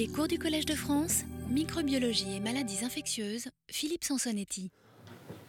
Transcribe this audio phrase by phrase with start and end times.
[0.00, 4.70] Les cours du Collège de France, microbiologie et maladies infectieuses, Philippe Sansonetti.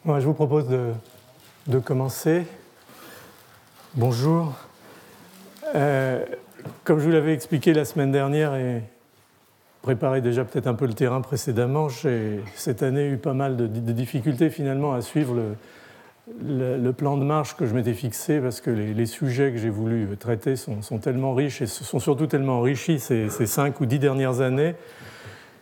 [0.05, 2.43] je vous propose de, commencer.
[3.93, 4.53] Bonjour.
[5.73, 6.25] Euh,
[6.83, 8.83] comme je vous l'avais expliqué la semaine dernière et
[9.83, 13.67] préparé déjà peut-être un peu le terrain précédemment, j'ai cette année eu pas mal de,
[13.67, 15.55] de difficultés finalement à suivre le,
[16.39, 20.07] le, plan de marche que je m'étais fixé, parce que les, sujets que j'ai voulu
[20.17, 24.75] traiter sont, tellement riches et sont surtout tellement enrichis ces, cinq ou dix dernières années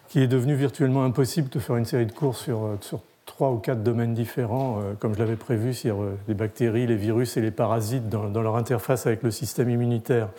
[0.09, 2.77] qu'il est devenu virtuellement impossible de faire une série de cours sur,
[3.25, 6.95] trois ou quatre domaines différents, euh, comme je l'avais prévu, sur euh, les bactéries, les
[6.95, 10.29] virus et les parasites dans, leur interface avec le système immunitaire.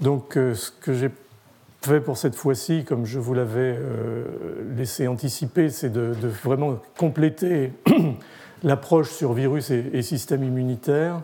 [0.00, 1.10] Donc euh, ce que j'ai
[1.80, 3.78] fait pour cette fois-ci, comme je vous l'avais
[4.76, 6.12] laissé anticiper, c'est de,
[6.44, 7.72] vraiment compléter
[8.62, 11.22] l'approche sur virus et, système immunitaire,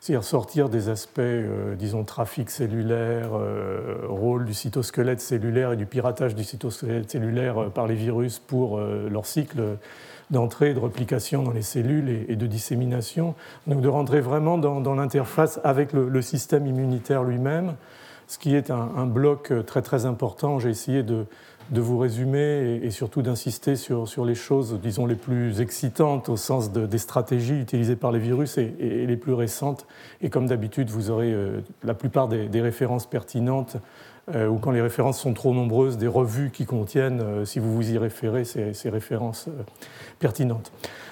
[0.00, 5.86] c'est-à-dire sortir des aspects, euh, disons, trafic cellulaire, euh, rôle du cytosquelette cellulaire et du
[5.86, 9.78] piratage du cytosquelette cellulaire euh, par les virus pour leur cycle
[10.30, 13.34] d'entrée, de replication dans les cellules et, de dissémination.
[13.66, 17.74] Donc de rentrer vraiment dans, l'interface avec le, système immunitaire lui-même,
[18.26, 20.58] ce qui est un, bloc très très important.
[20.58, 21.26] J'ai essayé de,
[21.70, 26.36] de vous résumer et, surtout d'insister sur, sur, les choses, disons, les plus excitantes au
[26.36, 29.86] sens des stratégies utilisées par les virus et, les plus récentes.
[30.20, 33.76] Et comme d'habitude, vous aurez euh, la plupart des, références pertinentes
[34.34, 37.74] euh, ou quand les références sont trop nombreuses, des revues qui contiennent, euh, si vous
[37.74, 39.48] vous y référez, ces, ces références
[40.18, 40.70] pertinentes.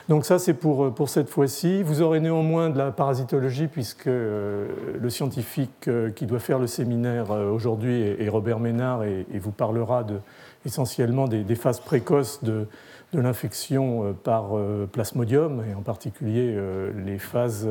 [0.08, 1.82] Donc ça, c'est pour, pour cette fois-ci.
[1.82, 8.02] Vous aurez néanmoins de la parasitologie, puisque le scientifique qui doit faire le séminaire aujourd'hui
[8.02, 10.16] est Robert Ménard et, et vous parlera de,
[10.64, 12.66] essentiellement des, phases précoces de,
[13.14, 17.68] l'infection euh, par euh, plasmodium, et en particulier euh, les phases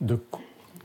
[0.00, 0.18] de,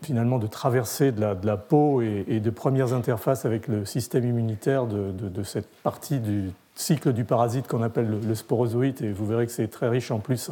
[0.03, 5.43] finalement de traversée de la, peau et, de premières interfaces avec le système immunitaire de,
[5.43, 9.67] cette partie du cycle du parasite qu'on appelle le, sporozoïte, et vous verrez que c'est
[9.67, 10.51] très riche en plus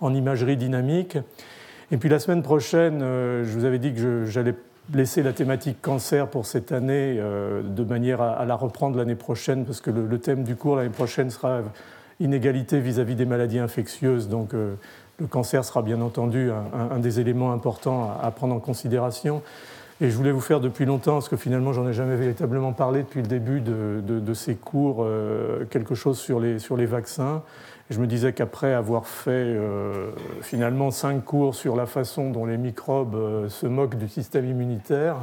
[0.00, 1.18] en, imagerie dynamique.
[1.92, 4.54] Et puis la semaine prochaine, je vous avais dit que j'allais
[4.94, 9.64] laisser la thématique cancer pour cette année euh, de manière à, la reprendre l'année prochaine,
[9.64, 11.60] parce que le, thème du cours l'année prochaine sera
[12.18, 14.28] inégalité vis-à-vis des maladies infectieuses.
[14.28, 14.74] Donc euh,
[15.18, 19.42] le cancer sera bien entendu un, des éléments importants à, prendre en considération.
[20.00, 23.02] Et je voulais vous faire depuis longtemps, parce que finalement j'en ai jamais véritablement parlé
[23.02, 27.42] depuis le début de, ces cours, euh, quelque chose sur les, sur les vaccins
[27.90, 30.12] je me disais qu'après avoir fait euh,
[30.42, 35.16] finalement cinq cours sur la façon dont les microbes euh, se moquent du système immunitaire,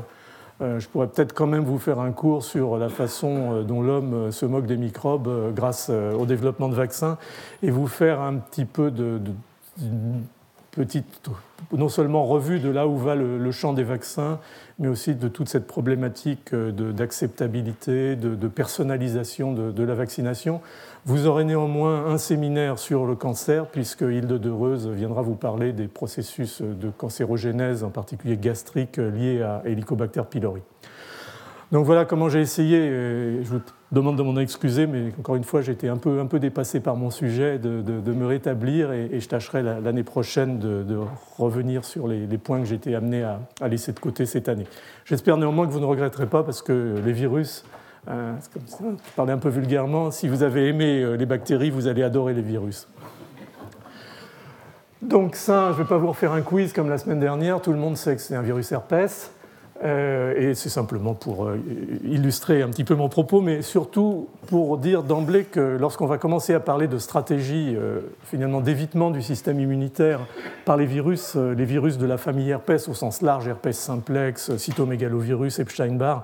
[0.60, 4.32] euh, je pourrais peut-être quand même vous faire un cours sur la façon dont l'homme
[4.34, 7.18] se moque des microbes grâce au développement de vaccins
[7.64, 9.22] et vous faire un petit peu de,
[10.72, 11.30] petite,
[11.72, 14.40] non seulement revue de là où va le, champ des vaccins,
[14.80, 20.60] mais aussi de toute cette problématique d'acceptabilité, de, personnalisation de, la vaccination.
[21.08, 25.88] Vous aurez néanmoins un séminaire sur le cancer, puisque Hilde Deureuse viendra vous parler des
[25.88, 30.62] processus de cancérogénèse, en particulier gastrique, liés à Helicobacter pylori.
[31.72, 32.90] Donc voilà comment j'ai essayé,
[33.42, 33.62] je vous
[33.94, 36.98] demande de m'en excuser, mais encore une fois, été un peu, un peu dépassé par
[36.98, 40.98] mon sujet, de, me rétablir et, je tâcherai l'année prochaine de,
[41.38, 44.68] revenir sur les, points que été amené à, à, laisser de côté cette année.
[45.06, 47.64] J'espère néanmoins que vous ne regretterez pas, parce que les virus
[48.10, 51.70] euh, comme ça, je parlais un peu vulgairement, si vous avez aimé euh, les bactéries,
[51.70, 52.88] vous allez adorer les virus.
[55.02, 57.72] Donc ça, je ne vais pas vous refaire un quiz comme la semaine dernière, tout
[57.72, 59.32] le monde sait que c'est un virus herpès,
[59.84, 61.52] euh, et c'est simplement pour
[62.04, 66.54] illustrer un petit peu mon propos, mais surtout pour dire d'emblée que lorsqu'on va commencer
[66.54, 67.76] à parler de stratégie
[68.24, 70.22] finalement d'évitement du système immunitaire
[70.66, 75.60] par les virus, les virus de la famille herpès au sens large, herpès simplex, cytomégalovirus,
[75.60, 76.24] Epstein-Barr,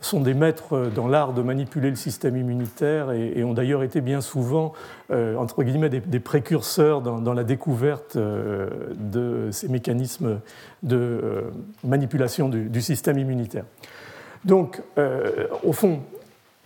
[0.00, 4.20] sont des maîtres dans l'art de manipuler le système immunitaire et, ont d'ailleurs été bien
[4.20, 4.72] souvent,
[5.10, 10.40] euh, entre guillemets, des, précurseurs dans, la découverte euh, de ces mécanismes
[10.82, 11.40] de euh,
[11.84, 13.64] manipulation du, système immunitaire.
[14.44, 14.80] Donc,
[15.64, 16.00] au fond,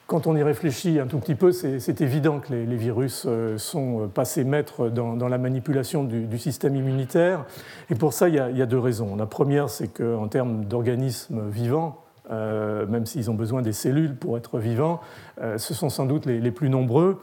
[0.06, 3.26] quand on y réfléchit un tout petit peu, c'est évident que les, virus
[3.56, 7.46] sont passés maîtres dans, la manipulation du, système immunitaire.
[7.88, 9.16] Et pour ça, il y a deux raisons.
[9.16, 11.96] La première, c'est qu'en termes d'organismes vivants,
[12.30, 15.00] euh, même s'ils ont besoin des cellules pour être vivants,
[15.40, 17.20] euh, ce sont sans doute les, plus nombreux.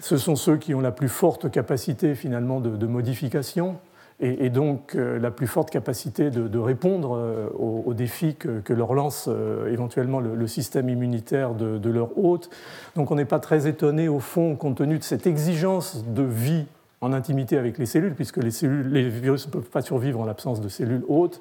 [0.00, 3.76] Ce sont ceux qui ont la plus forte capacité finalement de, modification
[4.20, 9.28] et, donc euh, la plus forte capacité de, répondre aux, défis que, leur lance
[9.68, 12.50] éventuellement le, système immunitaire de, leur hôte.
[12.94, 16.66] Donc on n'est pas très étonné au fond, compte tenu de cette exigence de vie
[17.04, 20.24] en intimité avec les cellules, puisque les, cellules, les virus ne peuvent pas survivre en
[20.24, 21.40] l'absence de cellules hôtes,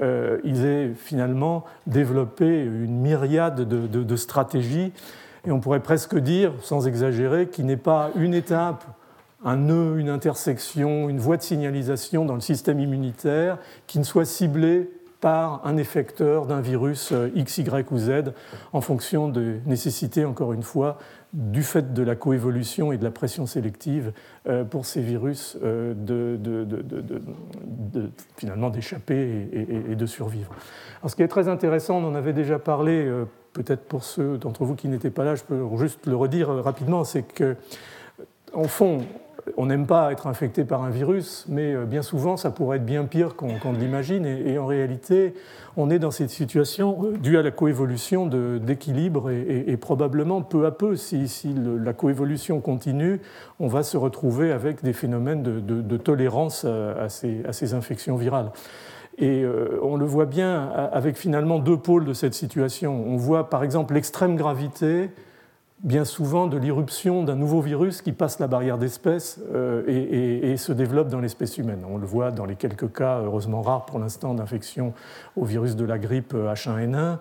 [0.00, 4.92] euh, ils aient finalement développé une myriade de, stratégies.
[5.46, 8.84] et on pourrait presque dire, sans exagérer, qu'il n'est pas une étape,
[9.44, 14.24] un nœud, une intersection, une voie de signalisation dans le système immunitaire qui ne soit
[14.24, 14.90] ciblée
[15.20, 18.32] par un effecteur d'un virus euh, X, Y ou Z
[18.72, 20.98] en fonction de nécessité, encore une fois,
[21.32, 24.12] du fait de la coévolution et de la pression sélective
[24.48, 26.38] euh, pour ces virus euh, de,
[28.36, 30.54] finalement d'échapper et, de survivre.
[31.00, 33.10] Alors, ce qui est très intéressant, on en avait déjà parlé,
[33.52, 37.04] peut-être pour ceux d'entre vous qui n'étaient pas là, je peux juste le redire rapidement,
[37.04, 37.56] c'est que,
[38.54, 39.02] en fond,
[39.56, 42.84] on n'aime pas être infecté par un virus, mais euh, bien souvent, ça pourrait être
[42.84, 44.26] bien pire qu'on l'imagine.
[44.26, 45.34] Et, en réalité,
[45.76, 50.70] on est dans cette situation euh, due à la coévolution d'équilibre et, probablement peu à
[50.70, 51.26] peu, si,
[51.82, 53.20] la coévolution continue,
[53.60, 58.50] on va se retrouver avec des phénomènes de, tolérance à, ces, infections virales.
[59.18, 63.04] Et euh, on le voit bien avec finalement deux pôles de cette situation.
[63.06, 65.10] On voit par exemple l'extrême gravité
[65.82, 70.72] bien souvent de l'irruption d'un nouveau virus qui passe la barrière d'espèce euh, et, se
[70.72, 71.84] développe dans l'espèce humaine.
[71.88, 74.92] On le voit dans les quelques cas, heureusement rares pour l'instant, d'infection
[75.36, 77.18] au virus de la grippe H1N1.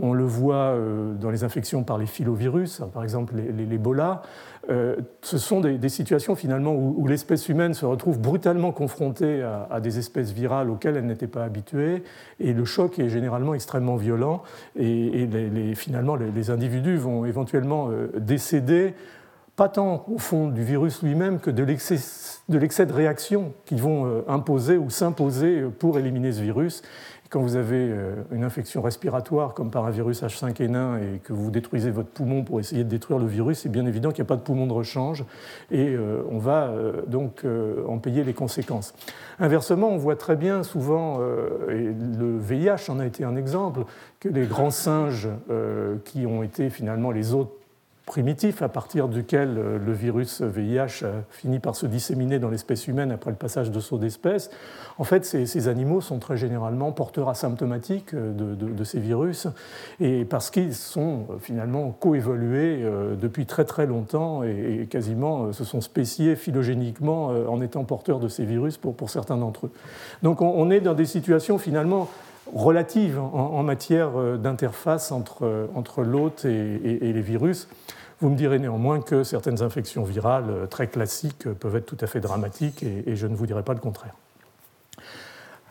[0.00, 4.22] On le voit euh, dans les infections par les filovirus, par exemple l'Ebola.
[4.70, 9.98] Euh, ce sont des, situations finalement où, l'espèce humaine se retrouve brutalement confrontée à, des
[9.98, 12.04] espèces virales auxquelles elle n'était pas habituée,
[12.38, 14.42] et le choc est généralement extrêmement violent,
[14.78, 15.28] et,
[15.74, 18.94] finalement les, individus vont éventuellement euh, décéder,
[19.56, 21.96] pas tant au fond du virus lui-même que de l'excès
[22.48, 26.82] de, réaction qu'ils vont euh, imposer ou s'imposer pour éliminer ce virus
[27.30, 31.52] quand vous avez euh, une infection respiratoire comme par un virus H5N1 et que vous
[31.52, 34.28] détruisez votre poumon pour essayer de détruire le virus, c'est bien évident qu'il n'y a
[34.28, 35.24] pas de poumon de rechange
[35.70, 37.44] et euh, on va euh, donc
[37.86, 38.94] en payer les conséquences.
[39.38, 41.20] Inversement, on voit très bien souvent,
[41.68, 43.84] et le VIH en a été un exemple,
[44.18, 45.28] que les grands singes
[46.04, 47.52] qui ont été finalement les autres
[48.06, 52.88] primitif à partir duquel euh, le virus VIH a fini par se disséminer dans l'espèce
[52.88, 54.50] humaine après le passage de saut d'espèce.
[54.98, 59.46] En fait, ces, animaux sont très généralement porteurs asymptomatiques euh, de, ces virus,
[60.00, 62.84] et parce qu'ils sont euh, finalement coévolués
[63.20, 68.44] depuis très très longtemps et, quasiment se sont spéciés phylogéniquement en étant porteurs de ces
[68.44, 69.72] virus pour, pour certains d'entre eux.
[70.22, 72.08] Donc on, est dans des situations finalement
[72.54, 77.68] relatives en, matière d'interface entre, entre l'hôte et, les virus.
[78.20, 81.96] Vous me direz néanmoins que certaines infections virales euh, très classiques euh, peuvent être tout
[82.00, 84.14] à fait dramatiques et, je ne vous dirai pas le contraire.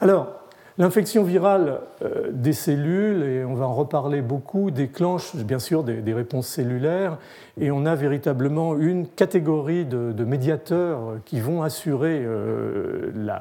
[0.01, 0.33] Alors,
[0.79, 6.13] l'infection virale euh, des cellules, et on va en reparler beaucoup, déclenche bien sûr des,
[6.13, 7.19] réponses cellulaires
[7.59, 13.31] et on a véritablement une catégorie de, médiateurs qui vont assurer le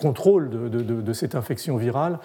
[0.00, 2.18] contrôle de, cette infection virale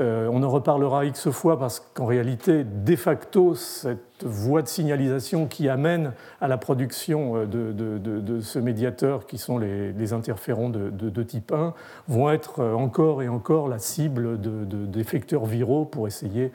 [0.00, 5.46] euh, on en reparlera X fois parce qu'en réalité, de facto, cette voie de signalisation
[5.46, 11.52] qui amène à la production euh, de, ce médiateur qui sont les, interférons de, type
[11.52, 11.74] 1
[12.06, 16.52] vont être euh, encore et encore la cible d'effecteurs viraux pour essayer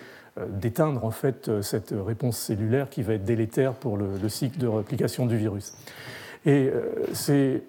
[0.49, 4.67] d'éteindre en fait cette réponse cellulaire qui va être délétère pour le, le cycle de
[4.67, 5.73] réplication du virus.
[6.45, 6.71] Et
[7.13, 7.63] ces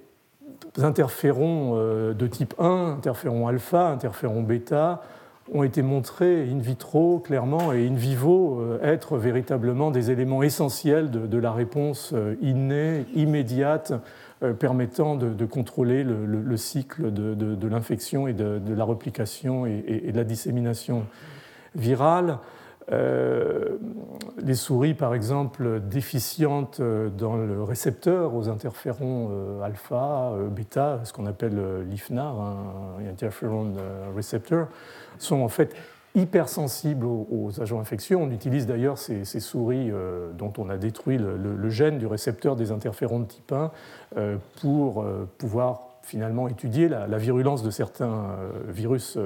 [0.78, 5.02] interférons de type 1, interférons alpha, interférons bêta,
[5.52, 11.10] ont été montrés in vitro clairement et in vivo euh, être véritablement des éléments essentiels
[11.10, 13.92] de, la réponse euh, innée, immédiate,
[14.42, 20.24] euh, permettant de, contrôler le, cycle de, l'infection et de, la replication et, de la
[20.24, 21.04] dissémination
[21.74, 22.38] virale.
[22.90, 31.86] Les souris, par exemple, déficientes dans le récepteur aux interférons alpha, bêta, ce qu'on appelle
[31.88, 33.72] l'IFNAR, un interferon
[34.14, 34.68] receptor,
[35.18, 35.74] sont en fait
[36.14, 38.16] hypersensibles aux, agents infectieux.
[38.16, 42.70] On utilise d'ailleurs ces, souris euh, dont on a détruit le, gène du récepteur des
[42.70, 43.72] interférons de type 1
[44.16, 48.36] euh, pour euh, pouvoir finalement étudier la, virulence de certains
[48.68, 49.16] virus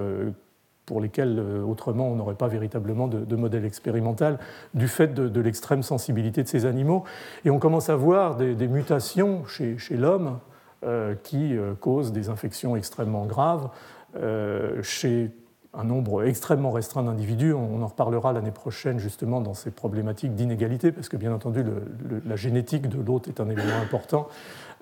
[0.88, 4.38] pour lesquels autrement on n'aurait pas véritablement de, modèle expérimental
[4.74, 7.04] du fait de, l'extrême sensibilité de ces animaux.
[7.44, 10.38] Et on commence à voir des, mutations chez, chez l'homme
[11.22, 13.68] qui causent des infections extrêmement graves.
[14.82, 15.30] chez
[15.74, 17.52] un nombre extrêmement restreint d'individus.
[17.52, 21.64] On en reparlera l'année prochaine justement dans ces problématiques d'inégalité, parce que bien entendu
[22.26, 24.28] la génétique de l'hôte est un élément important.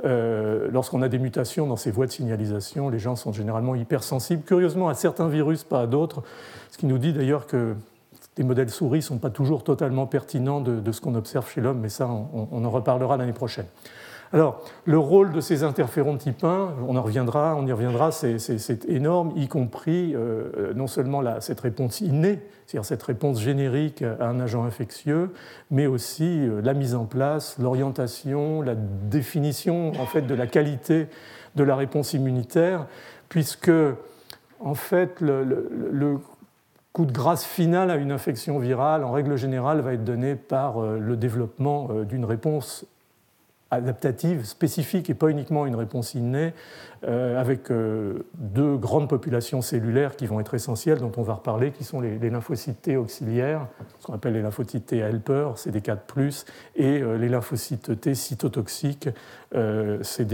[0.04, 4.42] Euh, lorsqu'on a des mutations dans ces voies de signalisation, les gens sont généralement hypersensibles,
[4.42, 6.22] curieusement à certains virus, pas à d'autres,
[6.70, 7.74] ce qui nous dit d'ailleurs que
[8.36, 11.80] les modèles souris ne sont pas toujours totalement pertinents de, ce qu'on observe chez l'homme,
[11.80, 13.64] mais ça, on en reparlera l'année prochaine.
[14.32, 18.84] Alors, le rôle de ces interférons type 1, on en reviendra, on y reviendra, c'est
[18.88, 24.40] énorme, y compris euh, non seulement cette réponse innée, c'est-à-dire cette réponse générique à un
[24.40, 25.32] agent infectieux,
[25.70, 31.06] mais aussi euh, la mise en place, l'orientation, la définition en fait de la qualité
[31.54, 32.86] de la réponse immunitaire,
[33.28, 33.70] puisque
[34.58, 36.18] en fait le, le
[36.92, 40.82] coup de grâce final à une infection virale, en règle générale, va être donné par
[40.82, 42.86] euh, le développement d'une réponse
[43.70, 46.54] adaptative spécifique et pas uniquement une réponse innée,
[47.04, 51.72] euh, avec euh, deux grandes populations cellulaires qui vont être essentielles, dont on va reparler,
[51.72, 53.66] qui sont les, lymphocytes T auxiliaires,
[53.98, 56.46] ce qu'on appelle les lymphocytes T helper, CD4+,
[56.76, 59.08] et euh, les lymphocytes T cytotoxiques,
[60.02, 60.26] c'est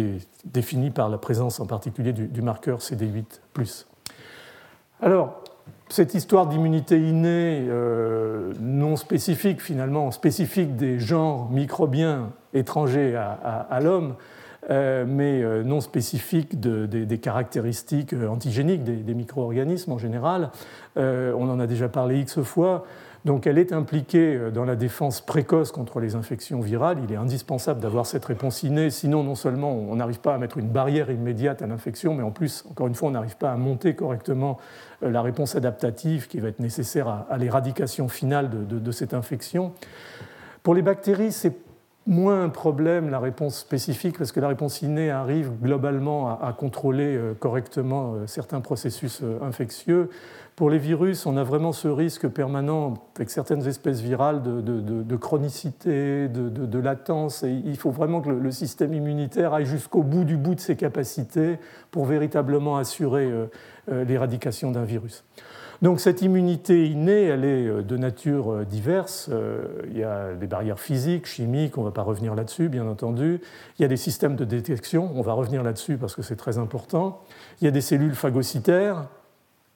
[0.94, 3.86] par la présence en particulier du, du marqueur CD8+.
[5.00, 5.41] Alors,
[5.92, 14.14] cette histoire d'immunité innée euh, non spécifique, finalement, spécifique des genres microbiens étrangers à, l'homme,
[14.70, 20.50] euh, mais euh, non spécifique des caractéristiques antigéniques des, des micro-organismes en général.
[20.96, 22.86] on en a déjà parlé X fois.
[23.24, 26.98] Donc elle est impliquée euh, dans la défense précoce contre les infections virales.
[27.04, 30.58] Il est indispensable d'avoir cette réponse innée, sinon non seulement on n'arrive pas à mettre
[30.58, 33.56] une barrière immédiate à l'infection, mais en plus, encore une fois, on n'arrive pas à
[33.56, 34.58] monter correctement
[35.02, 39.72] euh, la réponse adaptative qui va être nécessaire à, l'éradication finale de, cette infection.
[40.62, 41.56] Pour les bactéries, c'est
[42.06, 47.16] moins un problème la réponse spécifique parce que la réponse innée arrive globalement à, contrôler
[47.16, 50.10] euh, correctement certains processus infectieux.
[50.54, 56.28] Pour les virus, on a vraiment ce risque permanent avec certaines espèces virales de, chronicité,
[56.28, 57.42] de, latence.
[57.42, 60.76] Et il faut vraiment que le, système immunitaire aille jusqu'au bout du bout de ses
[60.76, 61.58] capacités
[61.90, 63.46] pour véritablement assurer euh,
[63.90, 65.24] euh, l'éradication d'un virus.
[65.82, 69.30] Donc cette immunité innée, elle est euh, de nature diverse.
[69.90, 73.40] Il y a des barrières physiques, chimiques, on ne va pas revenir là-dessus, bien entendu.
[73.78, 76.58] Il y a des systèmes de détection, on va revenir là-dessus parce que c'est très
[76.58, 77.20] important.
[77.60, 79.08] Il y a des cellules phagocytaires,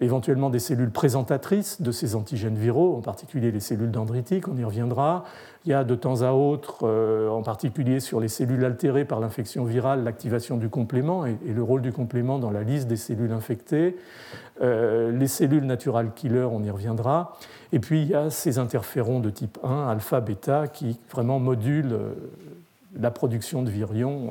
[0.01, 4.65] éventuellement des cellules présentatrices de ces antigènes viraux, en particulier les cellules dendritiques, on y
[4.65, 5.25] reviendra.
[5.65, 9.21] Il y a de temps à autre, euh, en particulier sur les cellules altérées par
[9.21, 13.33] l'infection virale, l'activation du complément et, le rôle du complément dans la liste des cellules
[13.33, 13.97] infectées.
[14.61, 17.39] Euh, les cellules natural killer, on y reviendra.
[17.73, 21.93] Et puis il y a ces interférons de type 1, alpha, bêta, qui vraiment modulent
[21.93, 22.13] euh,
[22.99, 24.31] la production de virions,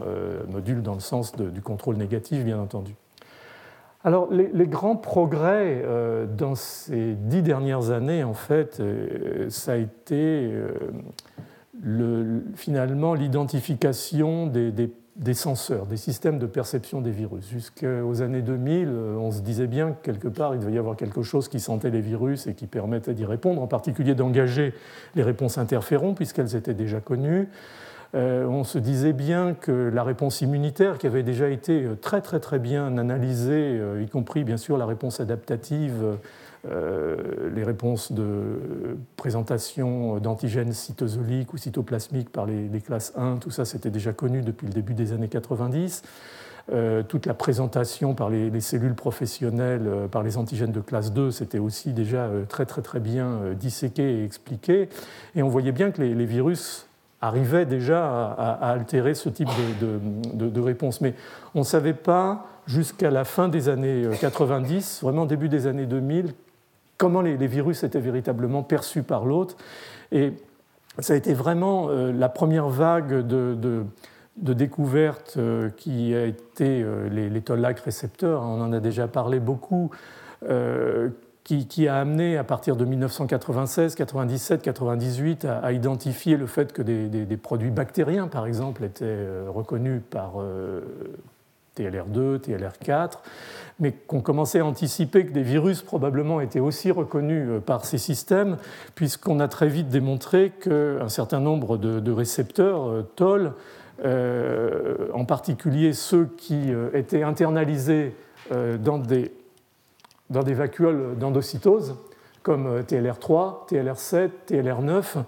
[0.50, 2.96] modulent dans le sens du contrôle négatif, bien entendu.
[4.06, 9.78] Alors, les, grands progrès euh, dans ces dix dernières années, en fait, euh, ça a
[9.78, 17.50] été euh, finalement l'identification des, senseurs, des systèmes de perception des virus.
[17.50, 21.24] Jusqu'aux années 2000, on se disait bien que quelque part, il devait y avoir quelque
[21.24, 24.76] chose qui sentait les virus et qui permettait d'y répondre, en particulier d'engager
[25.16, 27.50] les réponses interférons, puisqu'elles étaient déjà connues.
[28.16, 32.22] Euh, on se disait bien que la réponse immunitaire, qui avait déjà été euh, très
[32.22, 36.18] très très bien analysée, euh, y compris bien sûr la réponse adaptative,
[37.54, 43.92] les réponses de présentation d'antigènes cytosoliques ou cytoplasmiques par les, classes 1, tout ça c'était
[43.92, 46.02] déjà connu depuis le début des années 90.
[47.08, 51.94] toute la présentation par les, cellules professionnelles, par les antigènes de classe 2, c'était aussi
[51.94, 54.90] déjà très très très bien disséqué et expliqué.
[55.36, 56.88] Et on voyait bien que les virus
[57.26, 59.50] arrivait déjà à, altérer ce type
[59.82, 61.02] de, réponse.
[61.02, 61.14] Mais
[61.54, 65.86] on ne savait pas, jusqu'à la fin des années 90, euh, vraiment début des années
[65.86, 66.34] 2000,
[66.98, 69.56] comment les, virus étaient véritablement perçus par l'autre.
[70.12, 70.34] Et
[71.00, 73.84] ça a été vraiment euh, la première vague de,
[74.38, 77.44] découverte euh, qui a été les, les
[77.84, 78.42] récepteurs.
[78.44, 79.92] On en a déjà parlé beaucoup
[81.46, 87.38] qui, a amené à partir de 1996, 97, 98 à, identifier le fait que des,
[87.38, 90.82] produits bactériens, par exemple, étaient euh, reconnus par euh,
[91.78, 93.20] TLR2, TLR4,
[93.80, 98.00] mais qu'on commençait à anticiper que des virus probablement étaient aussi reconnus euh, par ces
[98.00, 98.58] systèmes,
[98.96, 103.54] puisqu'on a très vite démontré qu'un certain nombre de, récepteurs TOL,
[104.04, 108.16] en particulier ceux qui étaient internalisés
[108.52, 109.32] dans des
[110.30, 111.96] dans des vacuoles d'endocytose,
[112.46, 115.24] comme euh, TLR3, TLR7, TLR9,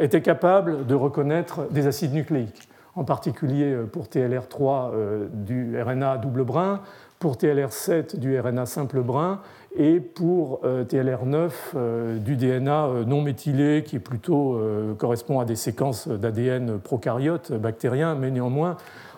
[0.00, 6.18] étaient capables de reconnaître des acides nucléiques, en particulier euh, pour TLR3 euh, du RNA
[6.18, 6.80] double brin,
[7.18, 9.40] pour TLR7 du RNA simple brin
[9.76, 14.60] et pour TLR9 du DNA non méthylé qui plutôt
[14.98, 18.76] correspond à des séquences d'ADN prokaryotes bactériens, mais néanmoins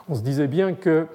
[0.08, 1.06] on se disait bien que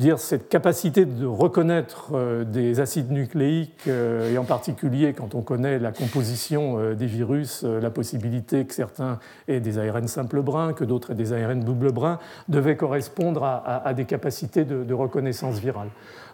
[0.00, 5.42] dire cette capacité de reconnaître euh, des acides nucléiques, euh, et en particulier quand on
[5.42, 10.72] connaît la composition euh, des virus, la possibilité que certains aient des ARN simples bruns,
[10.72, 15.88] que d'autres aient des ARN double bruns, devait correspondre à, des capacités de, reconnaissance virale.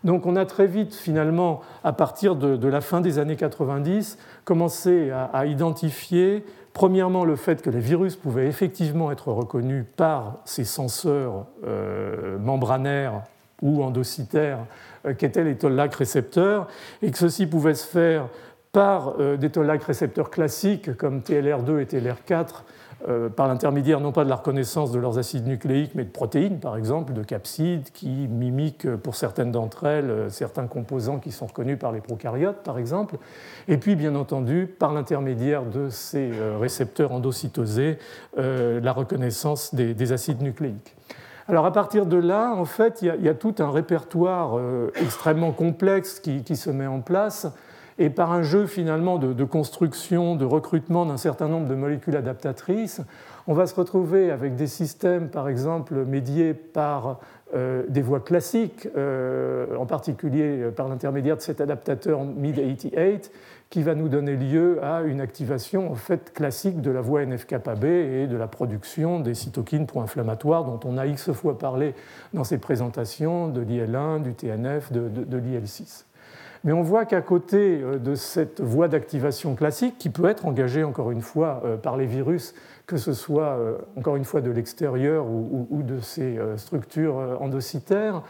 [0.04, 5.10] Donc on a très vite, finalement, à partir de, la fin des années 90, commencé
[5.10, 11.46] à identifier Premièrement, le fait que les virus pouvaient effectivement être reconnus par ces senseurs
[12.38, 13.22] membranaires
[13.62, 14.66] ou endocytaires
[15.06, 16.68] euh, qu'étaient les toll-like récepteurs,
[17.02, 18.28] et que ceci pouvait se faire
[18.72, 22.46] par euh, des toll-like récepteurs classiques comme TLR2 et TLR4
[23.08, 26.60] euh, par l'intermédiaire non pas de la reconnaissance de leurs acides nucléiques, mais de protéines,
[26.60, 31.78] par exemple, de capsides, qui mimiquent pour certaines d'entre elles certains composants qui sont reconnus
[31.78, 33.16] par les prokaryotes, par exemple,
[33.68, 37.98] et puis bien entendu par l'intermédiaire de ces récepteurs endocytosés,
[38.36, 40.96] la reconnaissance des, acides nucléiques.
[41.48, 44.58] Alors à partir de là, en fait, il y, a, tout un répertoire
[44.96, 47.46] extrêmement complexe qui, se met en place.
[47.98, 53.00] Et par un jeu finalement de, construction, de recrutement d'un certain nombre de molécules adaptatrices,
[53.46, 57.20] on va se retrouver avec des systèmes, par exemple, médiés par
[57.54, 63.30] euh, des voies classiques, euh, en particulier euh, par l'intermédiaire de cet adaptateur MID88,
[63.70, 67.84] qui va nous donner lieu à une activation en fait classique de la voie NF-κB
[67.84, 71.94] et de la production des cytokines pro-inflammatoires dont on a x fois parlé
[72.32, 76.04] dans ces présentations de l'IL1, du TNF, de, de l'IL6.
[76.66, 80.82] Mais on voit qu'à côté euh, de cette voie d'activation classique, qui peut être engagée
[80.82, 82.54] encore une fois euh, par les virus,
[82.86, 88.22] que ce soit euh, encore une fois de l'extérieur ou de ces structures endocytaires,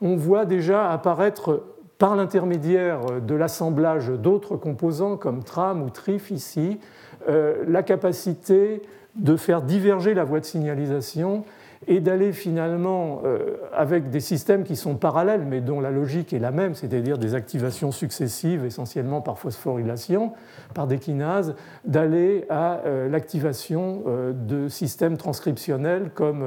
[0.00, 1.62] on voit déjà apparaître
[2.02, 6.80] par l'intermédiaire de l'assemblage d'autres composants comme TRAM ou TRIF ici,
[7.28, 8.82] la capacité
[9.14, 11.44] de faire diverger la voie de signalisation
[11.86, 16.38] et d'aller finalement euh, avec des systèmes qui sont parallèles mais dont la logique est
[16.38, 20.32] la même, c'est-à-dire des activations successives essentiellement par phosphorylation,
[20.74, 21.54] par des kinases,
[21.84, 26.44] d'aller à euh, l'activation euh, de systèmes transcriptionnels comme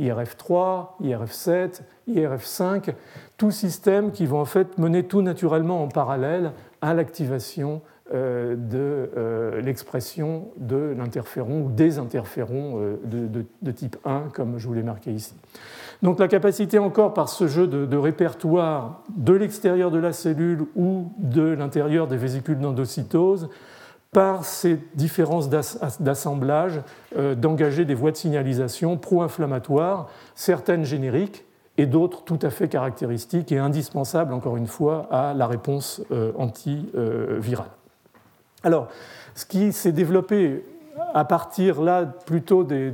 [0.00, 2.94] IRF3, IRF7, IRF5,
[3.36, 7.82] tous systèmes qui vont en fait mener tout naturellement en parallèle à l'activation
[8.14, 14.66] euh, de euh, l'expression de l'interféron ou des interférons euh, de, type 1, comme je
[14.66, 15.34] vous l'ai marqué ici.
[16.02, 21.12] Donc la capacité encore par ce jeu de, répertoire de l'extérieur de la cellule ou
[21.16, 23.48] de l'intérieur des vésicules d'endocytose,
[24.12, 26.80] par ces différences d'assemblage,
[27.16, 31.44] d'engager des voies de signalisation pro-inflammatoires, certaines génériques
[31.78, 36.02] et d'autres tout à fait caractéristiques et indispensables, encore une fois, à la réponse
[36.36, 37.70] antivirale.
[38.64, 38.88] Alors,
[39.34, 40.62] ce qui s'est développé
[41.14, 42.92] à partir là plutôt des,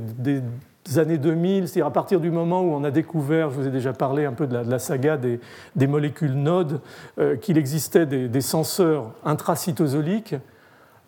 [0.95, 3.93] années 2000, c'est-à-dire à partir du moment où on a découvert, je vous ai déjà
[3.93, 6.81] parlé un peu de la, saga des, molécules NOD,
[7.19, 10.35] euh, qu'il existait des, senseurs intracytosoliques.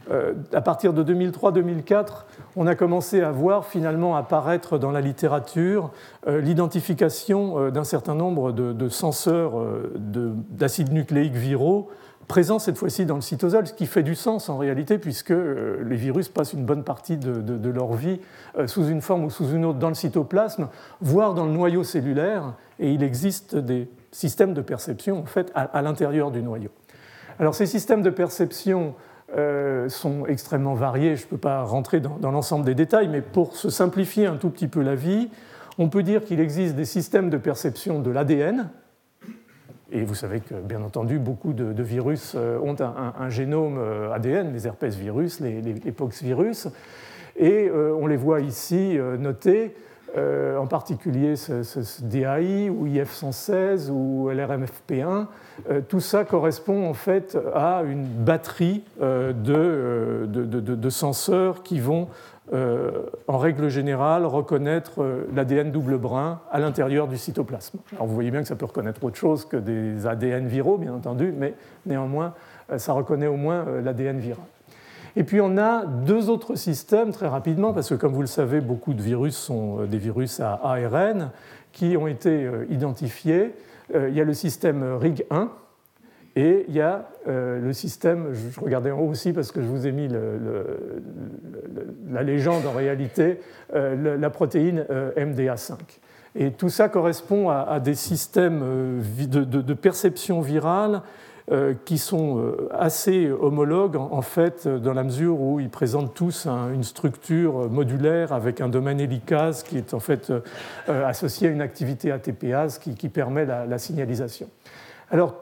[0.09, 5.91] Euh, à partir de 2003-2004, on a commencé à voir finalement apparaître dans la littérature
[6.27, 9.53] euh, l'identification d'un certain nombre de, senseurs
[9.95, 11.89] d'acides nucléiques viraux
[12.31, 15.83] présent cette fois-ci dans le cytosol, ce qui fait du sens en réalité, puisque euh,
[15.83, 18.21] les virus passent une bonne partie de, leur vie
[18.57, 20.69] euh, sous une forme ou sous une autre dans le cytoplasme,
[21.01, 25.81] voire dans le noyau cellulaire, et il existe des systèmes de perception en fait à,
[25.81, 26.69] l'intérieur du noyau.
[27.37, 28.95] Alors ces systèmes de perception
[29.37, 33.55] euh, sont extrêmement variés, je ne peux pas rentrer dans l'ensemble des détails, mais pour
[33.55, 35.29] se simplifier un tout petit peu la vie,
[35.77, 38.69] on peut dire qu'il existe des systèmes de perception de l'ADN,
[39.93, 44.53] et vous savez que, bien entendu, beaucoup de, virus euh, ont un, génome euh, ADN,
[44.53, 45.75] les herpès virus, les, les,
[46.21, 46.67] virus.
[47.37, 49.73] Et on les voit ici notés,
[50.17, 55.27] en particulier ce, DAI ou IF116 ou LRMFP1.
[55.87, 62.07] tout ça correspond en fait à une batterie de, de, senseurs qui vont
[62.53, 67.79] euh, en règle générale, reconnaître euh, l'ADN double brin à l'intérieur du cytoplasme.
[67.93, 70.93] Alors vous voyez bien que ça peut reconnaître autre chose que des ADN viraux, bien
[70.93, 71.53] entendu, mais
[71.85, 72.33] néanmoins,
[72.69, 74.43] euh, ça reconnaît au moins l'ADN viral.
[75.15, 78.61] Et puis on a deux autres systèmes très rapidement, parce que comme vous le savez,
[78.61, 81.31] beaucoup de virus sont des virus à ARN
[81.71, 83.53] qui ont été identifiés.
[83.93, 85.49] Il y a le système RIG1,
[86.35, 89.67] et il y a euh, le système, je regardais en haut aussi parce que je
[89.67, 90.07] vous ai mis
[92.09, 93.39] la légende en réalité,
[93.75, 95.73] euh, la protéine euh, MDA5.
[96.35, 101.01] Et tout ça correspond à, des systèmes de, perception virale
[101.85, 107.69] qui sont assez homologues en fait dans la mesure où ils présentent tous une structure
[107.69, 110.31] modulaire avec un domaine hélicase qui est en fait
[110.87, 114.47] associé à une activité ATPase qui, permet la, signalisation.
[115.09, 115.35] Alors,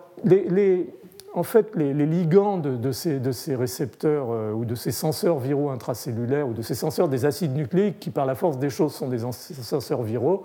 [1.33, 6.53] en fait, les, ligands de, ces, récepteurs euh, ou de ces senseurs viraux intracellulaires ou
[6.53, 10.01] de ces senseurs des acides nucléiques, qui par la force des choses sont des senseurs
[10.01, 10.43] viraux,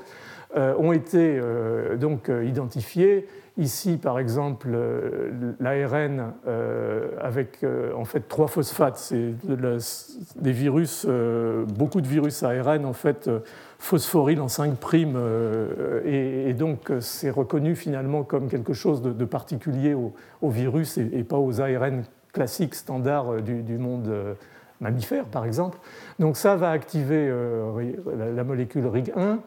[0.57, 3.27] euh, ont été euh, donc identifiés.
[3.57, 4.77] Ici, par exemple,
[5.61, 6.33] l'ARN
[7.21, 7.65] avec
[7.97, 9.35] en fait trois phosphates, c'est
[10.37, 13.31] des virus, beaucoup de virus ARN en fait
[13.85, 16.01] phosphoryle en 5' euh,
[16.49, 20.15] et, donc c'est reconnu finalement comme quelque chose de, particulier au,
[20.49, 24.35] virus et, pas aux ARN classiques standards euh, du, monde euh,
[24.81, 25.79] mammifère par exemple.
[26.19, 27.31] Donc ça va activer
[28.35, 29.39] la, molécule RIG1.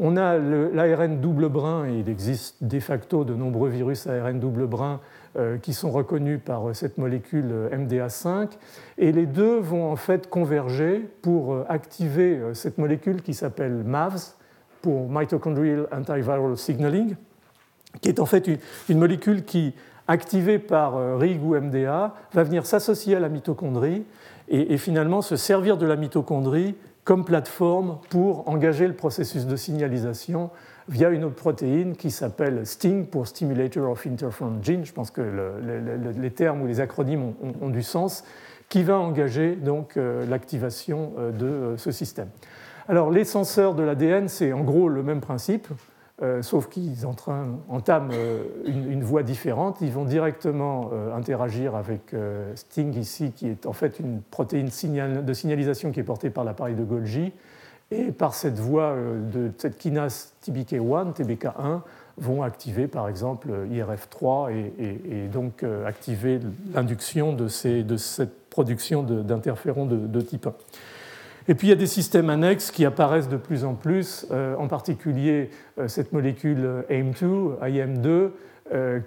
[0.00, 4.68] On a l'ARN double brin et il existe de facto de nombreux virus ARN double
[4.68, 5.00] brin
[5.36, 8.50] euh, qui sont reconnus par euh, cette molécule euh, MDA5.
[8.98, 14.36] Et les deux vont en fait converger pour activer cette molécule qui s'appelle MAVS,
[14.82, 17.16] pour Mitochondrial Antiviral Signaling,
[18.00, 18.48] qui est en fait
[18.88, 19.74] une, molécule qui,
[20.06, 24.04] activée par RIG ou MDA, va venir s'associer à la mitochondrie
[24.48, 26.76] et, et, finalement se servir de la mitochondrie
[27.08, 30.50] comme plateforme pour engager le processus de signalisation
[30.90, 34.84] via une autre protéine qui s'appelle STING pour Stimulator of Interferon Gene.
[34.84, 35.22] Je pense que
[36.18, 38.24] les termes ou les acronymes ont, du sens,
[38.68, 42.28] qui va engager donc euh, l'activation euh, de euh, ce système.
[42.88, 45.66] Alors les senseurs de l'ADN, c'est en gros le même principe,
[46.42, 48.12] sauf qu'ils entament
[48.66, 49.78] une, voie différente.
[49.80, 52.14] Ils vont directement interagir avec
[52.54, 56.74] STING ici, qui est en fait une protéine de signalisation qui est portée par l'appareil
[56.74, 57.32] de Golgi
[57.90, 61.80] et par cette voie euh, de cette kinase TBK1, TBK1,
[62.18, 66.40] vont activer par exemple IRF3 et, donc euh, activer
[66.74, 70.52] l'induction de, cette production d'interférons de, type 1.
[71.48, 74.54] Et puis il y a des systèmes annexes qui apparaissent de plus en plus, euh,
[74.56, 75.50] en particulier
[75.86, 78.30] cette molécule AIM2, IM2,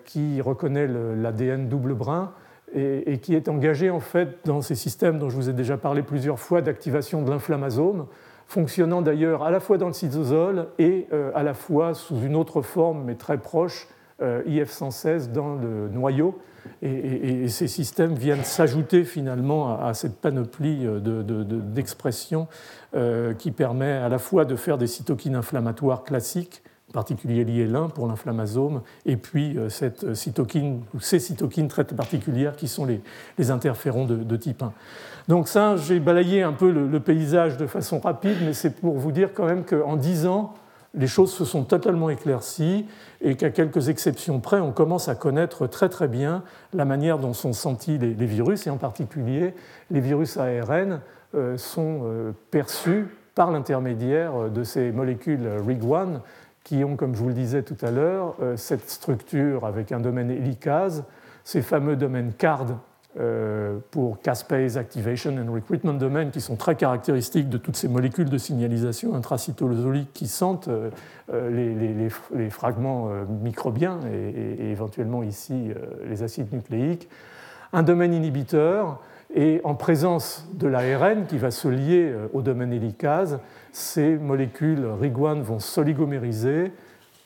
[0.05, 2.31] qui reconnaît l'ADN double brin
[2.73, 5.77] et, et, qui est engagée en fait dans ces systèmes dont je vous ai déjà
[5.77, 8.07] parlé plusieurs fois d'activation de l'inflammasome
[8.51, 12.35] fonctionnant d'ailleurs à la fois dans le cytosol et euh, à la fois sous une
[12.35, 16.39] autre forme, mais très proche, euh, IF116 dans le noyau.
[16.83, 22.47] Et, ces systèmes viennent s'ajouter finalement à, cette panoplie euh, d'expression
[23.37, 28.05] qui permet à la fois de faire des cytokines inflammatoires classiques, en particulier l'IL1 pour
[28.05, 33.01] l'inflammasome, et puis cette cytokine, ou ces cytokines très particulières qui sont les,
[33.37, 34.73] les interférons de, type 1.
[35.27, 39.11] Donc ça, j'ai balayé un peu le, paysage de façon rapide, mais c'est pour vous
[39.11, 40.53] dire quand même qu'en 10 ans,
[40.93, 42.85] les choses se sont totalement éclaircies
[43.21, 47.33] et qu'à quelques exceptions près, on commence à connaître très très bien la manière dont
[47.33, 49.53] sont sentis les, virus, et en particulier
[49.89, 51.01] les virus ARN
[51.33, 56.19] euh, sont euh, perçus par l'intermédiaire de ces molécules RIG1
[56.63, 59.99] qui ont, comme je vous le disais tout à l'heure, euh, cette structure avec un
[59.99, 61.05] domaine hélicase,
[61.43, 62.75] ces fameux domaines CARD
[63.91, 68.37] pour caspase activation and recruitment domain qui sont très caractéristiques de toutes ces molécules de
[68.37, 70.89] signalisation intracytosoliques qui sentent euh,
[71.33, 73.09] euh, les, fragments
[73.43, 75.71] microbiens et, éventuellement ici
[76.05, 77.09] les acides nucléiques.
[77.73, 79.01] Un domaine inhibiteur
[79.33, 83.39] et en présence de l'ARN qui va se lier au domaine hélicase,
[83.71, 86.73] ces molécules RIG1 vont s'oligomériser,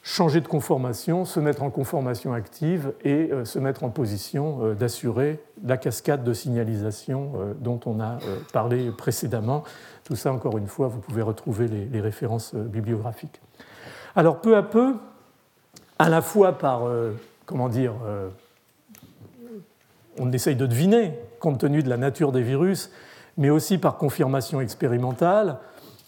[0.06, 4.74] changer de conformation, se mettre en conformation active et euh, se mettre en position euh,
[4.76, 8.20] d'assurer la cascade de signalisation euh, dont on a
[8.54, 9.64] parlé précédemment.
[10.04, 13.42] Tout ça, encore une fois, vous pouvez retrouver les, références bibliographiques.
[14.16, 14.94] Alors, peu à peu,
[15.98, 16.84] à la fois par,
[17.48, 17.94] comment dire,
[20.20, 22.92] on essaye de deviner, compte tenu de la nature des virus,
[23.38, 25.58] mais aussi par confirmation expérimentale,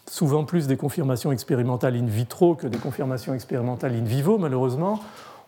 [0.09, 4.99] souvent plus des confirmations expérimentales in vitro que des confirmations expérimentales in vivo, malheureusement,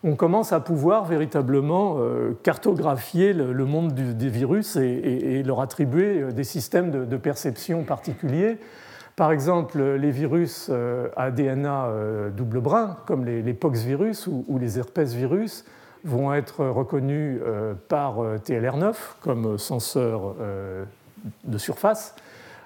[0.02, 6.32] on commence à pouvoir véritablement euh, cartographier le monde des virus et, leur attribuer euh,
[6.32, 8.58] des systèmes de, perception particuliers.
[9.16, 11.88] Par exemple, les virus euh, à DNA
[12.34, 15.64] double brin, comme les, poxvirus ou, les herpesvirus,
[16.04, 17.40] vont être reconnus
[17.88, 20.34] par TLR9 comme senseur
[21.44, 22.14] de surface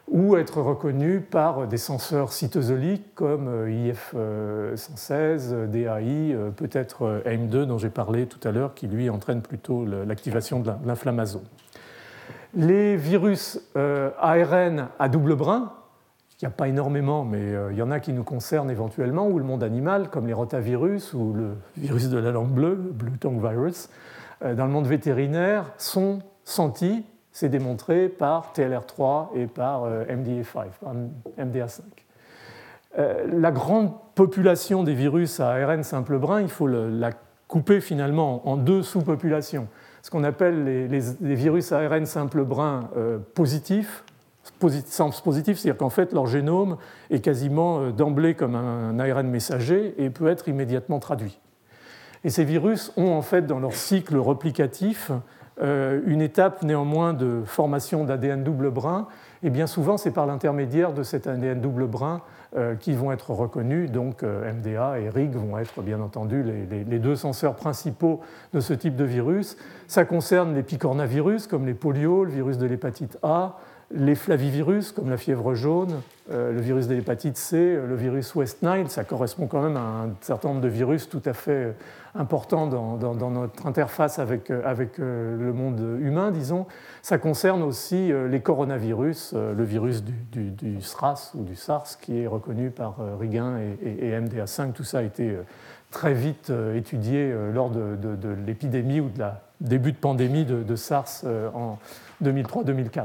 [0.08, 8.26] ou être reconnu par des senseurs cytosoliques comme IF116, DAI, peut-être AIM2 dont j'ai parlé
[8.26, 11.44] tout à l'heure, qui lui entraîne plutôt l'activation de l'inflammasome.
[12.56, 15.72] Les virus euh, ARN à double brin,
[16.40, 19.26] il n'y a pas énormément, mais euh, il y en a qui nous concernent éventuellement,
[19.26, 23.18] ou le monde animal, comme les rotavirus ou le virus de la langue bleue, Blue
[23.18, 23.88] Tongue Virus,
[24.40, 27.04] dans le monde vétérinaire sont sentis,
[27.35, 30.68] c'est démontré par TLR3 et par MDA5,
[31.38, 31.81] MDA5.
[32.97, 37.11] La grande population des virus à ARN simple brin, il faut la
[37.49, 39.66] couper finalement en deux sous-populations.
[40.01, 42.88] Ce qu'on appelle les, virus ARN simple brin
[43.35, 44.05] positifs,
[44.87, 46.77] sens positif, c'est-à-dire qu'en fait leur génome
[47.11, 51.38] est quasiment euh, d'emblée comme un ARN messager et peut être immédiatement traduit.
[52.25, 55.18] Et ces virus ont en fait dans leur cycle replicatif euh,
[55.60, 59.06] une étape néanmoins de formation d'ADN double brin,
[59.44, 62.22] et bien souvent c'est par l'intermédiaire de cet ADN double brin
[62.56, 67.16] euh, qui vont être reconnus, donc MDA et RIG vont être bien entendu les, deux
[67.16, 68.20] senseurs principaux
[68.52, 69.56] de ce type de virus.
[69.88, 73.58] Ça concerne les picornavirus comme les polios, le virus de l'hépatite A,
[73.90, 78.62] les flavivirus, comme la fièvre jaune, euh, le virus de l'hépatite C, le virus West
[78.62, 81.74] Nile, ça correspond quand même à un certain nombre de virus tout à fait
[82.16, 86.66] euh, importants dans, notre interface avec, euh, le monde humain, disons.
[87.03, 92.70] Ça concerne aussi les coronavirus, le virus du, SRAS ou du SARS qui est reconnu
[92.70, 94.72] par Riguin et, MDA5.
[94.72, 95.37] Tout ça a été
[95.90, 97.98] très vite étudié lors de,
[98.46, 101.24] l'épidémie ou de la début de pandémie de SARS
[101.55, 101.79] en
[102.22, 103.05] 2003-2004.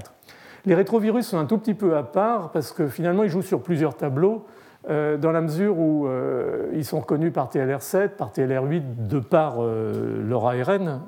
[0.65, 3.61] Les rétrovirus sont un tout petit peu à part parce que finalement ils jouent sur
[3.61, 4.45] plusieurs tableaux
[4.87, 9.57] euh, dans la mesure où euh, ils sont reconnus par TLR7, par TLR8 de par
[9.59, 11.01] euh, leur ARN,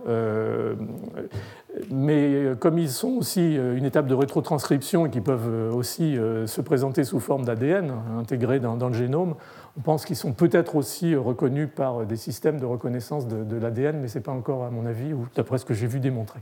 [1.89, 7.05] mais comme ils sont aussi une étape de rétrotranscription et qui peuvent aussi se présenter
[7.05, 9.35] sous forme d'ADN intégré dans, le génome,
[9.77, 13.99] on pense qu'ils sont peut-être aussi reconnus par des systèmes de reconnaissance de, de l'ADN,
[14.01, 16.41] mais ce n'est pas encore à mon avis, ou d'après ce que j'ai vu démontrer.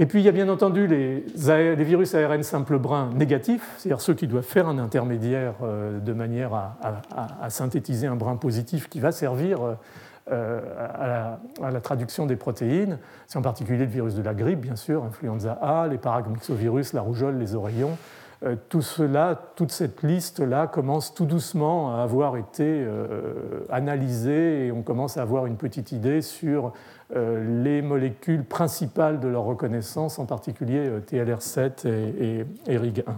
[0.00, 1.24] Et puis il y a bien entendu les,
[1.84, 6.54] virus ARN simple brun négatifs, c'est-à-dire ceux qui doivent faire un intermédiaire euh, de manière
[6.54, 9.58] à, synthétiser un brin positif qui va servir
[10.30, 10.60] euh,
[11.60, 12.98] à, la, traduction des protéines.
[13.26, 17.00] C'est en particulier le virus de la grippe, bien sûr, influenza A, les paragmyxovirus, la
[17.00, 17.98] rougeole, les oreillons.
[18.44, 22.86] Euh, tout cela, toute cette liste-là commence tout doucement à avoir été
[23.68, 26.72] analysée et on commence à avoir une petite idée sur
[27.14, 33.14] les molécules principales de leur reconnaissance, en particulier euh, TLR7 et, RIG1.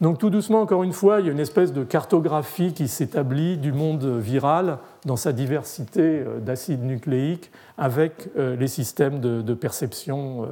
[0.00, 3.58] Donc tout doucement, encore une fois, il y a une espèce de cartographie qui s'établit
[3.58, 10.48] du monde viral dans sa diversité euh, d'acides nucléiques avec les systèmes de, perception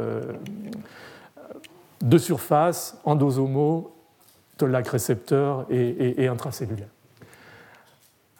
[2.03, 3.95] de surface, endosomaux,
[4.59, 6.94] tollac récepteur et, et intracellulaire.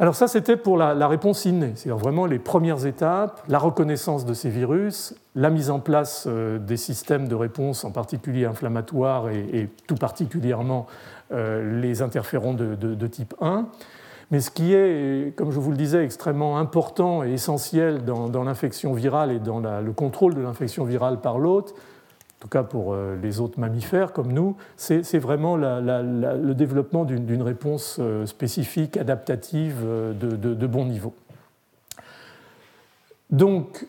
[0.01, 4.35] Alors ça, c'était pour la, réponse innée, c'est-à-dire vraiment les premières étapes, la reconnaissance de
[4.35, 9.69] ces virus, la mise en place euh, des systèmes de réponse, en particulier inflammatoires et,
[9.87, 10.87] tout particulièrement
[11.31, 13.69] euh, les interférons de, type 1.
[14.33, 18.95] Mais ce qui est, comme je vous le disais, extrêmement important et essentiel dans, l'infection
[18.95, 21.75] virale et dans le contrôle de l'infection virale par l'hôte,
[22.45, 27.97] tout cas pour euh, les autres mammifères comme nous, c'est vraiment le développement d'une réponse
[27.99, 31.15] euh, spécifique, adaptative, euh, de, bon niveau.
[33.31, 33.87] Donc,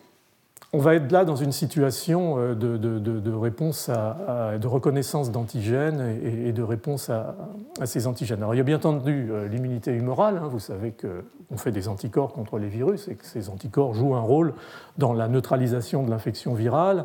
[0.72, 6.62] on va être là dans une situation de, réponse à, de reconnaissance d'antigènes et, de
[6.62, 7.36] réponse à,
[7.84, 8.38] ces antigènes.
[8.38, 10.40] Alors, il y a bien entendu l'immunité humorale.
[10.42, 10.48] Hein.
[10.50, 14.20] vous savez qu'on fait des anticorps contre les virus et que ces anticorps jouent un
[14.20, 14.54] rôle
[14.96, 17.04] dans la neutralisation de l'infection virale.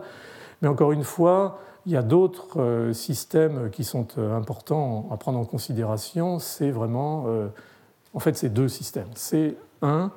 [0.62, 5.18] Mais encore une fois, il y a d'autres euh, systèmes qui sont euh, importants à
[5.18, 6.40] prendre en considération.
[6.40, 7.48] C'est vraiment, euh,
[8.14, 9.10] en fait, c'est deux systèmes.
[9.16, 10.12] C'est un,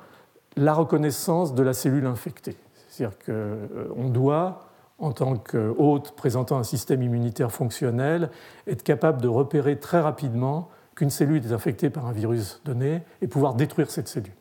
[0.55, 2.55] la reconnaissance de la cellule infectée.
[2.87, 4.67] C'est-à-dire qu'on doit,
[4.99, 8.29] en tant qu'hôte présentant un système immunitaire fonctionnel,
[8.67, 13.27] être capable de repérer très rapidement qu'une cellule est infectée par un virus donné et
[13.27, 14.31] pouvoir détruire cette cellule.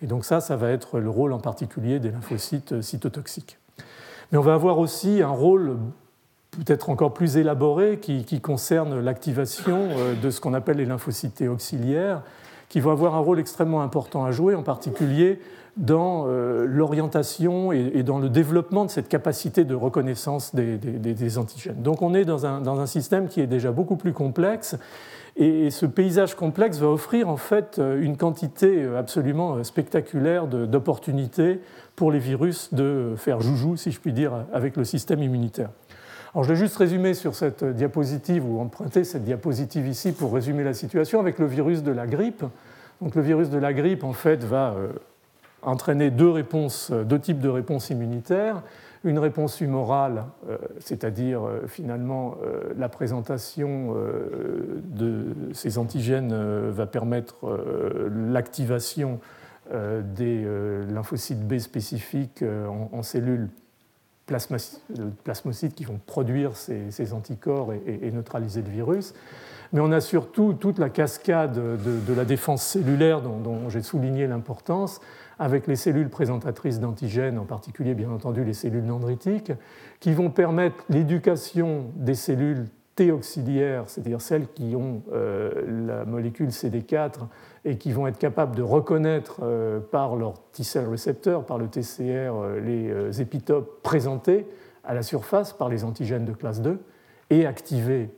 [0.00, 3.58] Et donc ça, ça va être le rôle en particulier des lymphocytes cytotoxiques.
[4.30, 5.76] Mais on va avoir aussi un rôle
[6.50, 12.22] peut-être encore plus élaboré qui, concerne l'activation euh, de ce qu'on appelle les lymphocytes auxiliaires,
[12.68, 15.40] qui vont avoir un rôle extrêmement important à jouer, en particulier
[15.76, 21.80] dans euh, l'orientation et dans le développement de cette capacité de reconnaissance des, antigènes.
[21.82, 24.76] Donc on est dans un, dans un, système qui est déjà beaucoup plus complexe
[25.38, 31.60] et ce paysage complexe va offrir en fait euh, une quantité absolument spectaculaire d'opportunités
[31.94, 35.70] pour les virus de faire joujou, si je puis dire, avec le système immunitaire.
[36.34, 40.64] Alors je vais juste résumer sur cette diapositive ou emprunter cette diapositive ici pour résumer
[40.64, 42.44] la situation avec le virus de la grippe.
[43.00, 44.88] Donc le virus de la grippe en fait va euh,
[45.62, 48.62] entraîner deux réponses, deux types de réponses immunitaires.
[49.04, 52.36] Une réponse humorale, euh, c'est-à-dire euh, finalement
[52.76, 53.94] la présentation
[54.84, 56.34] de ces antigènes
[56.70, 57.36] va permettre
[58.10, 59.20] l'activation
[59.72, 60.46] des
[60.88, 62.44] lymphocytes B spécifiques
[62.92, 63.48] en cellules
[65.24, 69.14] plasmocytes qui vont produire ces, anticorps et, neutraliser le virus.
[69.72, 75.00] Mais on a surtout toute la cascade de, la défense cellulaire dont, j'ai souligné l'importance,
[75.38, 79.52] avec les cellules présentatrices d'antigènes, en particulier bien entendu les cellules dendritiques,
[80.00, 82.66] qui vont permettre l'éducation des cellules
[82.98, 87.28] T auxiliaires, c'est-à-dire celles qui ont euh, la molécule CD4
[87.64, 92.02] et qui vont être capables de reconnaître euh, par leur T-cell récepteur, par le TCR,
[92.02, 94.48] euh, les épitopes présentés
[94.82, 96.80] à la surface par les antigènes de classe 2
[97.30, 98.08] et activer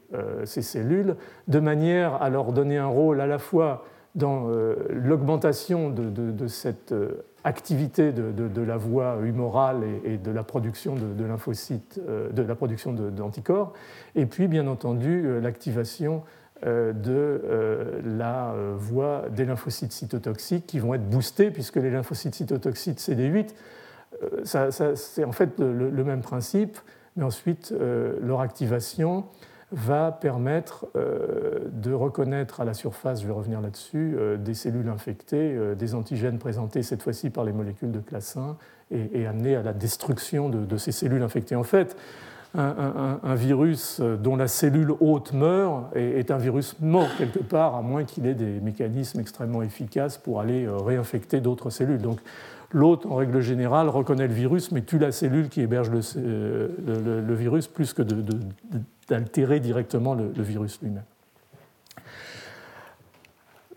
[0.44, 1.16] ces cellules
[1.48, 4.48] de manière à leur donner un rôle à la fois dans
[4.90, 6.94] l'augmentation de, cette
[7.44, 12.00] activité de, la voie humorale et, de la production de, lymphocytes,
[12.32, 13.72] de la production d'anticorps,
[14.14, 16.22] et puis bien entendu euh, l'activation
[16.66, 22.34] euh, de euh, la voie des lymphocytes cytotoxiques qui vont être boostés, puisque les lymphocytes
[22.34, 23.50] cytotoxiques CD8,
[24.44, 26.78] c'est en fait le, même principe,
[27.16, 27.72] mais ensuite
[28.20, 29.24] leur activation
[29.72, 35.94] va permettre de reconnaître à la surface, je vais revenir là-dessus, des cellules infectées, des
[35.94, 38.56] antigènes présentés cette fois-ci par les molécules de classe 1
[38.90, 41.54] et, amener à la destruction de, de, ces cellules infectées.
[41.54, 41.96] En fait,
[42.54, 48.04] un, virus dont la cellule hôte meurt est, un virus mort quelque part, à moins
[48.04, 52.00] qu'il ait des mécanismes extrêmement efficaces pour aller euh, réinfecter d'autres cellules.
[52.00, 52.18] Donc
[52.72, 57.34] l'hôte, en règle générale, reconnaît le virus, mais tue la cellule qui héberge le, euh,
[57.36, 58.02] virus plus que
[59.10, 61.04] d'altérer directement le, virus lui-même.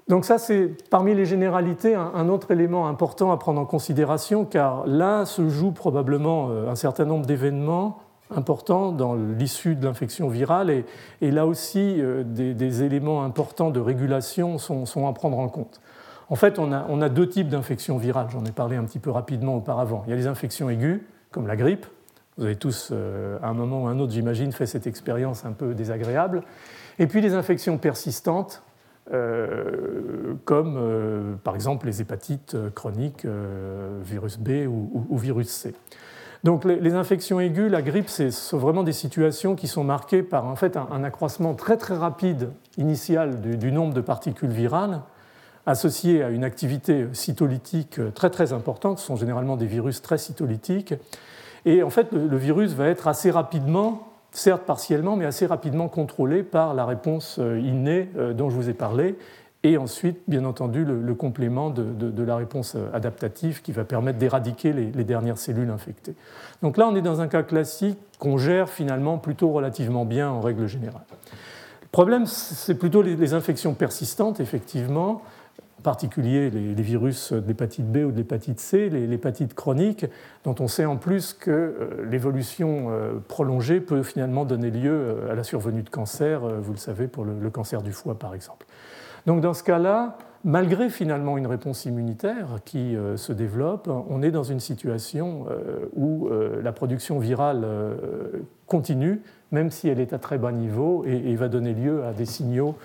[0.07, 4.85] Donc ça, c'est parmi les généralités un, autre élément important à prendre en considération, car
[4.85, 7.99] là se joue probablement euh, un certain nombre d'événements
[8.35, 10.83] important dans l'issue de l'infection virale
[11.21, 15.81] et, là aussi euh, des, éléments importants de régulation sont, à prendre en compte.
[16.29, 19.57] En fait, on a, deux types d'infections virales, j'en ai parlé un petit peu rapidement
[19.57, 20.03] auparavant.
[20.07, 21.85] Il y a les infections aiguës, comme la grippe.
[22.37, 25.45] Vous avez tous, euh, à un moment ou à un autre, j'imagine, fait cette expérience
[25.45, 26.43] un peu désagréable.
[26.99, 28.63] Et puis les infections persistantes,
[29.11, 33.25] euh, comme par exemple les hépatites chroniques,
[34.03, 35.73] virus B ou virus C.
[36.43, 40.45] Donc les, infections aiguës, la grippe, c'est sont vraiment des situations qui sont marquées par
[40.45, 44.99] en fait un, accroissement très très rapide initial du, nombre de particules virales
[45.65, 48.99] associées à une activité cytolytique très très importante.
[48.99, 50.95] Ce sont généralement des virus très cytolytiques.
[51.65, 56.43] Et en fait, le, virus va être assez rapidement, certes partiellement, mais assez rapidement contrôlé
[56.43, 59.15] par la réponse euh, innée euh, dont je vous ai parlé
[59.65, 65.03] et ensuite, bien entendu, le, complément de, la réponse adaptative qui va permettre d'éradiquer les,
[65.05, 66.15] dernières cellules infectées.
[66.61, 70.41] Donc là, on est dans un cas classique qu'on gère finalement plutôt relativement bien en
[70.41, 71.05] règle générale.
[71.81, 75.42] Le problème, c'est plutôt les, infections persistantes, effectivement, en
[75.83, 80.05] particulier les, virus de l'hépatite B ou de l'hépatite C, l'hépatite chronique,
[80.43, 85.31] dont on sait en plus que euh, l'évolution euh, prolongée peut finalement donner lieu euh,
[85.31, 88.65] à la survenue de cancer, vous le savez, pour le cancer du foie par exemple.
[89.25, 94.43] Donc dans ce cas-là, malgré finalement une réponse immunitaire qui se développe, on est dans
[94.43, 95.45] une situation
[95.95, 96.29] où
[96.61, 97.65] la production virale
[98.67, 99.21] continue,
[99.53, 102.75] même si elle est à très bas niveau, et, va donner lieu à des signaux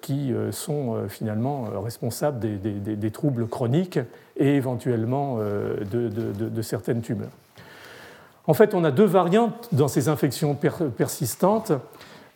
[0.00, 3.98] qui sont finalement responsables des, troubles chroniques
[4.36, 7.32] et éventuellement de, certaines tumeurs.
[8.46, 10.56] En fait, on a deux variantes dans ces infections
[10.96, 11.72] persistantes.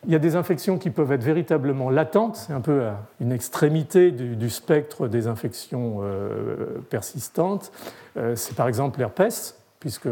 [0.05, 2.89] Il y a des infections qui peuvent être véritablement latentes, c'est un peu
[3.21, 7.71] une extrémité du, spectre des infections euh, persistantes.
[8.17, 10.09] Euh, c'est par exemple l'herpès, puisque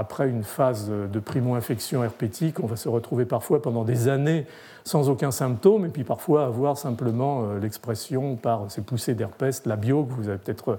[0.00, 4.46] après une phase de primo-infection herpétique, on va se retrouver parfois pendant des années
[4.84, 9.76] sans aucun symptôme, et puis parfois avoir simplement euh, l'expression par ces poussées d'herpès, la
[9.76, 10.78] bio, que vous avez peut-être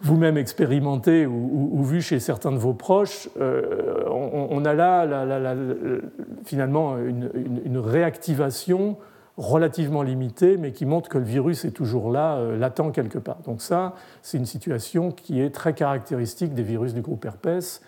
[0.00, 5.56] vous-même expérimenté ou, vu chez certains de vos proches, euh, on, a là,
[6.44, 8.96] finalement une, réactivation
[9.36, 13.38] relativement limitée, mais qui montre que le virus est toujours là, euh, latent quelque part.
[13.44, 17.82] Donc ça, c'est une situation qui est très caractéristique des virus du groupe herpès.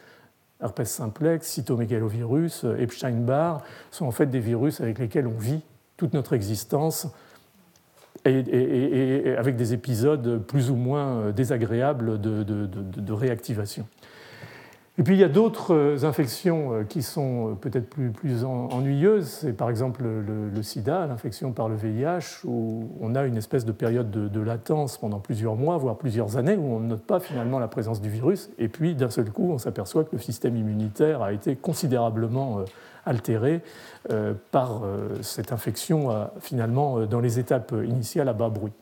[0.62, 5.62] Herpès simplex, cytomégalovirus, Epstein-Barr sont en fait des virus avec lesquels on vit
[5.96, 7.06] toute notre existence
[8.24, 13.86] et, avec des épisodes plus ou moins désagréables de, réactivation.
[15.00, 19.26] Et puis il y a d'autres infections euh, qui sont peut-être plus, ennuyeuses.
[19.26, 23.72] C'est par exemple le, sida, l'infection par le VIH, où on a une espèce de
[23.72, 27.58] période de, latence pendant plusieurs mois, voire plusieurs années, où on ne note pas finalement
[27.58, 28.50] la présence du virus.
[28.58, 32.64] Et puis d'un seul coup, on s'aperçoit que le système immunitaire a été considérablement euh,
[33.07, 33.62] altéré
[34.11, 38.72] euh, par euh, cette infection euh, finalement dans les étapes initiales à bas bruit.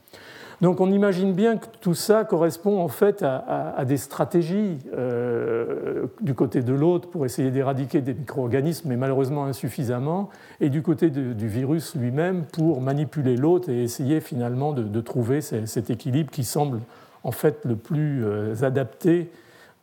[0.60, 6.34] Donc on imagine bien que tout ça correspond en fait à, des stratégies euh, du
[6.34, 10.30] côté de l'autre pour essayer d'éradiquer des micro-organismes, mais malheureusement insuffisamment,
[10.60, 15.90] et du côté du virus lui-même pour manipuler l'autre et essayer finalement de, trouver cet
[15.90, 16.80] équilibre qui semble
[17.22, 19.30] en fait le plus euh, adapté.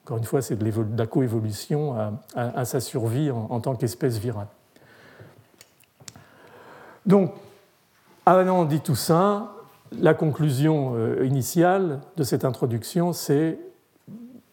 [0.04, 1.96] Encore une fois, c'est de, la coévolution
[2.36, 4.48] à, sa survie en, tant qu'espèce virale.
[7.08, 7.32] Donc,
[8.26, 9.55] avant on dit tout ça,
[9.92, 13.60] la conclusion euh, initiale de cette introduction, c'est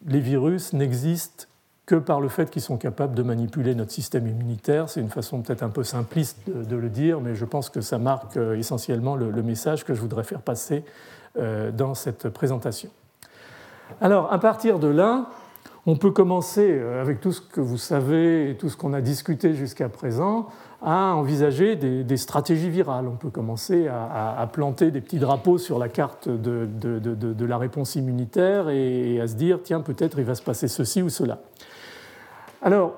[0.05, 1.45] les virus n'existent
[1.85, 4.89] que par le fait qu'ils sont capables de manipuler notre système immunitaire.
[4.89, 7.97] C'est une façon peut-être un peu simpliste de, le dire, mais je pense que ça
[7.97, 10.85] marque euh, essentiellement le, message que je voudrais faire passer
[11.37, 12.89] euh, dans cette présentation.
[13.99, 15.29] Alors, à partir de là,
[15.85, 19.53] on peut commencer, avec tout ce que vous savez et tout ce qu'on a discuté
[19.53, 20.47] jusqu'à présent,
[20.83, 23.07] à envisager des, stratégies virales.
[23.07, 28.69] On peut commencer à, planter des petits drapeaux sur la carte de, la réponse immunitaire
[28.69, 31.39] et, à se dire, tiens, peut-être il va se passer ceci ou cela.
[32.61, 32.95] Alors,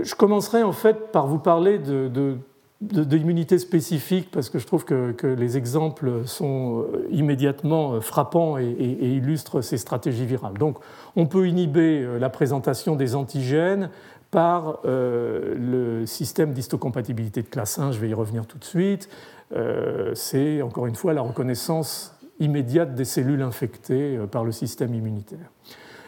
[0.00, 2.38] je commencerai en fait par vous parler de,
[2.80, 9.08] d'immunité spécifique parce que je trouve que, les exemples sont euh, immédiatement frappants et, et,
[9.08, 10.58] illustrent ces stratégies virales.
[10.58, 10.78] Donc,
[11.16, 13.90] on peut inhiber euh, la présentation des antigènes
[14.34, 19.08] par euh, le système d'histocompatibilité de classe 1, je vais y revenir tout de suite.
[19.54, 24.92] Euh, c'est encore une fois la reconnaissance immédiate des cellules infectées euh, par le système
[24.92, 25.52] immunitaire.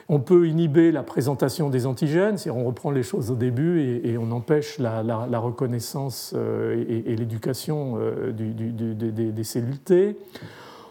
[0.09, 4.19] On peut inhiber la présentation des antigènes, c'est-à-dire on reprend les choses au début et,
[4.19, 7.99] on empêche la, reconnaissance et, l'éducation
[8.33, 10.17] des cellules T.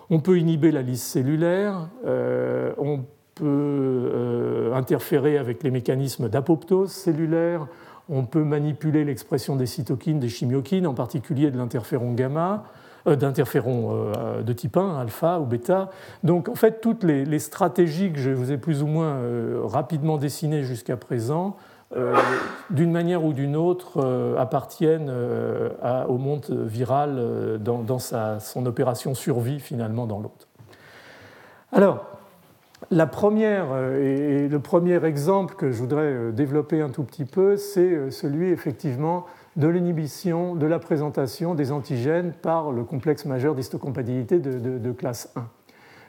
[0.09, 1.88] On peut inhiber la liste cellulaire,
[3.36, 7.67] peut euh, interférer avec les mécanismes d'apoptose cellulaire,
[8.09, 12.63] on peut manipuler l'expression des cytokines, des chimiokines, en particulier de l'interféron gamma,
[13.07, 15.89] euh, d'interféron euh, de type 1, alpha ou bêta.
[16.23, 19.19] Donc en fait, toutes les, stratégies que je vous ai plus ou moins
[19.65, 21.57] rapidement dessinées jusqu'à présent,
[22.71, 25.11] d'une manière ou d'une autre, appartiennent
[26.07, 30.47] au monde viral dans, son opération survie finalement dans l'autre.
[31.71, 32.14] Alors,
[32.91, 37.25] la première euh, et le premier exemple que je voudrais euh, développer un tout petit
[37.25, 39.25] peu, c'est euh, celui effectivement
[39.55, 45.47] de l'inhibition de la présentation des antigènes par le complexe majeur d'histocompatibilité de, classe 1.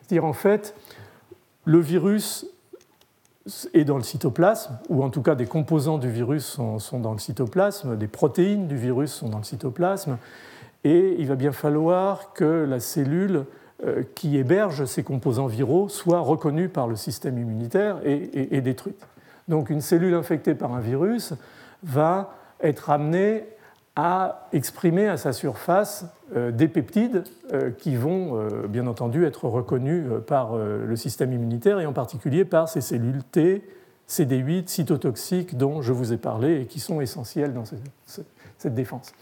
[0.03, 0.75] C'est-à-dire en fait,
[1.65, 2.47] le virus
[3.73, 7.21] est dans le cytoplasme, ou en tout cas des composants du virus sont, dans le
[7.21, 10.19] cytoplasme, des protéines du virus sont dans le cytoplasme,
[10.83, 13.45] et il va bien falloir que la cellule
[14.15, 19.07] qui héberge ces composants viraux soit reconnue par le système immunitaire et, détruite.
[19.49, 21.35] Donc une cellule infectée par un virus
[21.83, 23.45] va être amenée
[23.95, 30.07] à exprimer à sa surface euh, des peptides euh, qui vont bien entendu être reconnus
[30.27, 33.63] par le système immunitaire et en particulier par ces cellules T,
[34.09, 37.65] CD8, cytotoxiques dont je vous ai parlé et qui sont essentielles dans
[38.59, 39.13] cette défense.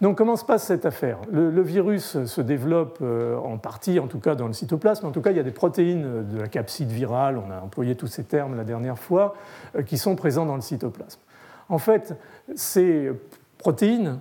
[0.00, 1.18] Donc comment se passe cette affaire?
[1.30, 5.06] Le, virus se développe euh, en partie, en tout cas dans le cytoplasme.
[5.06, 7.94] En tout cas, il y a des protéines de la capside virale, on a employé
[7.94, 9.34] tous ces termes la dernière fois,
[9.76, 11.20] euh, qui sont présents dans le cytoplasme.
[11.68, 12.16] En fait,
[12.54, 13.10] ces
[13.58, 14.18] protéines,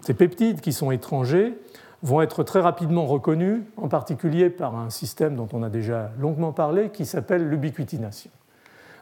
[0.00, 1.58] ces peptides qui sont étrangers,
[2.02, 6.52] vont être très rapidement reconnus, en particulier par un système dont on a déjà longuement
[6.52, 8.30] parlé, qui s'appelle l'ubiquitination.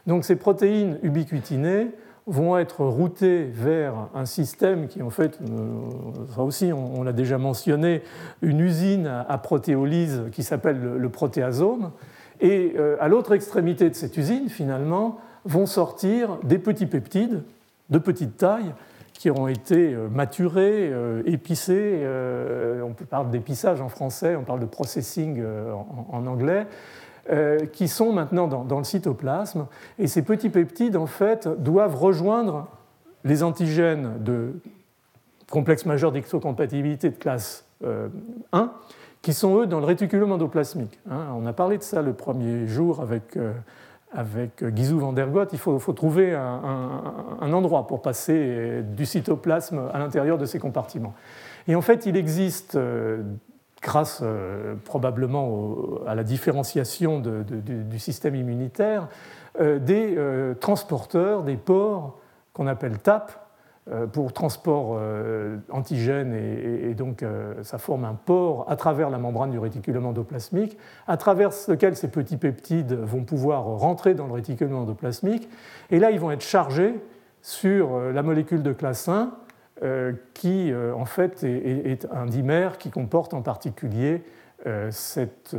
[0.07, 1.91] Donc ces protéines ubiquitinées
[2.27, 5.79] vont être routés vers un système qui, en fait, euh,
[6.35, 8.03] ça aussi, on, l'a déjà mentionné,
[8.41, 11.91] une usine à protéolyse qui s'appelle le, protéasome.
[12.41, 17.43] Et euh, à l'autre extrémité de cette usine, finalement, vont sortir des petits peptides
[17.89, 18.73] de petite taille
[19.13, 20.91] qui auront été euh, maturés,
[21.25, 22.05] épicés.
[22.83, 25.41] On parle d'épissage en français, on parle de processing
[26.11, 26.67] en anglais.
[27.29, 29.67] Euh, qui sont maintenant dans, le cytoplasme.
[29.99, 32.67] Et ces petits peptides, en fait, doivent rejoindre
[33.25, 34.53] les antigènes de
[35.51, 38.07] complexe majeur d'exocompatibilité de classe 1, euh,
[39.21, 40.97] qui sont eux dans le réticulum endoplasmique.
[41.11, 41.25] Hein.
[41.35, 43.51] on a parlé de ça le premier jour avec, euh,
[44.13, 45.49] avec Guizou van der Gott.
[45.51, 51.13] Il faut, faut trouver un, endroit pour passer du cytoplasme à l'intérieur de ces compartiments.
[51.67, 52.77] Et en fait, il existe
[53.81, 55.75] grâce euh, probablement
[56.05, 59.07] à la différenciation du système immunitaire,
[59.59, 62.19] euh, des euh, transporteurs, des ports
[62.53, 63.31] qu'on appelle TAP,
[64.11, 64.99] pour transport
[65.69, 67.23] antigène, et, donc
[67.61, 72.09] ça forme un port à travers la membrane du réticulum endoplasmique, à travers lequel ces
[72.09, 75.47] petits peptides vont pouvoir rentrer dans le réticulum endoplasmique,
[75.89, 76.99] et là ils vont être chargés
[77.41, 79.25] sur la molécule de classe 1 euh,
[80.33, 84.23] qui euh, en fait est, un dimère qui comporte en particulier
[84.89, 85.55] cette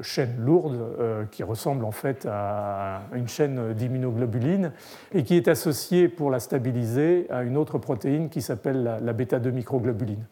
[0.00, 0.78] chaîne lourde
[1.30, 4.72] qui ressemble en fait à une chaîne d'immunoglobulines
[5.12, 9.50] et qui est associée pour la stabiliser à une autre protéine qui s'appelle la, bêta-2
[9.50, 10.24] microglobuline.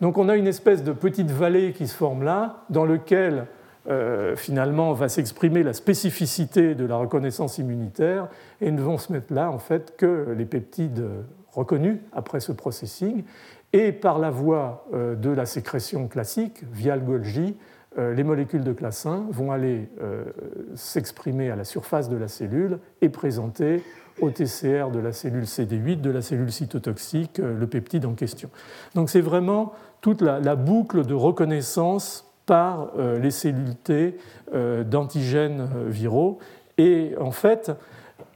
[0.00, 3.46] Donc on a une espèce de petite vallée qui se forme là, dans lequel
[3.88, 8.28] euh, finalement va s'exprimer la spécificité de la reconnaissance immunitaire
[8.60, 11.02] et ne vont se mettre là en fait que les peptides
[11.52, 13.24] reconnus après ce processing
[13.72, 17.56] et par la voie euh, de la sécrétion classique via le Golgi
[17.98, 19.88] euh, les molécules de classe 1 vont aller
[20.74, 23.82] s'exprimer à la surface de la cellule et présenter
[24.20, 28.50] au TCR de la cellule CD8, de la cellule cytotoxique, le peptide en question.
[28.94, 34.16] Donc c'est vraiment toute la, boucle de reconnaissance par euh, les cellules T
[34.54, 36.38] euh, d'antigènes euh, viraux.
[36.78, 37.70] Et en fait,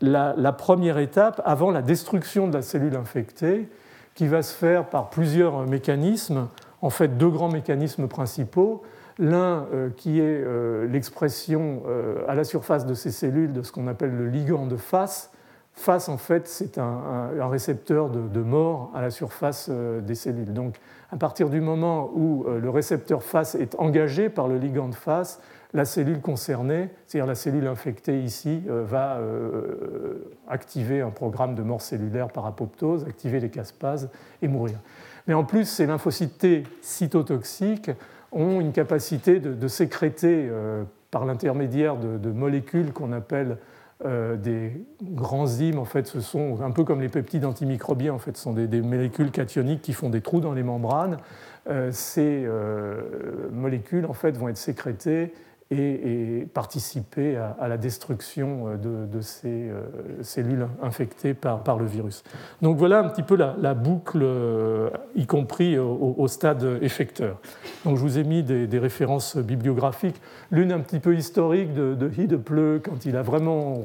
[0.01, 3.69] la, première étape, avant la destruction de la cellule infectée,
[4.15, 6.49] qui va se faire par plusieurs mécanismes,
[6.83, 8.83] en fait deux grands mécanismes principaux.
[9.19, 9.67] L'un
[9.97, 10.45] qui est
[10.89, 11.83] l'expression
[12.27, 15.31] à la surface de ces cellules de ce qu'on appelle le ligand de face,
[15.75, 20.53] FAS, en fait, c'est un, récepteur de, mort à la surface euh, des cellules.
[20.53, 20.77] Donc,
[21.11, 24.95] à partir du moment où euh, le récepteur FAS est engagé par le ligand de
[24.95, 25.41] FAS,
[25.75, 29.21] la cellule concernée, c'est-à-dire la cellule infectée ici, euh, va
[30.49, 34.09] activer un programme de mort cellulaire par apoptose, activer les caspases
[34.41, 34.79] et mourir.
[35.27, 37.91] Mais en plus, ces lymphocytes T cytotoxiques
[38.33, 40.51] ont une capacité de, sécréter
[41.11, 43.57] par l'intermédiaire de, molécules qu'on appelle
[44.05, 44.73] euh, des
[45.03, 48.43] grands enzymes, en fait, ce sont un peu comme les peptides antimicrobiens, en fait, ce
[48.43, 51.19] sont des, molécules cationiques qui font des trous dans les membranes.
[51.71, 53.01] Euh, ces euh,
[53.53, 55.33] molécules, en fait, vont être sécrétées
[55.71, 59.83] et, participer à, la destruction euh, de, ces euh,
[60.23, 62.23] cellules infectées par, le virus.
[62.63, 67.41] Donc voilà un petit peu la, boucle, euh, y compris au, stade effecteur.
[67.85, 72.81] Donc je vous ai mis des, références bibliographiques, l'une un petit peu historique de, de
[72.83, 73.81] quand il a vraiment,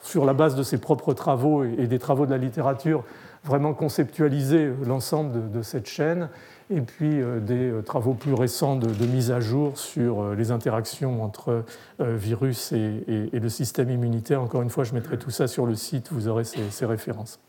[0.00, 3.04] sur la base de ses propres travaux et, des travaux de la littérature,
[3.44, 6.28] vraiment conceptualisé l'ensemble de cette chaîne
[6.70, 10.50] et puis euh, des euh, travaux plus récents de, mise à jour sur euh, les
[10.50, 11.64] interactions entre
[11.98, 14.42] virus et, le système immunitaire.
[14.42, 17.40] Encore une fois, je mettrai tout ça sur le site, vous aurez ces, références.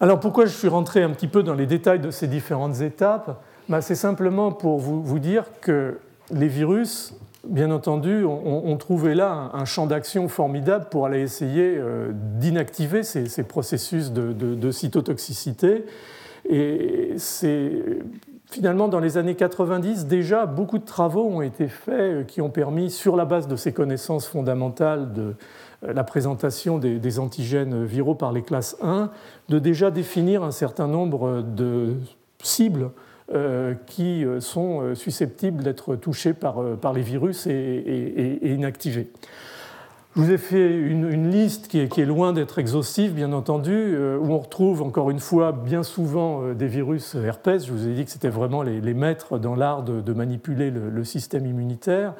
[0.00, 3.42] Alors pourquoi je suis rentré un petit peu dans les détails de ces différentes étapes?
[3.68, 5.98] Bah, C'est simplement pour vous, dire que
[6.30, 7.14] les virus,
[7.44, 11.78] bien entendu, ont, trouvé là un, champ d'action formidable pour aller essayer
[12.12, 15.84] d'inactiver ces, processus de, de cytotoxicité
[16.48, 17.82] et c'est
[18.52, 22.50] finalement dans les années 90, déjà beaucoup de travaux ont été faits euh, qui ont
[22.50, 25.34] permis, sur la base de ces connaissances fondamentales de
[25.84, 29.10] euh, la présentation des, antigènes viraux par les classes 1,
[29.48, 31.94] de déjà définir un certain nombre de
[32.42, 32.90] cibles
[33.32, 39.08] euh, qui sont susceptibles d'être touchées par, les virus et, et inactivées.
[40.14, 44.30] Je vous ai fait une, liste qui est, loin d'être exhaustive, bien entendu, euh, où
[44.32, 47.64] on retrouve encore une fois bien souvent euh, des virus herpès.
[47.64, 51.46] Je vous ai dit que c'était vraiment les, maîtres dans l'art de, manipuler le, système
[51.46, 52.12] immunitaire.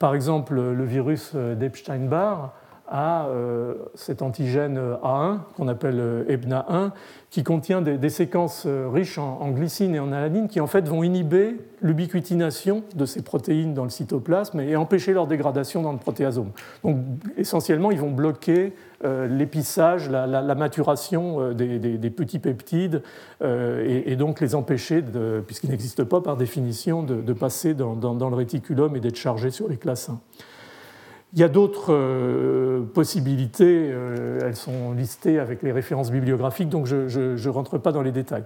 [0.00, 2.54] Par exemple, le virus euh, d'Epstein-Barr
[2.90, 6.90] à euh, cet antigène A1 qu'on appelle euh, EBNA1
[7.30, 11.02] qui contient des, séquences euh, riches en, glycine et en alanine qui en fait vont
[11.02, 16.50] inhiber l'ubiquitination de ces protéines dans le cytoplasme et empêcher leur dégradation dans le protéasome.
[16.82, 16.96] Donc
[17.36, 18.72] essentiellement, ils vont bloquer
[19.04, 23.02] l'épissage, la, maturation des, petits peptides
[23.44, 25.04] et, donc les empêcher,
[25.46, 29.68] puisqu'ils n'existent pas par définition, de, passer dans, dans, le réticulum et d'être chargés sur
[29.68, 30.18] les classes 1.
[31.34, 36.86] Il y a d'autres euh, possibilités, euh, elles sont listées avec les références bibliographiques, donc
[36.86, 38.44] je ne rentre pas dans les détails.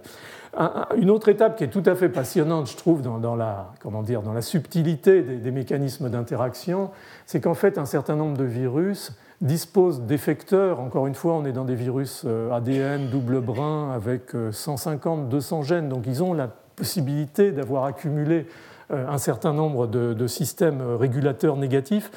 [0.96, 4.22] une autre étape qui est tout à fait passionnante, je trouve, dans, la, comment dire,
[4.22, 6.90] dans la subtilité des, mécanismes d'interaction,
[7.24, 10.80] c'est qu'en fait, un certain nombre de virus disposent d'effecteurs.
[10.80, 15.62] Encore une fois, on est dans des virus euh, ADN double brin avec 150, 200
[15.62, 18.46] gènes, donc ils ont la possibilité d'avoir accumulé
[18.90, 22.10] un certain nombre de systèmes régulateurs négatifs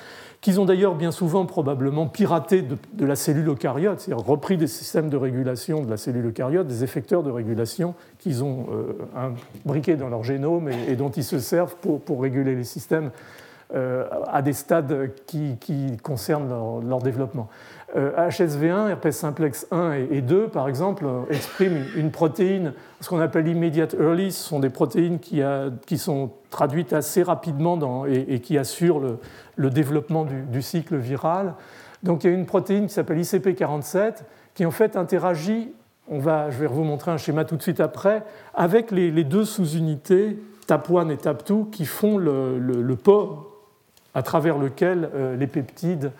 [0.45, 5.09] qu'ils ont d'ailleurs bien souvent probablement piraté de, la cellule eucaryote, c'est-à-dire repris des systèmes
[5.09, 9.33] de régulation de la cellule eucaryote, des effecteurs de régulation qu'ils ont euh,
[9.65, 13.09] imbriqués dans leur génome et, dont ils se servent pour, réguler les systèmes
[13.73, 15.57] euh, à des stades qui,
[16.03, 17.49] concernent leur développement.
[17.95, 23.47] HSV1, euh, herpès simplex 1 et 2, par exemple, expriment une protéine, ce qu'on appelle
[23.47, 24.31] immediate early.
[24.31, 28.99] Ce sont des protéines qui, sont traduites assez rapidement et, qui assurent
[29.55, 31.53] le, développement du, cycle viral.
[32.03, 34.23] Donc il y a une protéine qui s'appelle ICP47
[34.53, 35.71] qui en fait interagit,
[36.09, 38.23] on va, je vais vous montrer un schéma tout de suite après,
[38.53, 40.37] avec les, deux sous-unités
[40.67, 43.51] TAP1 et TAP2 qui font le, port
[44.13, 46.11] à travers lequel euh, les peptides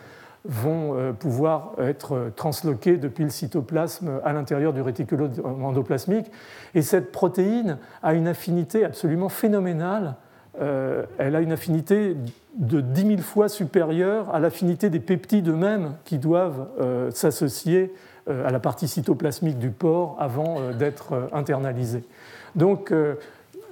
[0.48, 5.32] vont euh, pouvoir être transloqués depuis le cytoplasme à l'intérieur du réticulum
[5.64, 6.32] endoplasmique.
[6.74, 10.16] Et cette protéine a une affinité absolument phénoménale.
[10.60, 12.16] elle a une affinité
[12.58, 16.68] de 10 000 fois supérieure à l'affinité des peptides eux-mêmes qui doivent
[17.12, 17.93] s'associer
[18.28, 22.04] à la partie cytoplasmique du porc avant d'être internalisés.
[22.56, 22.93] Donc,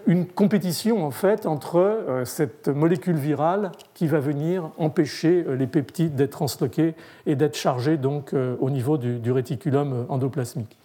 [0.07, 5.67] une compétition en fait entre euh, cette molécule virale qui va venir empêcher euh, les
[5.67, 6.95] peptides d'être transloqués
[7.25, 10.77] et d'être chargés donc euh, au niveau du, réticulum endoplasmique.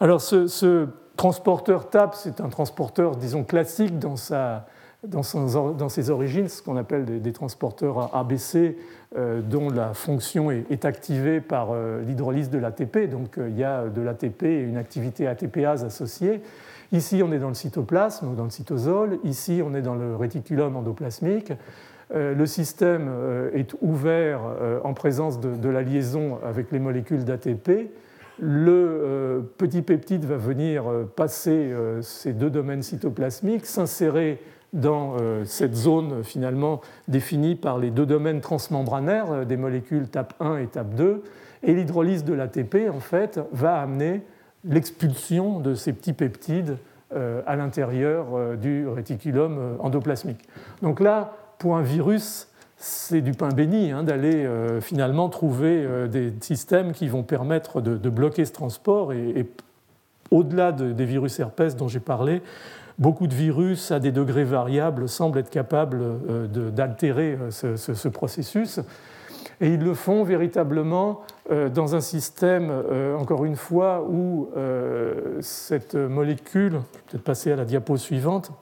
[0.00, 4.66] Alors ce, transporteur TAP, c'est un transporteur disons classique dans, sa,
[5.02, 8.76] dans, ses origines, ce qu'on appelle des, transporteurs ABC
[9.16, 11.70] dont la fonction est, est activée par
[12.06, 13.10] l'hydrolyse de l'ATP.
[13.10, 16.40] Donc il y a de l'ATP et une activité ATPase associée.
[16.90, 19.18] Ici, on est dans le cytoplasme ou dans le cytosol.
[19.24, 21.52] Ici, on est dans le réticulum endoplasmique.
[22.14, 27.24] Euh, le système euh, est ouvert euh, en présence de, la liaison avec les molécules
[27.24, 27.90] d'ATP.
[28.40, 30.84] Le petit peptide va venir
[31.16, 34.40] passer ces deux domaines cytoplasmiques, s'insérer
[34.72, 41.18] dans cette zone finalement définie par les deux domaines transmembranaires des molécules TAP1 et TAP2.
[41.64, 44.22] Et l'hydrolyse de l'ATP, en fait, va amener
[44.68, 46.76] l'expulsion de ces petits peptides
[47.14, 50.46] euh, à l'intérieur euh, du réticulum euh, endoplasmique.
[50.82, 54.46] Donc là, pour un virus, c'est du pain béni hein, d'aller
[54.80, 59.12] finalement trouver des systèmes qui vont permettre de, bloquer ce transport.
[59.12, 59.50] Et,
[60.30, 62.40] au-delà des virus herpès dont j'ai parlé,
[62.96, 66.00] beaucoup de virus à des degrés variables semblent être capables
[66.72, 68.78] d'altérer ce, processus.
[69.60, 75.38] Et ils le font véritablement euh, dans un système, euh, encore une fois, où euh,
[75.40, 78.52] cette molécule, je vais peut-être passer à la diapo suivante,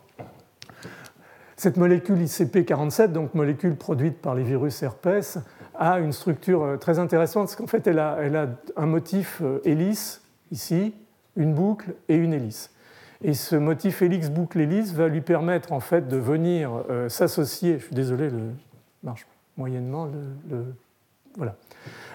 [1.57, 5.39] cette molécule ICP47, donc molécule produite par les virus herpès,
[5.75, 10.23] a une structure très intéressante parce qu'en fait, elle a, elle a, un motif hélice
[10.51, 10.95] ici,
[11.37, 12.71] une boucle et une hélice.
[13.23, 16.71] Et ce motif hélice, boucle, hélice va lui permettre en fait de venir
[17.09, 17.79] s'associer.
[17.79, 18.41] Je suis désolé, le
[19.03, 19.27] marche
[19.57, 20.11] moyennement
[20.51, 20.75] le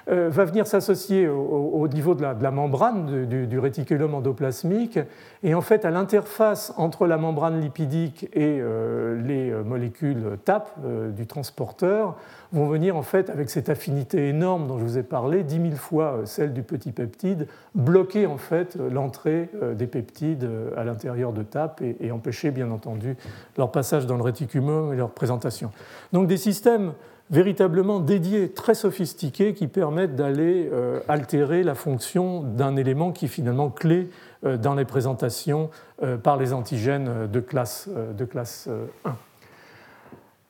[0.09, 4.99] Euh, va venir s'associer au, niveau de la, membrane du, réticulum endoplasmique.
[5.43, 10.71] Et en fait, à l'interface entre la membrane lipidique et euh, les euh, molécules TAP
[11.15, 12.17] du transporteur,
[12.51, 15.75] vont venir en fait, avec cette affinité énorme dont je vous ai parlé, 10 000
[15.75, 21.81] fois celle du petit peptide, bloquer en fait l'entrée des peptides à l'intérieur de TAP
[21.81, 23.15] et empêcher bien entendu
[23.57, 25.71] leur passage dans le réticulum et leur présentation.
[26.11, 26.91] Donc des systèmes
[27.31, 33.29] véritablement dédiés, très sophistiqués, qui permettent d'aller euh, altérer la fonction d'un élément qui est
[33.29, 34.09] finalement clé
[34.45, 35.69] euh, dans les présentations
[36.03, 38.69] euh, par les antigènes de classe, de classe
[39.05, 39.15] 1.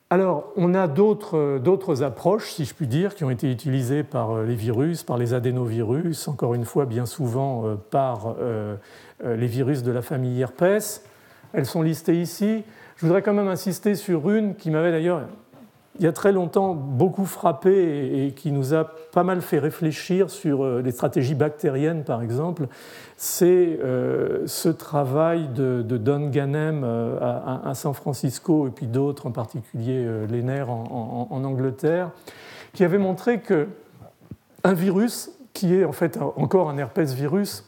[0.10, 4.56] Alors, on a d'autres approches, si je puis dire, qui ont été utilisées par les
[4.56, 8.36] virus, par les adénovirus, encore une fois, bien souvent par
[9.24, 11.06] les virus de la famille herpès.
[11.54, 12.66] Elles sont listées ici.
[12.98, 15.22] Je voudrais quand même insister sur une qui m'avait d'ailleurs
[16.00, 20.30] il y a très longtemps beaucoup frappé et qui nous a pas mal fait réfléchir
[20.30, 22.68] sur euh, les stratégies bactériennes, par exemple,
[23.18, 29.32] c'est euh, ce travail de, Don Ganem euh, à, San Francisco et puis d'autres, en
[29.32, 32.12] particulier Lenner en, Angleterre,
[32.74, 33.68] qui avait montré que
[34.64, 37.66] un virus, qui est en fait encore un herpès virus,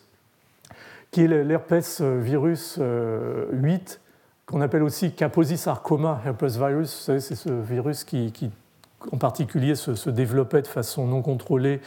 [1.11, 2.79] qui est l'herpès virus
[3.51, 3.99] 8,
[4.45, 7.09] qu'on appelle aussi Kaposi-sarcoma herpes virus.
[7.19, 8.51] C'est ce virus qui,
[9.11, 11.81] en particulier, se, développait de façon non contrôlée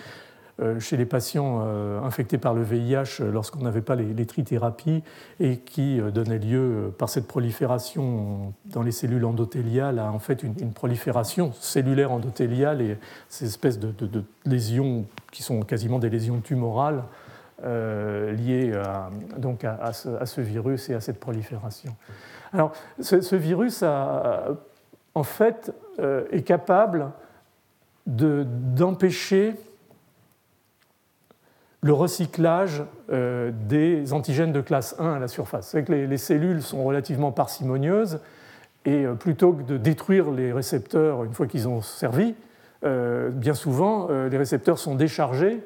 [0.59, 5.03] euh, chez les patients euh, infectés par le VIH euh, lorsqu'on n'avait pas les, trithérapies
[5.39, 10.73] et qui donnait lieu, par cette prolifération dans les cellules endothéliales, à en fait une,
[10.73, 12.97] prolifération cellulaire endothéliale et
[13.29, 13.93] ces espèces de,
[14.47, 17.03] lésions qui sont quasiment des lésions tumorales
[17.63, 18.73] liées
[19.39, 21.95] donc à, ce, virus et à cette prolifération.
[22.57, 27.11] Alors, ce, virus, en fait, euh, est capable
[28.07, 29.57] d'empêcher
[31.83, 32.83] le recyclage
[33.13, 35.69] euh, des antigènes de classe 1 à la surface.
[35.69, 38.21] C'est que les, cellules sont relativement parcimonieuses
[38.87, 42.35] et euh, plutôt que de détruire les récepteurs une fois qu'ils ont servi,
[42.83, 45.61] bien souvent, les récepteurs sont déchargés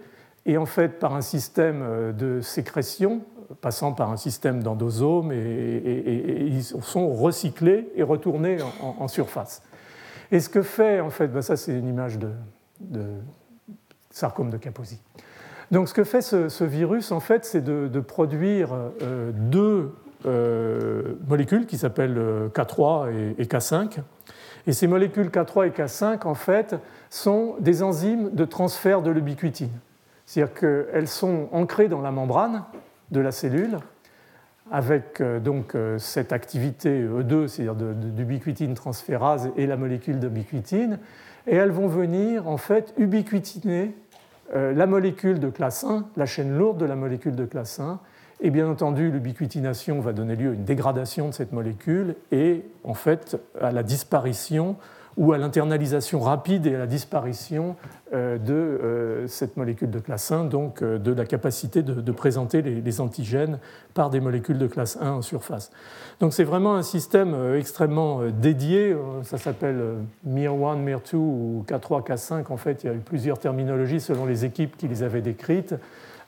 [0.47, 3.20] et en fait, par un système de sécrétion,
[3.61, 9.62] passant par un système d'endosomes et, ils sont recyclés et retournés en, surface.
[10.30, 12.30] Et ce que fait, en fait, ben ça c'est une image de,
[14.11, 15.01] sarcome de Kaposi.
[15.70, 18.70] Donc ce que fait ce, virus, en fait, c'est de, produire
[19.03, 19.92] euh, deux
[21.28, 22.20] molécules qui s'appellent
[22.55, 24.01] K3 et K5.
[24.66, 26.76] Et ces molécules K3 et K5, en fait,
[27.09, 29.70] sont des enzymes de transfert de l'ubiquitine.
[30.26, 32.64] C'est-à-dire qu'elles sont ancrées dans la membrane
[33.11, 33.78] de la cellule
[34.70, 40.98] avec euh, donc euh, cette activité E2, c'est-à-dire d'ubiquitine transférase et la molécule d'ubiquitine,
[41.46, 43.94] et elles vont venir en fait ubiquitiner
[44.54, 47.98] euh, la molécule de classe 1, la chaîne lourde de la molécule de classe 1,
[48.42, 52.94] et bien entendu l'ubiquitination va donner lieu à une dégradation de cette molécule et en
[52.94, 54.76] fait à la disparition
[55.16, 57.76] ou à l'internalisation rapide et à la disparition
[58.12, 62.62] euh, de euh, cette molécule de classe 1, donc euh, de la capacité de, présenter
[62.62, 63.58] les, antigènes
[63.94, 65.70] par des molécules de classe 1 en surface.
[66.18, 69.80] Donc c'est vraiment un système extrêmement dédié, ça s'appelle
[70.28, 74.44] MIR1, MIR2 ou K3, K5, en fait il y a eu plusieurs terminologies selon les
[74.44, 75.74] équipes qui les avaient décrites.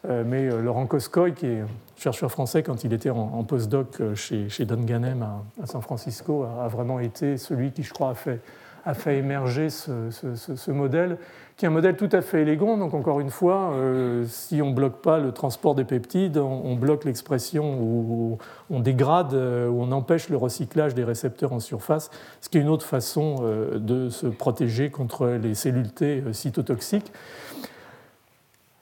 [0.09, 1.63] Mais Laurent Koskoy, qui est
[1.97, 6.69] chercheur français quand il était en, postdoc chez, chez Don Ganem à, San Francisco, a,
[6.69, 8.41] vraiment été celui qui, je crois, a fait
[8.85, 11.19] a fait émerger ce, modèle,
[11.57, 12.77] qui est un modèle tout à fait élégant.
[12.77, 16.75] Donc encore une fois, euh, si on ne bloque pas le transport des peptides, on,
[16.75, 18.39] bloque l'expression ou
[18.71, 22.11] on dégrade euh, ou on empêche le recyclage des récepteurs en surface,
[22.41, 27.13] ce qui est une autre façon euh, de se protéger contre les cellules T cytotoxiques.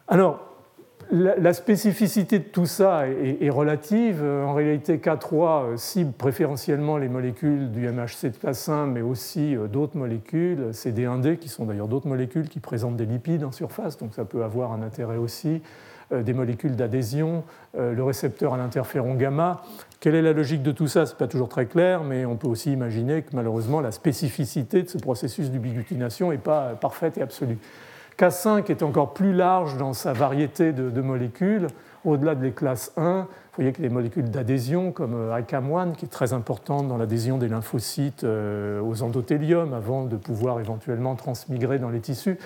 [0.09, 0.49] Alors,
[1.12, 4.22] la, spécificité de tout ça est, relative.
[4.22, 9.66] En réalité, K3 cible préférentiellement les molécules du MHC de classe 1, mais aussi euh,
[9.66, 14.14] d'autres molécules, CD1D, qui sont d'ailleurs d'autres molécules qui présentent des lipides en surface, donc
[14.14, 15.61] ça peut avoir un intérêt aussi.
[16.12, 17.44] Euh, des molécules d'adhésion,
[17.78, 19.62] euh, le récepteur à l'interféron gamma.
[20.00, 21.06] Quelle est la logique de tout ça?
[21.06, 24.82] Ce n'est pas toujours très clair, mais on peut aussi imaginer que malheureusement la spécificité
[24.82, 27.58] de ce processus d'ubiquitination n'est pas parfaite et absolue.
[28.21, 31.68] K5 est encore plus large dans sa variété de, molécules.
[32.05, 36.09] Au-delà des classes 1, vous voyez que les molécules d'adhésion, comme euh, ICAM1, qui est
[36.09, 41.89] très importante dans l'adhésion des lymphocytes euh, aux endothéliums avant de pouvoir éventuellement transmigrer dans
[41.89, 42.39] les tissus.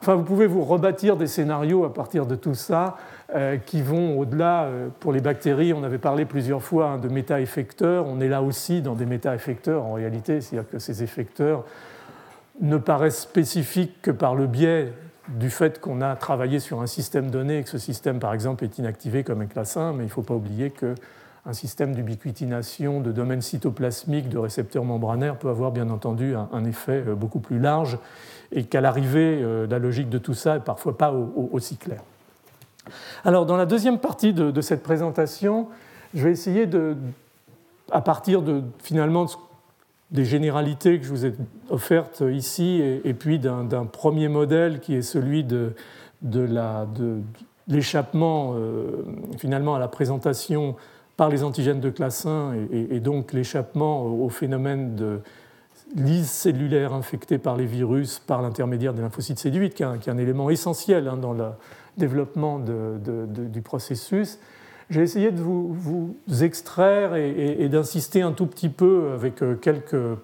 [0.00, 2.96] Enfin, vous pouvez vous rebâtir des scénarios à partir de tout ça
[3.36, 4.68] euh, qui vont au-delà.
[4.98, 8.06] pour les bactéries, on avait parlé plusieurs fois hein, de méta-effecteurs.
[8.08, 11.64] On est là aussi dans des méta-effecteurs en réalité, c'est-à-dire que ces effecteurs
[12.60, 14.92] ne paraissent spécifiques que par le biais
[15.38, 18.64] du fait qu'on a travaillé sur un système donné et que ce système, par exemple,
[18.64, 23.00] est inactivé comme un classe 1, mais il ne faut pas oublier qu'un système d'ubiquitination
[23.00, 27.58] de domaine cytoplasmique de récepteurs membranaires peut avoir bien entendu un, effet euh, beaucoup plus
[27.58, 27.98] large
[28.52, 32.02] et qu'à l'arrivée, euh, la logique de tout ça n'est parfois pas aussi claire.
[33.24, 35.68] Alors, dans la deuxième partie de, cette présentation,
[36.14, 36.96] je vais essayer de,
[37.92, 39.36] à partir de finalement de ce
[40.10, 41.32] des généralités que je vous ai
[41.68, 45.74] offertes ici, et, puis d'un premier modèle qui est celui de,
[47.68, 49.04] l'échappement euh,
[49.38, 50.74] finalement à la présentation
[51.16, 55.20] par les antigènes de classe 1 et, donc l'échappement au phénomène de
[55.94, 60.50] lyse cellulaire infectée par les virus par l'intermédiaire des lymphocytes CD8, qui est un, élément
[60.50, 61.44] essentiel hein, dans le
[61.98, 64.38] développement du processus.
[64.90, 70.18] J'ai essayé de vous, extraire et, d'insister un tout petit peu avec euh, quelques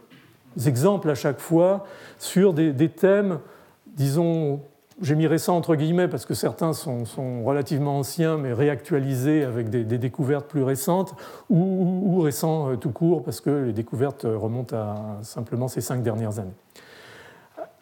[0.67, 1.85] exemples à chaque fois
[2.19, 3.39] sur des, thèmes,
[3.87, 4.61] disons,
[5.01, 7.05] j'ai mis récents entre guillemets parce que certains sont,
[7.45, 11.15] relativement anciens mais réactualisés avec des, découvertes plus récentes
[11.49, 16.41] ou, récents euh, tout court parce que les découvertes remontent à simplement ces cinq dernières
[16.41, 16.57] années.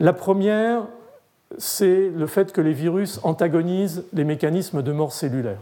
[0.01, 0.82] La première,
[1.57, 5.61] c'est le fait que les virus antagonisent les mécanismes de mort cellulaire.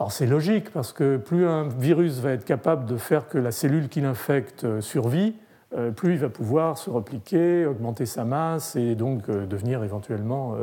[0.00, 3.52] Alors c'est logique parce que plus un virus va être capable de faire que la
[3.52, 5.34] cellule qui l'infecte euh, survit,
[5.76, 10.54] euh, plus il va pouvoir se repliquer, augmenter sa masse et donc euh, devenir éventuellement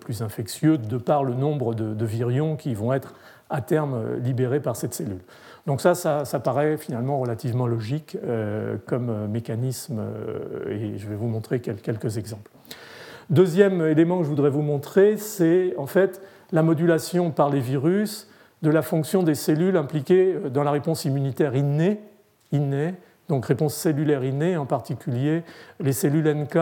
[0.00, 3.14] plus infectieux de par le nombre de, virions qui vont être
[3.48, 5.20] à terme libérés par cette cellule.
[5.68, 8.18] Donc ça, ça, paraît finalement relativement logique
[8.86, 10.02] comme mécanisme
[10.68, 12.50] et je vais vous montrer quelques exemples.
[13.30, 16.20] Deuxième élément que je voudrais vous montrer, c'est en fait
[16.52, 18.28] la modulation par les virus
[18.62, 22.00] de la fonction des cellules impliquées dans la réponse immunitaire innée,
[22.52, 22.94] innée
[23.28, 25.42] donc réponse cellulaire innée, en particulier
[25.80, 26.58] les cellules NK,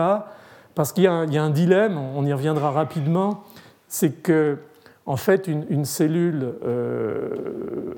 [0.75, 3.43] parce qu'il y, a un dilemme, on y reviendra rapidement,
[3.87, 4.57] c'est que
[5.05, 7.93] en fait une, cellule euh,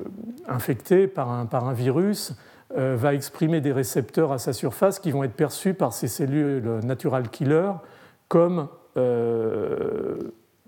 [0.47, 2.33] infectée par un, virus
[2.75, 6.79] euh, va exprimer des récepteurs à sa surface qui vont être perçus par ces cellules
[6.83, 7.71] natural killer
[8.27, 8.67] comme
[8.97, 10.17] euh,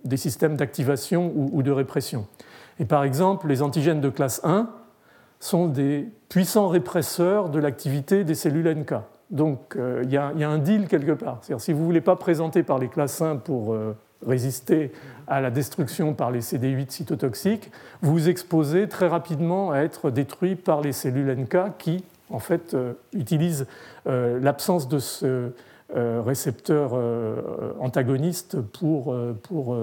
[0.06, 2.28] des systèmes d'activation ou de répression.
[2.80, 4.70] Et par exemple, les antigènes de classe 1
[5.40, 8.94] sont des puissants répresseurs de l'activité des cellules NK.
[9.30, 11.42] Donc euh, il y, a un deal quelque part.
[11.42, 14.92] si vous ne voulez pas présenter par les classes 1 pour euh, résister
[15.28, 17.72] à la destruction par les CD8 cytotoxiques,
[18.02, 22.76] vous vous exposez très rapidement à être détruit par les cellules NK qui, en fait,
[23.14, 23.68] utilisent
[24.06, 25.50] l'absence de ce euh,
[25.96, 29.78] récepteurs euh, antagonistes pour, euh, pour,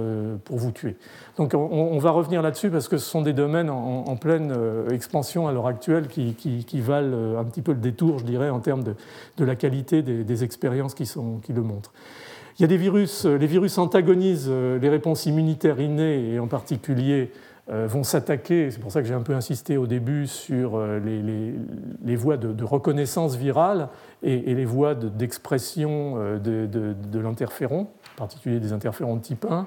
[0.45, 0.97] pour, vous tuer.
[1.39, 4.55] Donc on, va revenir là-dessus parce que ce sont des domaines en, pleine
[4.91, 8.85] expansion à l'heure actuelle qui, valent un petit peu le détour, je dirais, en termes
[8.85, 8.95] de,
[9.39, 11.93] de la qualité des, des expériences qui, sont, qui le montrent.
[12.59, 17.33] Il y a des virus, les virus antagonisent les réponses immunitaires innées et en particulier
[17.33, 21.01] euh, vont s'attaquer, c'est pour ça que j'ai un peu insisté au début sur euh,
[21.01, 23.89] les, voies de, reconnaissance virale
[24.23, 29.67] et, les voies d'expression euh, de, l'interféron, en particulier des interférons de type 1,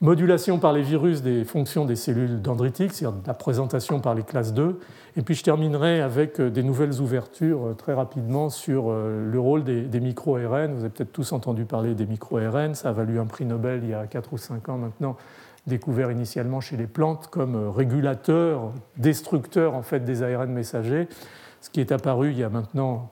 [0.00, 4.54] modulation par les virus des fonctions des cellules dendritiques, c'est-à-dire la présentation par les classes
[4.54, 4.78] 2,
[5.16, 10.00] et puis je terminerai avec des nouvelles ouvertures très rapidement sur le rôle des, des
[10.00, 10.72] micro-ARN.
[10.72, 13.90] Vous avez peut-être tous entendu parler des micro-ARN, ça a valu un prix Nobel il
[13.90, 15.16] y a 4 ou 5 ans maintenant
[15.66, 21.08] découvert initialement chez les plantes comme euh, régulateur, destructeur en fait des ARN messagers.
[21.60, 23.10] Ce qui est apparu il y a maintenant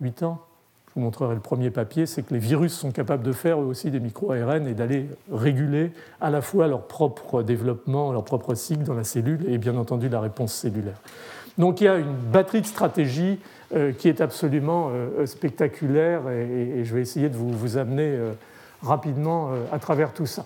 [0.00, 0.40] 8 ans,
[0.88, 3.64] je vous montrerai le premier papier, c'est que les virus sont capables de faire eux
[3.64, 8.84] aussi des micro-ARN et d'aller réguler à la fois leur propre développement, leur propre cycle
[8.84, 11.00] dans la cellule et bien entendu la réponse cellulaire.
[11.58, 13.38] Donc il y a une batterie de stratégies
[13.74, 18.16] euh, qui est absolument euh, spectaculaire et, je vais essayer de vous, vous amener
[18.82, 20.44] rapidement à travers tout ça.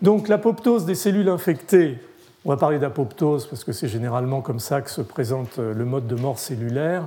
[0.00, 1.98] Donc l'apoptose des cellules infectées,
[2.44, 5.84] on va parler d'apoptose parce que c'est généralement comme ça que se présente euh, le
[5.84, 7.06] mode de mort cellulaire.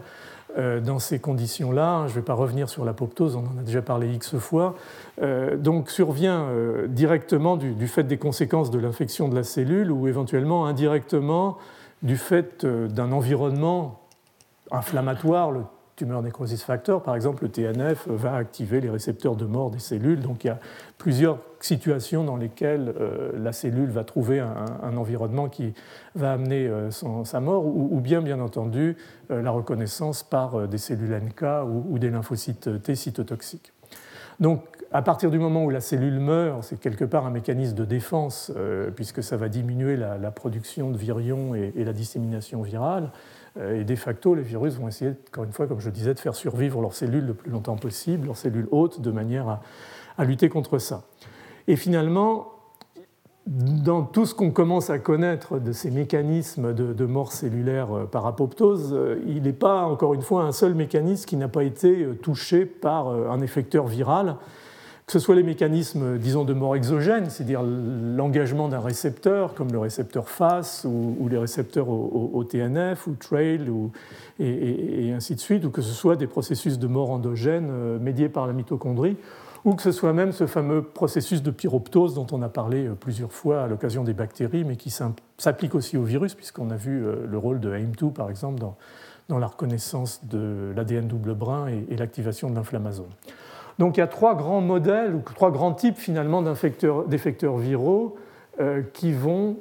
[0.57, 3.81] Euh, dans ces conditions-là, je ne vais pas revenir sur l'apoptose, on en a déjà
[3.81, 4.75] parlé X fois,
[5.21, 6.47] euh, donc survient
[6.87, 11.57] directement du, fait des conséquences de l'infection de la cellule ou éventuellement indirectement
[12.03, 13.99] du fait d'un environnement
[14.71, 15.61] inflammatoire, le
[15.95, 20.19] tumeur necrosis factor, par exemple, le TNF va activer les récepteurs de mort des cellules.
[20.19, 20.59] Donc il y a
[20.97, 25.73] plusieurs situations dans lesquelles euh, la cellule va trouver un, environnement qui
[26.15, 28.97] va amener euh, sa mort, ou, bien, bien entendu,
[29.31, 31.45] euh, la reconnaissance par des cellules NK
[31.89, 33.71] ou, des lymphocytes T cytotoxiques.
[34.39, 37.85] Donc, à partir du moment où la cellule meurt, c'est quelque part un mécanisme de
[37.85, 38.51] défense,
[38.95, 43.09] puisque ça va diminuer la, production de virions et, la dissémination virale.
[43.59, 46.35] Et de facto, les virus vont essayer, encore une fois, comme je disais, de faire
[46.35, 49.59] survivre leurs cellules le plus longtemps possible, leurs cellules hautes, de manière
[50.17, 51.03] à lutter contre ça.
[51.67, 52.55] Et finalement,
[53.47, 58.25] dans tout ce qu'on commence à connaître de ces mécanismes de, mort cellulaire euh, par
[58.25, 62.03] apoptose, euh, il n'est pas, encore une fois, un seul mécanisme qui n'a pas été
[62.03, 64.37] euh, touché par un effecteur viral,
[65.05, 69.77] que ce soit les mécanismes, disons, de mort exogène, c'est-à-dire l'engagement d'un récepteur, comme le
[69.77, 73.91] récepteur FAS ou, les récepteurs au, TNF ou TRAIL ou,
[74.39, 78.47] et, ainsi de suite, ou que ce soit des processus de mort endogène médiés par
[78.47, 79.15] la mitochondrie,
[79.65, 82.93] ou que ce soit même ce fameux processus de pyroptose dont on a parlé euh,
[82.93, 84.91] plusieurs fois à l'occasion des bactéries, mais qui
[85.37, 88.77] s'applique aussi au virus, puisqu'on a vu euh, le rôle de AIM2, par exemple, dans,
[89.27, 93.09] dans la reconnaissance de l'ADN double brin et, l'activation de l'inflammasome.
[93.79, 98.15] Donc il y a trois grands modèles, ou trois grands types finalement d'effecteurs viraux
[98.59, 99.57] euh, qui vont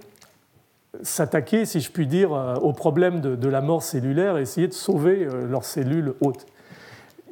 [1.02, 2.30] s'attaquer, si je puis dire,
[2.62, 6.46] au problème de, la mort cellulaire et essayer de sauver leurs cellules hôtes.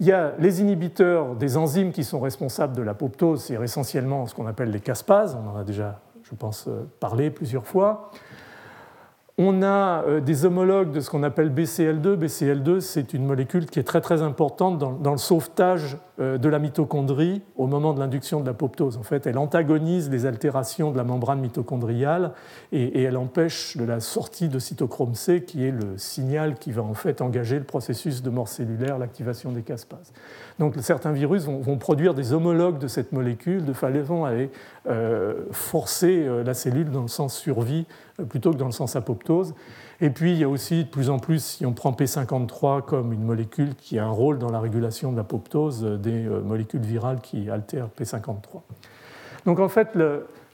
[0.00, 4.34] Il y a les inhibiteurs des enzymes qui sont responsables de l'apoptose, c'est essentiellement ce
[4.34, 8.10] qu'on appelle les caspases, on en a déjà, je pense, euh, parlé plusieurs fois.
[9.44, 12.14] On a euh, des homologues de ce qu'on appelle BCL2.
[12.16, 16.60] BCL2, c'est une molécule qui est très très importante dans, le sauvetage euh, de la
[16.60, 18.98] mitochondrie au moment de l'induction de l'apoptose.
[18.98, 22.34] En fait, elle antagonise les altérations de la membrane mitochondriale
[22.70, 26.82] et, elle empêche de la sortie de cytochrome C, qui est le signal qui va
[26.82, 30.12] en fait engager le processus de mort cellulaire, l'activation des caspases.
[30.60, 34.30] Donc certains virus vont, produire des homologues de cette molécule de façon à
[34.86, 37.86] euh, forcer la cellule dans le sens survie
[38.28, 39.54] plutôt que dans le sens apoptose.
[40.02, 43.12] Et puis il y a aussi de plus en plus, si on prend P53 comme
[43.12, 46.80] une molécule qui a un rôle dans la régulation de l'apoptose, euh, des euh, molécules
[46.80, 48.62] virales qui altèrent P53.
[49.46, 49.96] Donc en fait,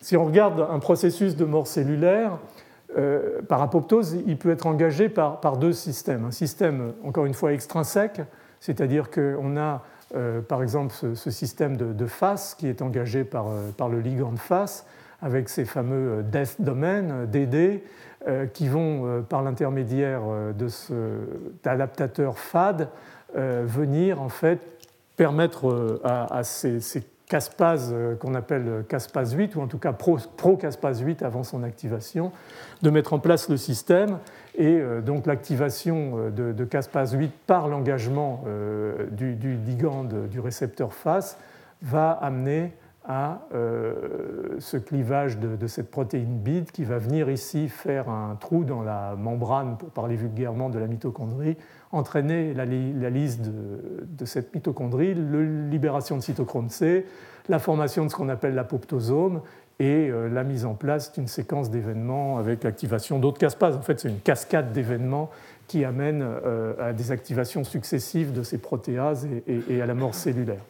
[0.01, 2.39] si on regarde un processus de mort cellulaire,
[2.97, 6.25] euh, par apoptose, il peut être engagé par, deux systèmes.
[6.25, 8.23] Un système, encore une fois, extrinsèque,
[8.61, 9.83] c'est-à-dire qu'on a,
[10.49, 14.87] par exemple, ce, système de, de, FAS qui est engagé par, par le ligand FAS,
[15.21, 17.83] avec ces fameux euh, death domain, euh, DD,
[18.27, 20.23] euh, qui vont, par l'intermédiaire
[20.59, 22.89] de cet adaptateur FAD,
[23.35, 24.59] venir en fait
[25.17, 26.81] permettre à, ces,
[27.29, 32.33] caspases qu'on appelle caspase 8, ou en tout cas pro-caspase 8 avant son activation,
[32.83, 34.19] de mettre en place le système.
[34.57, 38.43] Et donc l'activation de, caspase 8 par l'engagement
[39.13, 41.37] du, du, ligand du récepteur FAS
[41.83, 42.73] va amener
[43.09, 43.41] à
[44.59, 49.17] ce clivage de, cette protéine BID qui va venir ici faire un trou dans la
[49.17, 51.57] membrane, pour parler vulgairement de la mitochondrie,
[51.91, 55.41] entraîner la, lyse de, cette mitochondrie, la
[55.71, 57.07] libération de cytochrome C,
[57.49, 59.41] la formation de ce qu'on appelle l'apoptosome
[59.79, 63.77] et euh, la mise en place d'une séquence d'événements avec l'activation d'autres caspases.
[63.77, 65.31] En fait, c'est une cascade d'événements
[65.67, 70.63] qui amène euh, à des activations successives de ces protéases et, à la mort cellulaire.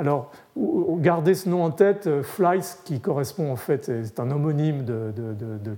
[0.00, 4.86] Alors, gardez ce nom en tête, euh, FLICE, qui correspond en fait, c'est un homonyme
[4.86, 5.76] de, de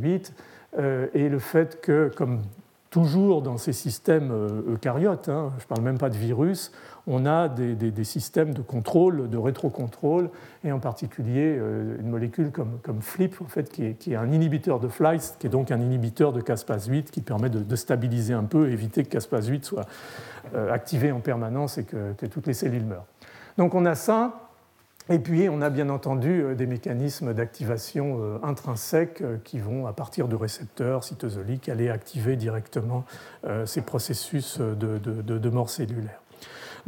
[0.00, 0.32] 8,
[1.14, 2.42] et le fait que, comme
[2.90, 4.32] toujours dans ces systèmes
[4.68, 6.70] eucaryotes, hein, je ne parle même pas de virus,
[7.08, 10.28] on a des, systèmes de contrôle, de rétrocontrôle,
[10.62, 14.88] et en particulier euh, une molécule comme, FLIP, en fait, qui, est, un inhibiteur de
[14.88, 18.70] FLICE, qui est donc un inhibiteur de caspase 8, qui permet de, stabiliser un peu,
[18.70, 19.86] éviter que caspase 8 soit
[20.54, 23.06] euh, activé en permanence et que, toutes les cellules meurent.
[23.56, 24.50] Donc on a ça,
[25.08, 30.28] et puis on a bien entendu euh, des mécanismes d'activation intrinsèques qui vont, à partir
[30.28, 33.04] de récepteurs cytosoliques, aller activer directement
[33.64, 36.20] ces processus de mort cellulaire.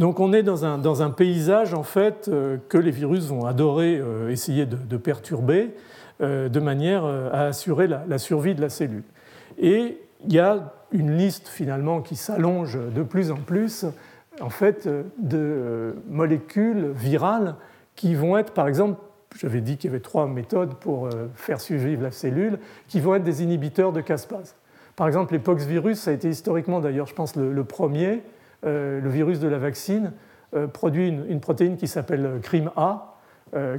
[0.01, 4.31] Donc on est dans un, paysage en fait euh, que les virus vont adorer euh,
[4.31, 5.75] essayer de, perturber
[6.23, 9.03] euh, de manière à assurer la, survie de la cellule.
[9.59, 13.87] Et il y a une liste finalement qui s'allonge de plus en plus
[14.41, 14.89] en fait
[15.19, 17.57] de molécules virales
[17.95, 19.01] qui vont être par exemple
[19.37, 23.23] j'avais dit qu'il y avait trois méthodes pour faire survivre la cellule, qui vont être
[23.23, 24.57] des inhibiteurs de caspase.
[24.97, 28.25] Par exemple, les poxvirus, ça a été historiquement d'ailleurs, je pense, le premier,
[28.67, 30.13] euh, le virus de la vaccine
[30.55, 33.10] euh, produit une, protéine qui s'appelle CRIM-A, euh,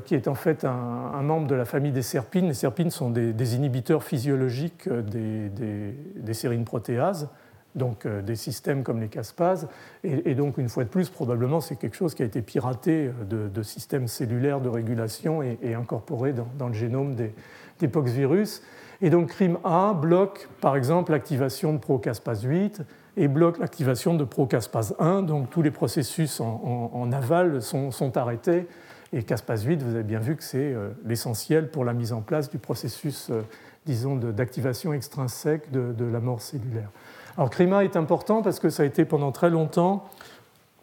[0.05, 2.47] qui est en fait un, membre de la famille des serpines.
[2.47, 7.29] Les serpines sont des, inhibiteurs physiologiques des, des, sérines protéases,
[7.75, 9.69] donc des systèmes comme les caspases.
[10.03, 13.63] Et, donc, une fois de plus, probablement, c'est quelque chose qui a été piraté de,
[13.63, 17.33] systèmes cellulaires de régulation et, incorporé dans, le génome des,
[17.79, 18.61] des poxvirus.
[19.01, 22.83] Et donc, CRIM-A bloque, par exemple, l'activation de procaspase 8
[23.17, 25.23] et bloque l'activation de procaspase 1.
[25.23, 28.67] Donc tous les processus en, aval sont, arrêtés.
[29.13, 32.21] Et caspase 8, vous avez bien vu que c'est euh, l'essentiel pour la mise en
[32.21, 33.41] place du processus, euh,
[33.85, 36.89] disons, d'activation extrinsèque de, la mort cellulaire.
[37.37, 40.07] Alors CRIMA est important parce que ça a été pendant très longtemps,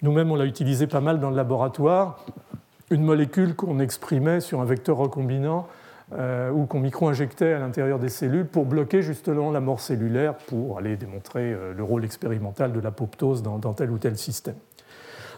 [0.03, 2.25] nous-mêmes on l'a utilisé pas mal dans le laboratoire,
[2.91, 5.67] une molécule qu'on exprimait sur un vecteur recombinant
[6.13, 10.79] euh, ou qu'on micro-injectait à l'intérieur des cellules pour bloquer justement la mort cellulaire pour
[10.79, 14.57] aller démontrer le rôle expérimental de l'apoptose dans, dans, tel ou tel système.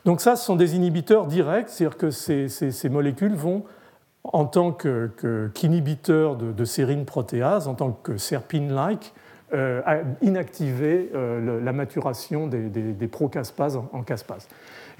[0.05, 3.65] Donc ça, ce sont des inhibiteurs directs, c'est-à-dire que ces, molécules vont,
[4.25, 9.13] en tant qu'inhibiteurs de, de protéase, en tant que serpine-like,
[9.53, 9.83] euh,
[10.23, 14.47] inactiver la maturation des, des, procaspases en, en caspase.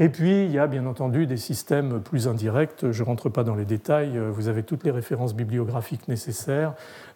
[0.03, 2.91] Et puis, il y a bien entendu des systèmes plus indirects.
[2.91, 4.19] Je ne rentre pas dans les détails.
[4.33, 6.73] Vous avez toutes les références bibliographiques nécessaires,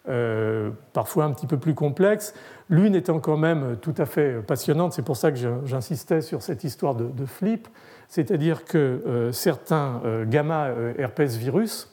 [0.07, 2.35] euh, parfois un petit peu plus complexes.
[2.69, 4.93] L'une étant quand même tout à fait passionnante.
[4.93, 7.67] C'est pour ça que j'insistais sur cette histoire de, flip.
[8.07, 10.69] C'est-à-dire que euh, certains euh, gamma
[10.99, 11.91] herpès virus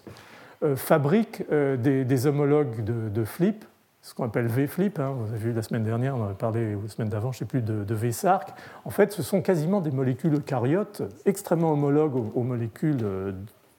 [0.77, 3.65] fabriquent des, homologues de flip
[4.03, 6.75] ce qu'on appelle V-flip, hein, vous avez vu la semaine dernière, on en a parlé
[6.75, 8.49] la semaine d'avant, je ne sais plus, de, V-sarc.
[8.85, 13.33] En fait, ce sont quasiment des molécules eucaryotes extrêmement homologues aux, molécules euh,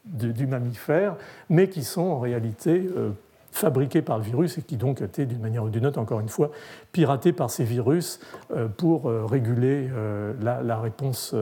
[0.05, 1.17] du mammifère,
[1.49, 3.09] mais qui sont en réalité euh,
[3.51, 6.29] fabriquées par le virus et qui donc étaient d'une manière ou d'une autre, encore une
[6.29, 6.51] fois,
[6.93, 8.21] piratées par ces virus
[8.51, 9.89] euh, pour réguler
[10.41, 11.35] la, réponse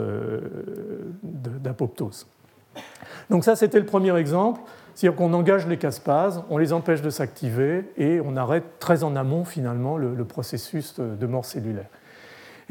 [1.22, 2.26] d'apoptose.
[3.30, 4.60] Donc ça, c'était le premier exemple.
[4.94, 9.16] C'est-à-dire qu'on engage les caspases, on les empêche de s'activer et on arrête très en
[9.16, 11.88] amont finalement le, processus de mort cellulaire.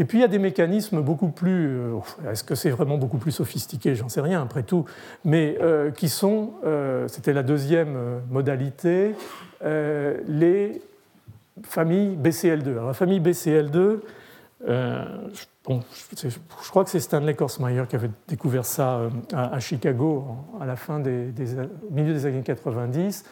[0.01, 1.99] Et puis il y a des mécanismes beaucoup plus, euh,
[2.31, 3.95] est-ce que c'est vraiment beaucoup plus sophistiqué?
[3.95, 4.87] J'en sais rien après tout,
[5.27, 9.15] mais euh, qui sont, euh, c'était la deuxième modalité,
[9.63, 10.81] les
[11.65, 12.71] familles BCL2.
[12.71, 13.99] Alors la famille BCL2,
[14.67, 15.45] je
[16.71, 20.25] crois que c'est Stanley Korsmeyer qui avait découvert ça euh, à, Chicago
[20.61, 21.33] à la fin des,
[21.89, 23.25] au milieu des années 90.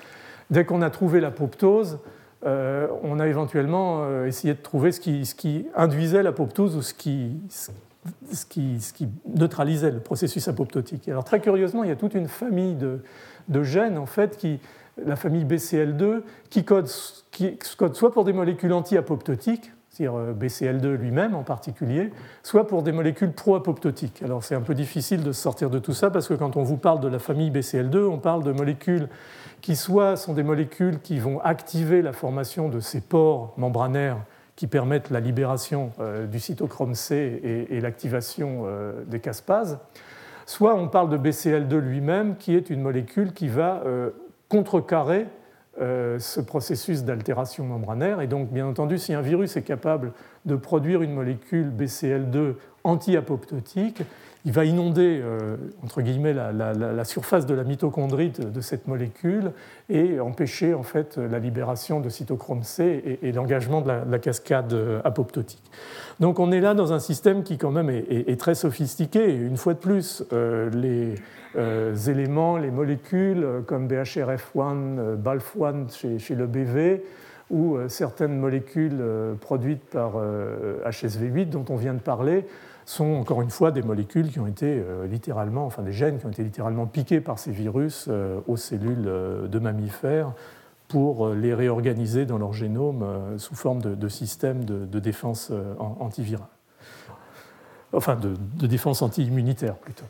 [0.50, 2.00] Dès qu'on a trouvé l'apoptose,
[2.46, 6.82] euh, on a éventuellement euh, essayé de trouver ce qui, ce qui induisait l'apoptose ou
[6.82, 7.32] ce qui,
[9.34, 11.08] neutralisait le processus apoptotique.
[11.08, 13.00] Alors très curieusement, il y a toute une famille de,
[13.48, 14.60] de gènes, en fait, qui,
[15.04, 16.88] la famille BCL2, qui code,
[17.30, 22.82] qui code soit pour des molécules anti-apoptotiques, c'est-à-dire euh, BCL2 lui-même en particulier, soit pour
[22.82, 24.22] des molécules pro-apoptotiques.
[24.22, 26.76] Alors c'est un peu difficile de sortir de tout ça parce que quand on vous
[26.76, 29.08] parle de la famille BCL2, on parle de molécules
[29.60, 34.18] qui soit sont des molécules qui vont activer la formation de ces pores membranaires
[34.54, 39.78] qui permettent la libération euh, du cytochrome C et, l'activation euh, des caspases,
[40.46, 43.82] soit on parle de BCL2 lui-même, qui est une molécule qui va
[44.48, 45.26] contrecarrer
[45.80, 48.20] ce processus d'altération membranaire.
[48.20, 50.12] Et donc, bien entendu, si un virus est capable
[50.44, 52.54] de produire une molécule BCL2
[52.84, 54.02] anti-apoptotique,
[54.48, 55.58] il va inonder euh,
[56.72, 59.52] la, surface de la mitochondrie de, cette molécule
[59.90, 65.02] et empêcher en fait la libération de cytochrome C et, l'engagement de, la, cascade euh,
[65.04, 65.70] apoptotique.
[66.18, 69.34] Donc on est là dans un système qui quand même est, très sophistiqué.
[69.34, 76.46] une fois de plus, euh, les éléments, les molécules comme BHRF1, BALF1 chez, chez le
[76.46, 77.04] BV,
[77.50, 79.02] ou certaines molécules
[79.40, 80.14] produites par
[80.86, 82.44] HSV8 dont on vient de parler
[82.88, 86.24] sont encore une fois des molécules qui ont été euh, littéralement, enfin des gènes qui
[86.24, 90.32] ont été littéralement piqués par ces virus euh, aux cellules euh, de mammifères
[90.88, 93.04] pour les réorganiser dans leur génome
[93.36, 96.48] sous forme de, système de, défense antivirale.
[97.92, 100.06] Enfin, de, de défense anti-immunitaire plutôt.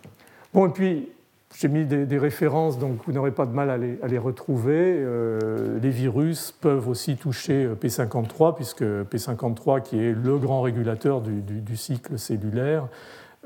[0.54, 1.08] Bon, et puis,
[1.56, 4.96] j'ai mis des, références, donc vous n'aurez pas de mal à les, retrouver.
[4.98, 11.20] Euh, les virus peuvent aussi toucher euh, P53, puisque P53, qui est le grand régulateur
[11.20, 12.86] du, cycle cellulaire,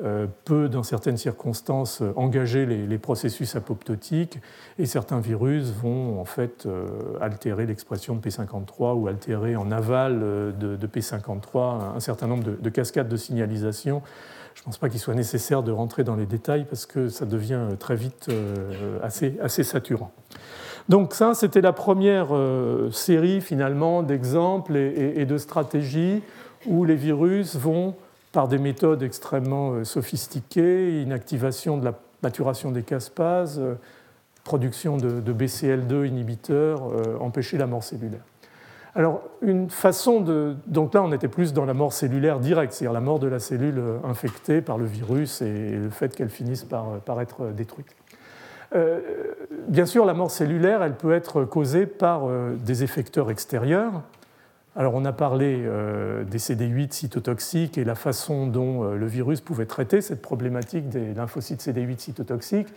[0.03, 4.41] euh, peut, dans certaines circonstances, engager les, processus apoptotiques,
[4.79, 6.67] et certains virus vont en fait
[7.21, 10.21] altérer l'expression de P53 ou altérer en aval
[10.59, 14.03] de, P53 un certain nombre de cascades de signalisation
[14.55, 17.27] je ne pense pas qu'il soit nécessaire de rentrer dans les détails parce que ça
[17.27, 20.13] devient très vite euh, assez, saturant.
[20.89, 26.23] Donc ça, c'était la première euh, série finalement d'exemples et, de stratégies
[26.67, 27.95] où les virus vont,
[28.33, 33.61] par des méthodes extrêmement euh, sophistiquées, inactivation de la maturation des caspases,
[34.45, 36.83] production de BCL2 inhibiteurs,
[37.21, 38.23] empêcher la mort cellulaire.
[38.95, 40.55] Alors, une façon de.
[40.67, 43.39] Donc là, on était plus dans la mort cellulaire directe, c'est-à-dire la mort de la
[43.39, 47.97] cellule infectée par le virus et le fait qu'elle finisse par, être détruite.
[48.75, 49.01] Euh,
[49.69, 54.03] bien sûr, la mort cellulaire, elle peut être causée par euh, des effecteurs extérieurs.
[54.77, 59.67] Alors, on a parlé euh, des CD8 cytotoxiques et la façon dont le virus pouvait
[59.67, 62.69] traiter cette problématique des lymphocytes CD8 cytotoxiques.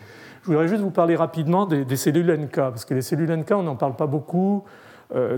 [0.43, 3.51] Je voudrais juste vous parler rapidement des, des cellules NK, parce que les cellules NK,
[3.51, 4.63] on n'en parle pas beaucoup.
[5.13, 5.37] Euh,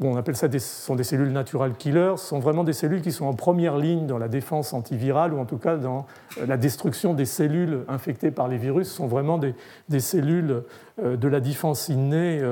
[0.00, 3.26] on appelle ça des, sont des cellules natural killers, sont vraiment des cellules qui sont
[3.26, 6.06] en première ligne dans la défense antivirale ou en tout cas dans
[6.38, 10.62] euh, la destruction des cellules infectées par les virus, sont vraiment des, cellules
[11.02, 12.42] euh, de la défense innée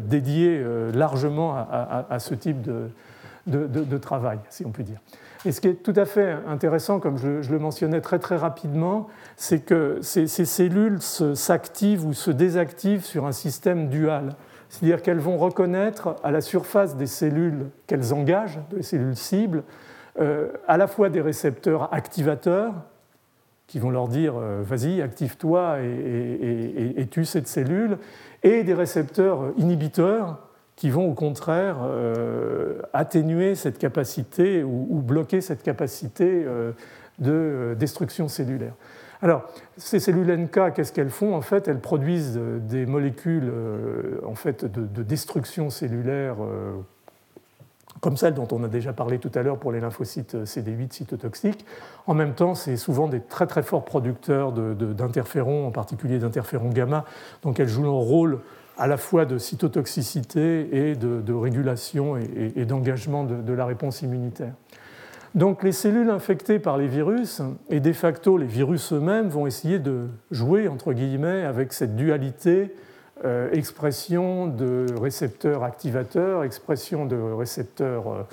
[0.00, 2.62] dédiées largement à, ce type
[3.46, 5.00] de, travail, si on peut dire.
[5.44, 9.08] Et ce qui est tout à fait intéressant, comme je, le mentionnais très très rapidement,
[9.36, 14.34] c'est que ces cellules s'activent ou se désactivent sur un système dual.
[14.68, 19.62] C'est-à-dire qu'elles vont reconnaître à la surface des cellules qu'elles engagent, des cellules cibles,
[20.18, 22.74] euh, à la fois des récepteurs activateurs
[23.66, 27.98] qui vont leur dire euh, vas-y, active-toi et, tue cette cellule,
[28.42, 30.38] et des récepteurs inhibiteurs
[30.74, 36.44] qui vont au contraire euh, atténuer cette capacité ou bloquer cette capacité
[37.18, 38.74] de destruction cellulaire.
[39.22, 39.44] Alors,
[39.76, 44.34] ces cellules NK, qu'est-ce qu'elles font En fait, elles produisent euh, des molécules euh, en
[44.34, 46.74] fait, de, destruction cellulaire euh,
[48.00, 51.64] comme celles dont on a déjà parlé tout à l'heure pour les lymphocytes CD8 cytotoxiques.
[52.06, 57.06] En même temps, c'est souvent des très très forts producteurs d'interférons, en particulier d'interférons gamma,
[57.42, 58.40] donc elles jouent un rôle
[58.76, 64.52] à la fois de cytotoxicité et de, régulation et, d'engagement de la réponse immunitaire.
[65.36, 69.78] Donc les cellules infectées par les virus, et de facto les virus eux-mêmes, vont essayer
[69.78, 72.74] de jouer, entre guillemets, avec cette dualité
[73.22, 78.26] euh, expression de récepteurs activateurs, expression de récepteurs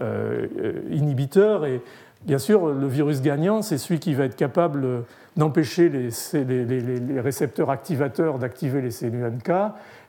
[0.00, 1.66] euh, euh, inhibiteurs.
[1.66, 1.82] Et
[2.24, 5.04] bien sûr, le virus gagnant, c'est celui qui va être capable
[5.36, 9.50] d'empêcher les, récepteurs activateurs d'activer les cellules NK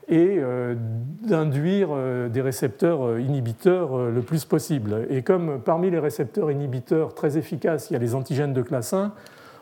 [0.08, 0.76] et euh,
[1.24, 5.08] d'induire euh, des récepteurs euh, inhibiteurs le plus possible.
[5.10, 8.93] Et comme parmi les récepteurs inhibiteurs très efficaces, il y a les antigènes de classe
[8.93, 9.12] 1,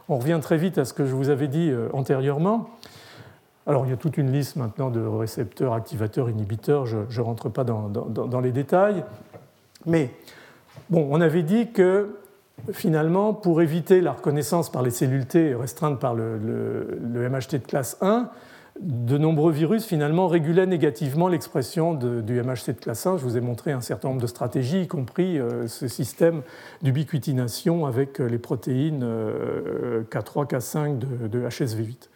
[0.10, 2.70] on revient très vite à ce que je vous avais dit antérieurement.
[3.66, 7.48] Alors il y a toute une liste maintenant de récepteurs activateurs inhibiteurs, je ne rentre
[7.48, 9.06] pas dans, les détails.
[9.86, 10.12] Mais
[10.90, 12.18] bon, on avait dit que
[12.74, 17.00] finalement, pour éviter la reconnaissance par les cellules T restreinte par le
[17.30, 18.30] MHT de classe 1,
[18.80, 23.18] de nombreux virus finalement régulaient négativement l'expression du MHC de classe 1.
[23.18, 26.42] Je vous ai montré un certain nombre de stratégies, y compris euh, ce système
[26.82, 29.06] d'ubiquitination avec euh, les protéines
[30.10, 32.10] K3, K5 de, HSV8.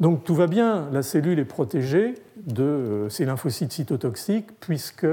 [0.00, 5.06] Donc tout va bien, la cellule est protégée de euh, ces lymphocytes cytotoxiques, puisque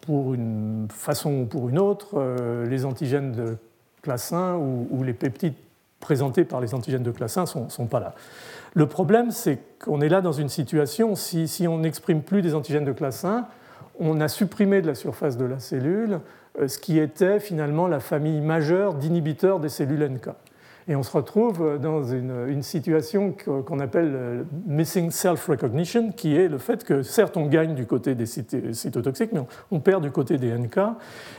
[0.00, 3.58] pour une façon ou pour une autre, les antigènes de
[4.00, 5.52] classe 1 ou les peptides
[6.00, 8.14] présentés par les antigènes de classe 1 ne sont, pas là.
[8.74, 12.54] Le problème, c'est qu'on est là dans une situation, si, si on n'exprime plus des
[12.54, 13.46] antigènes de classe 1,
[13.98, 16.20] on a supprimé de la surface de la cellule
[16.58, 20.30] euh, ce qui était finalement la famille majeure d'inhibiteurs des cellules NK.
[20.88, 26.58] Et on se retrouve dans une, situation qu'on appelle euh, missing self-recognition, qui est le
[26.58, 30.52] fait que certes on gagne du côté des cytotoxiques, mais on perd du côté des
[30.52, 30.78] NK.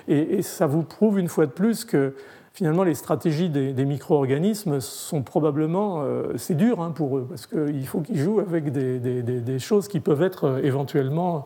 [0.07, 2.13] Et, ça vous prouve une fois de plus que
[2.53, 7.87] finalement les stratégies des, micro-organismes sont probablement, euh, c'est dur hein, pour eux, parce qu'il
[7.87, 11.45] faut qu'ils jouent avec des, choses qui peuvent être éventuellement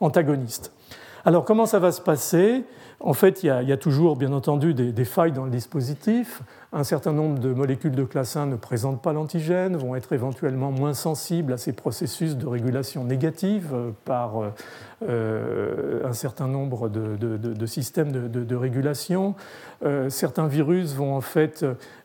[0.00, 0.72] antagonistes.
[1.24, 2.64] Alors comment ça va se passer?
[3.02, 6.42] En fait, il y, a, toujours, bien entendu, des, failles dans le dispositif.
[6.74, 10.70] Un certain nombre de molécules de classe 1 ne présentent pas l'antigène, vont être éventuellement
[10.70, 14.48] moins sensibles à ces processus de régulation négative euh, par euh,
[15.08, 19.34] euh, un certain nombre de, systèmes de, régulation.
[20.08, 21.64] certains virus vont en fait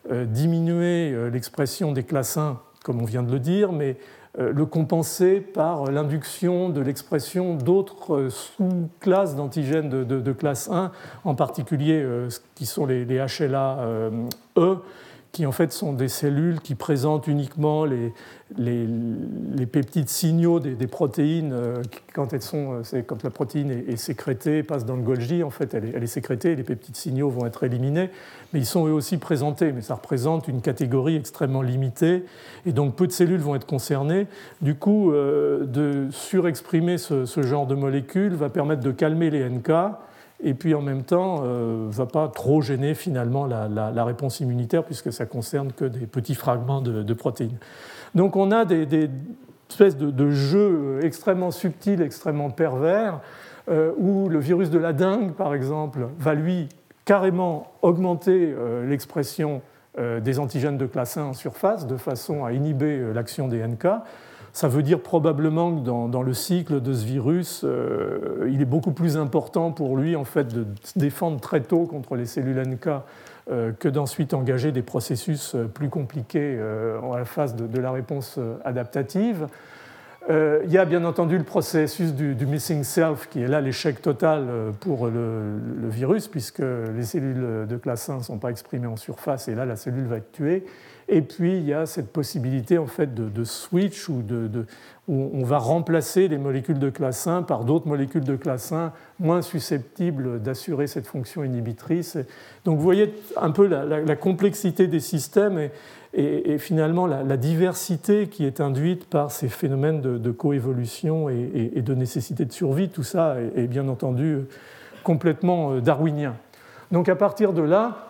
[0.09, 3.97] diminuer l'expression des classes 1, comme on vient de le dire, mais
[4.37, 10.91] le compenser par l'induction de l'expression d'autres euh, sous-classes d'antigènes de, classe 1,
[11.23, 14.77] en particulier euh, qui sont les, les HLA-E,
[15.31, 18.13] qui en fait sont des cellules qui présentent uniquement les,
[18.57, 21.81] les, peptides signaux des, protéines, euh,
[22.13, 26.03] quand, elles sont, euh, la protéine est, sécrétée, passe dans le Golgi, en fait, elle
[26.03, 28.09] est, sécrétée et les peptides signaux vont être éliminés,
[28.53, 32.23] mais ils sont eux aussi présentés, mais ça représente une catégorie extrêmement limitée,
[32.65, 34.27] et donc peu de cellules vont être concernées.
[34.61, 39.47] Du coup, euh, de surexprimer ce, ce, genre de molécules va permettre de calmer les
[39.49, 39.69] NK,
[40.43, 44.83] et puis en même temps ne euh, va pas trop gêner finalement la, réponse immunitaire
[44.83, 47.57] puisque ça concerne que des petits fragments de, protéines.
[48.13, 49.09] Donc on a des,
[49.69, 53.19] espèces de, jeux extrêmement subtils, extrêmement pervers,
[53.69, 56.69] euh, où le virus de la dengue, par exemple, va lui
[57.05, 59.61] carrément augmenter euh, l'expression
[59.97, 63.87] des antigènes de classe 1 en surface de façon à inhiber l'action des NK.
[64.55, 68.93] Ça veut dire probablement que dans, le cycle de ce virus, euh, il est beaucoup
[68.93, 72.87] plus important pour lui en fait de se défendre très tôt contre les cellules NK
[73.51, 78.39] euh, que d'ensuite engager des processus euh, plus compliqués à la phase de, la réponse
[78.63, 79.47] adaptative.
[80.29, 84.47] il y a bien entendu le processus du, missing self qui est là l'échec total
[84.79, 86.63] pour le, le, virus puisque
[86.95, 90.05] les cellules de classe 1 ne sont pas exprimées en surface et là la cellule
[90.05, 90.63] va être tuée.
[91.07, 94.23] Et puis il y a cette possibilité en fait de, switch où
[95.07, 99.43] on va remplacer les molécules de classe 1 par d'autres molécules de classe 1 moins
[99.43, 102.17] susceptibles d'assurer cette fonction inhibitrice.
[102.63, 105.69] Donc vous voyez un peu la, complexité des systèmes
[106.15, 111.93] et, finalement la, diversité qui est induite par ces phénomènes de, coévolution et, et, de
[111.93, 112.89] nécessité de survie.
[112.89, 114.39] Tout ça est bien entendu
[115.03, 116.35] complètement euh, darwinien.
[116.91, 118.09] Donc à partir de là,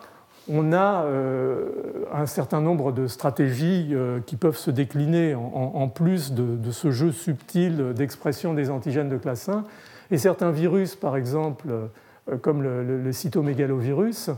[0.51, 1.69] on a euh,
[2.13, 7.11] un certain nombre de stratégies euh, qui peuvent se décliner en, plus de, ce jeu
[7.11, 9.63] subtil d'expression des antigènes de classe 1.
[10.11, 14.29] Et certains virus, par exemple, euh, comme le, cytomégalovirus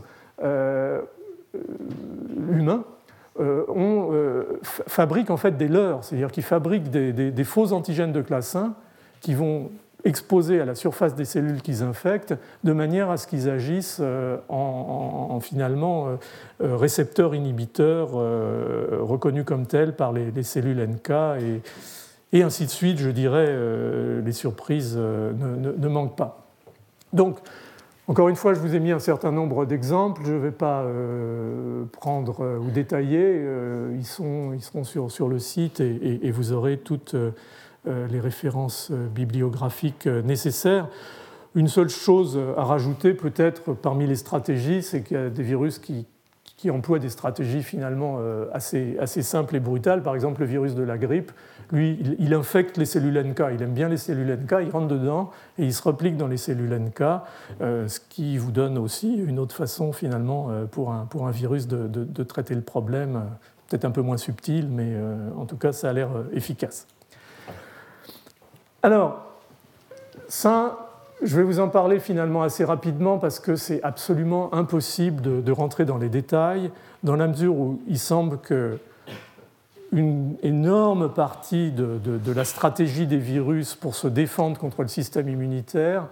[2.50, 2.84] humain,
[3.38, 4.10] on,
[4.62, 8.74] fabrique en fait des leurres, c'est-à-dire qu'ils fabriquent des, faux antigènes de classe 1
[9.20, 9.70] qui vont
[10.08, 14.38] exposés à la surface des cellules qu'ils infectent, de manière à ce qu'ils agissent euh,
[14.48, 16.16] en, finalement euh,
[16.62, 21.12] euh, récepteurs inhibiteurs reconnus comme tels par les, cellules NK
[22.32, 22.98] et, ainsi de suite.
[22.98, 23.54] Je dirais,
[24.24, 26.46] les surprises ne, manquent pas.
[27.12, 27.38] Donc,
[28.06, 30.22] encore une fois, je vous ai mis un certain nombre d'exemples.
[30.24, 30.84] Je ne vais pas
[31.92, 33.44] prendre ou détailler.
[33.94, 37.14] ils, sont, ils seront sur, sur le site et, et vous aurez toutes
[38.10, 40.88] les références euh, bibliographiques euh, nécessaires.
[41.54, 45.78] Une seule chose à rajouter peut-être parmi les stratégies, c'est qu'il y a des virus
[45.78, 46.06] qui,
[46.70, 48.18] emploient des stratégies finalement
[48.52, 50.02] assez, assez, simples et brutales.
[50.02, 51.32] Par exemple, le virus de la grippe,
[51.72, 53.42] lui, il, infecte les cellules NK.
[53.54, 56.36] Il aime bien les cellules NK, il rentre dedans et il se replique dans les
[56.36, 57.02] cellules NK,
[57.60, 61.86] ce qui vous donne aussi une autre façon finalement pour un, pour un virus de,
[61.86, 63.22] de traiter le problème,
[63.68, 64.92] peut-être un peu moins subtil, mais
[65.36, 66.86] en tout cas, ça a l'air efficace.
[68.82, 69.24] Alors,
[70.28, 70.88] ça,
[71.22, 75.84] je vais vous en parler finalement assez rapidement parce que c'est absolument impossible de, rentrer
[75.84, 76.70] dans les détails,
[77.02, 78.78] dans la mesure où il semble que
[79.90, 86.06] une énorme partie de, la stratégie des virus pour se défendre contre le système immunitaire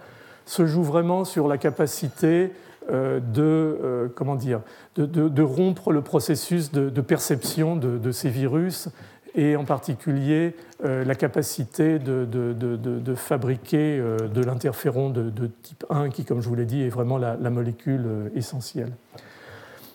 [0.45, 2.51] se joue vraiment sur la capacité
[2.91, 4.61] euh, de, euh, comment dire,
[4.97, 8.89] de, rompre le processus de, perception de, ces virus
[9.37, 16.25] et en particulier euh, la capacité de, fabriquer euh, de l'interféron de, type 1 qui,
[16.25, 18.91] comme je vous l'ai dit, est vraiment la, molécule euh, essentielle.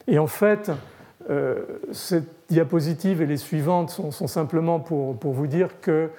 [0.07, 0.71] Et en fait,
[1.93, 6.11] cette diapositive et les suivantes sont, simplement pour, pour, vous dire que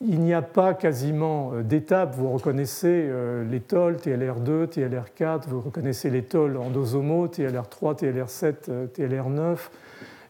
[0.00, 2.16] il n'y a pas quasiment d'étapes.
[2.16, 3.08] Vous reconnaissez
[3.48, 9.58] les tolls, TLR2, TLR4, vous reconnaissez les tolls endosomo, TLR3, TLR7, TLR9.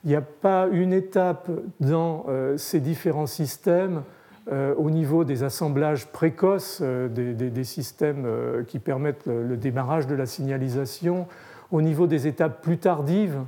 [0.05, 1.51] Il n'y a pas une étape
[1.81, 4.03] dans ces différents systèmes
[4.53, 10.15] euh, au niveau des assemblages précoces euh, des, systèmes euh, qui permettent le, démarrage de
[10.15, 11.27] la signalisation,
[11.73, 13.41] au niveau des étapes plus tardives,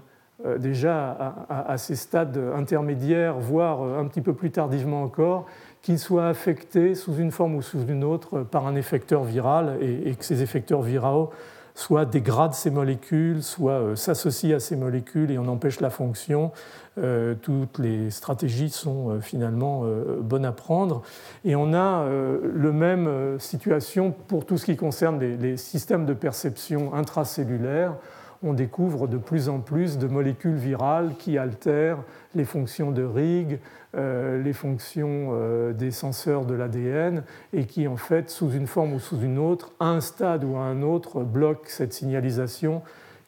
[0.59, 5.47] déjà à, ces stades intermédiaires, voire un petit peu plus tardivement encore,
[5.83, 10.11] qu'ils soient affectés sous une forme ou sous une autre par un effecteur viral et,
[10.11, 11.31] et que ces effecteurs viraux
[11.79, 16.51] soit dégradent ces molécules, soit s'associent à ces molécules et on empêche la fonction,
[16.99, 21.03] euh, toutes les stratégies sont euh, finalement euh, bonnes à prendre.
[21.45, 26.95] Et on a la même situation pour tout ce qui concerne les, systèmes de perception
[26.95, 27.95] intracellulaires.
[28.43, 31.99] On découvre de plus en plus de molécules virales qui altèrent
[32.35, 33.61] les fonctions de RIG,
[33.95, 35.33] les fonctions
[35.73, 39.73] des senseurs de l'ADN et qui, en fait, sous une forme ou sous une autre,
[39.81, 42.83] à un stade ou à un autre, bloquent cette signalisation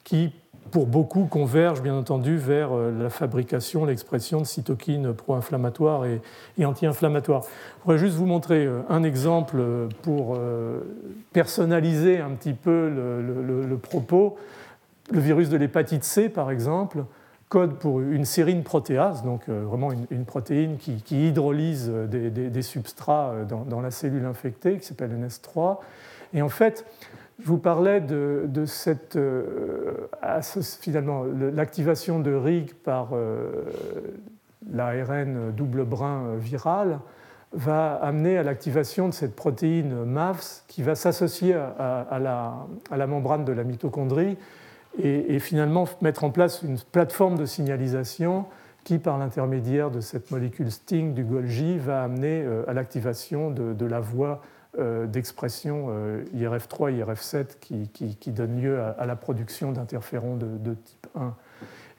[0.04, 0.32] qui
[0.70, 6.20] pour beaucoup convergent bien entendu vers euh, la fabrication, l'expression de cytokines pro-inflammatoires et,
[6.64, 7.42] anti-inflammatoires.
[7.42, 9.62] Je voudrais juste vous montrer euh, un exemple
[10.02, 10.80] pour euh,
[11.32, 14.36] personnaliser un petit peu le, propos.
[15.10, 17.04] Le virus de l'hépatite C, par exemple,
[17.50, 23.82] code pour une sérine protéase, donc vraiment une, protéine qui, hydrolyse des, substrats dans, dans,
[23.82, 25.78] la cellule infectée, qui s'appelle NS3.
[26.32, 26.86] Et en fait,
[27.42, 30.08] je vous parlais de, cette, euh,
[30.80, 33.50] finalement, l'activation de RIG par euh,
[34.70, 37.00] l'ARN double brin viral
[37.52, 43.52] va amener à l'activation de cette protéine MAVS qui va s'associer à, la, membrane de
[43.52, 44.36] la mitochondrie
[44.98, 48.46] et, finalement mettre en place une plateforme de signalisation
[48.84, 53.86] qui, par l'intermédiaire de cette molécule STING du Golgi, va amener euh, à l'activation de,
[53.86, 54.40] la voie
[54.78, 61.34] euh, d'expression euh, IRF3, IRF7 qui, donne lieu à, la production d'interférons de, type 1.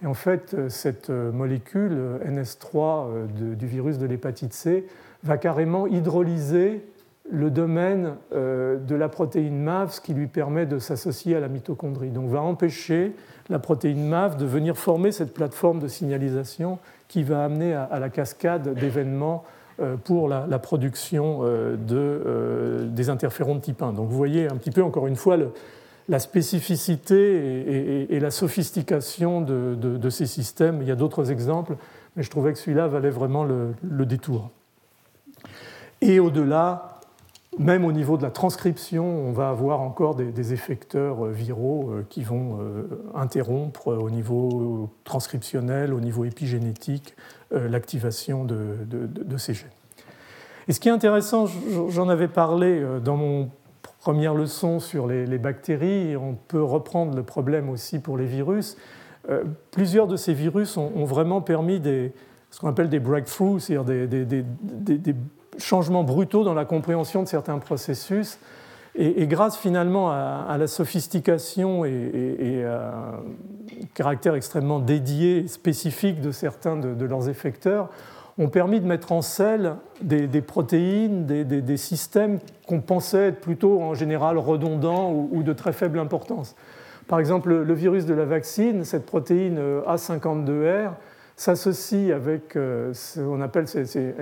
[0.03, 4.87] Et en fait, euh, cette molécule NS3 du virus de l'hépatite C
[5.23, 6.85] va carrément hydrolyser
[7.31, 12.09] le domaine de la protéine MAV, ce qui lui permet de s'associer à la mitochondrie.
[12.09, 13.13] Donc va empêcher
[13.49, 16.77] la protéine MAV de venir former cette plateforme de signalisation
[17.07, 19.43] qui va amener à la cascade d'événements
[19.81, 23.93] euh, pour la, production euh, de, euh, des interférons de type 1.
[23.93, 25.37] Donc vous voyez un petit peu encore une fois
[26.07, 30.81] la spécificité et, la sophistication de, ces systèmes.
[30.81, 31.77] Il y a d'autres exemples,
[32.15, 34.51] mais je trouvais que celui-là valait vraiment le, détour.
[36.01, 36.99] Et au-delà,
[37.59, 42.59] même au niveau de la transcription, on va avoir encore des, effecteurs viraux qui vont
[43.13, 47.13] interrompre au niveau transcriptionnel, au niveau épigénétique,
[47.53, 49.69] euh, l'activation de, ces gènes.
[50.69, 51.47] Et ce qui est intéressant,
[51.89, 53.49] j'en avais parlé euh, dans mon
[53.99, 58.77] première leçon sur les, bactéries, on peut reprendre le problème aussi pour les virus.
[59.29, 62.13] Euh, plusieurs de ces virus ont, vraiment permis des,
[62.51, 65.15] ce qu'on appelle des breakthroughs, c'est-à-dire des,
[65.57, 68.39] changements brutaux dans la compréhension de certains processus.
[68.95, 73.21] Et, grâce finalement à, la sophistication et, à
[73.93, 77.89] caractère extrêmement dédié, spécifique de certains de, leurs effecteurs,
[78.37, 83.93] ont permis de mettre en selle des, protéines, des, systèmes qu'on pensait être plutôt en
[83.93, 86.55] général redondants ou, de très faible importance.
[87.07, 89.57] Par exemple, le virus de la vaccine, cette protéine
[89.87, 90.91] A52R,
[91.41, 93.65] s'associe avec euh, ce qu'on appelle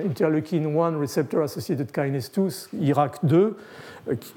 [0.05, 2.47] interleukin 1 receptor associated kinase 2,
[2.81, 3.53] IRAC2, euh,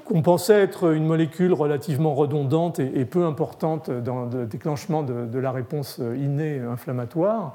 [0.04, 5.52] qu'on pensait être une molécule relativement redondante et, peu importante dans le déclenchement de, la
[5.52, 7.54] réponse innée inflammatoire.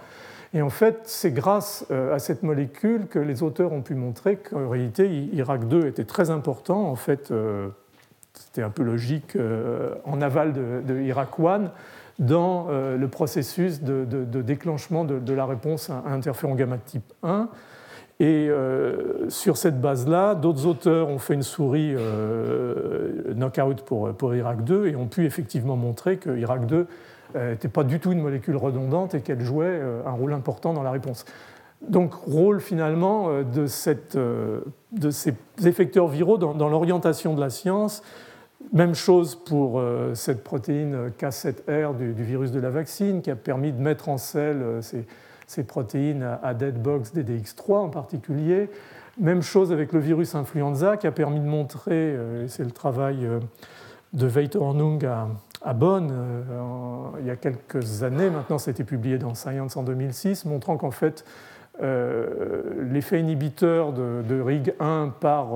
[0.54, 4.38] Et en fait, c'est grâce euh, à cette molécule que les auteurs ont pu montrer
[4.38, 6.90] qu'en réalité, IRAC2 était très important.
[6.90, 7.34] En fait,
[8.34, 9.38] c'était un peu logique
[10.06, 11.72] en aval de, de IRAC1
[12.20, 14.06] dans euh, le processus de,
[14.42, 17.50] déclenchement de, la réponse à interféron gamma type 1.
[18.20, 24.34] Et euh, sur cette base-là, d'autres auteurs ont fait une souris euh, knockout pour, pour
[24.34, 26.86] IRAC2 et ont pu effectivement montrer que IRAC2
[27.36, 30.92] n'était pas du tout une molécule redondante et qu'elle jouait un rôle important dans la
[30.92, 31.26] réponse.
[31.88, 35.34] Donc, rôle finalement de ces
[35.64, 38.02] effecteurs viraux dans l'orientation de la science
[38.74, 43.72] même chose pour euh, cette protéine K7R du, virus de la vaccine qui a permis
[43.72, 48.70] de mettre en selle euh, ces, protéines à, Deadbox DDX3 en particulier.
[49.20, 52.72] Même chose avec le virus influenza qui a permis de montrer, euh, et c'est le
[52.72, 53.28] travail
[54.14, 55.28] de Veit Hornung à,
[55.64, 56.12] à Bonn
[57.20, 58.30] il y a quelques années.
[58.30, 61.26] Maintenant, été publié dans Science en 2006, montrant qu'en fait,
[61.80, 65.50] l'effet inhibiteur de, RIG1 par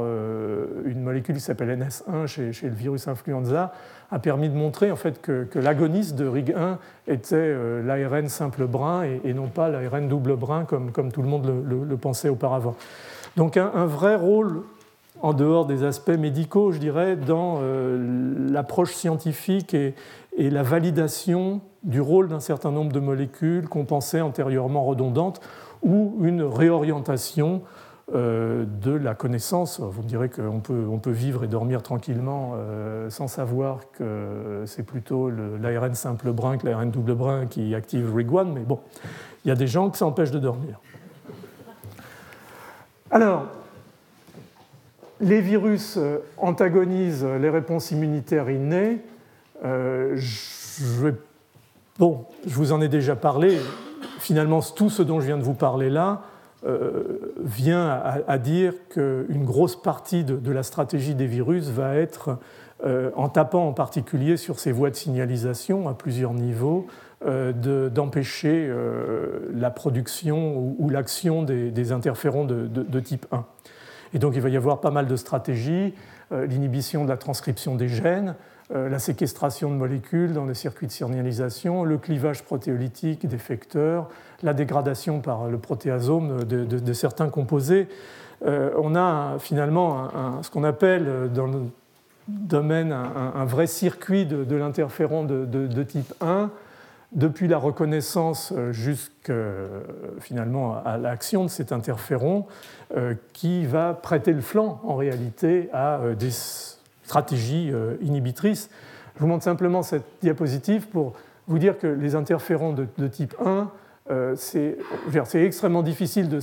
[0.86, 3.74] une molécule qui s'appelle NS1 chez, le virus influenza
[4.12, 6.78] a permis de montrer en fait que, l'agoniste de RIG1
[7.08, 11.46] était euh, l'ARN simple brun et, non pas l'ARN double brun comme, tout le monde
[11.66, 12.76] le, pensait auparavant.
[13.38, 14.64] Donc un, vrai rôle
[15.22, 19.96] en dehors des aspects médicaux, je dirais, dans euh, l'approche scientifique et,
[20.38, 25.42] la validation du rôle d'un certain nombre de molécules qu'on pensait antérieurement redondantes
[25.84, 27.62] ou une réorientation
[28.14, 29.80] euh, de la connaissance.
[29.80, 34.64] Vous me direz qu'on peut, on peut vivre et dormir tranquillement euh, sans savoir que
[34.66, 38.80] c'est plutôt l'ARN simple brun que l'ARN double brun qui active RIG1, mais bon,
[39.46, 40.82] il y a des gens que ça empêche de dormir.
[43.12, 43.46] Alors,
[45.22, 49.00] les virus euh, antagonisent les réponses immunitaires innées.
[51.98, 53.58] bon, je vous en ai déjà parlé.
[54.22, 56.22] Finalement, tout ce dont je viens de vous parler là,
[56.64, 57.90] euh, vient
[58.28, 62.38] à, dire qu'une grosse partie de, la stratégie des virus va être,
[62.86, 66.86] euh, en tapant en particulier sur ces voies de signalisation à plusieurs niveaux,
[67.26, 68.72] euh, d'empêcher
[69.56, 73.44] la production ou, l'action des, interférons de, de, type 1.
[74.14, 75.96] Et donc il va y avoir pas mal de stratégies,
[76.30, 78.36] l'inhibition de la transcription des gènes,
[78.74, 84.08] la séquestration de molécules dans les circuits de signalisation, le clivage protéolytique des facteurs,
[84.44, 87.88] la dégradation par le protéasome de, certains composés.
[88.46, 90.10] Euh, on a finalement
[90.42, 91.62] ce qu'on appelle dans le
[92.28, 96.50] domaine un, vrai circuit de, l'interféron de, type 1,
[97.12, 99.34] depuis la reconnaissance jusqu'à
[100.20, 102.46] finalement à l'action de cet interféron,
[102.96, 106.32] euh, qui va prêter le flanc en réalité à des
[107.04, 108.70] stratégie euh, inhibitrice.
[109.16, 111.14] Je vous montre simplement cette diapositive pour
[111.48, 113.70] vous dire que les interférons de, type 1,
[114.10, 114.78] euh, c'est
[115.36, 116.40] extrêmement difficile de...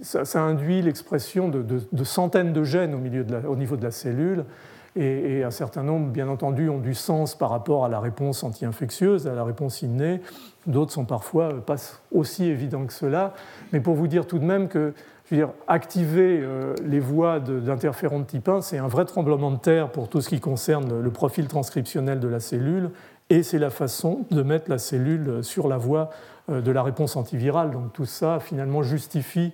[0.00, 4.46] Ça, induit l'expression de, centaines de gènes au, milieu de au niveau de la cellule,
[4.96, 9.28] et, un certain nombre, bien entendu, ont du sens par rapport à la réponse anti-infectieuse,
[9.28, 10.20] à la réponse innée.
[10.66, 11.76] D'autres sont parfois pas
[12.10, 13.34] aussi évidents que cela.
[13.72, 14.94] Mais pour vous dire tout de même que
[15.28, 19.50] je veux dire, activer euh, les voies d'interférons de, type 1, c'est un vrai tremblement
[19.50, 22.90] de terre pour tout ce qui concerne le profil transcriptionnel de la cellule,
[23.28, 26.08] et c'est la façon de mettre la cellule sur la voie
[26.48, 27.72] euh, de la réponse antivirale.
[27.72, 29.52] Donc tout ça, finalement, justifie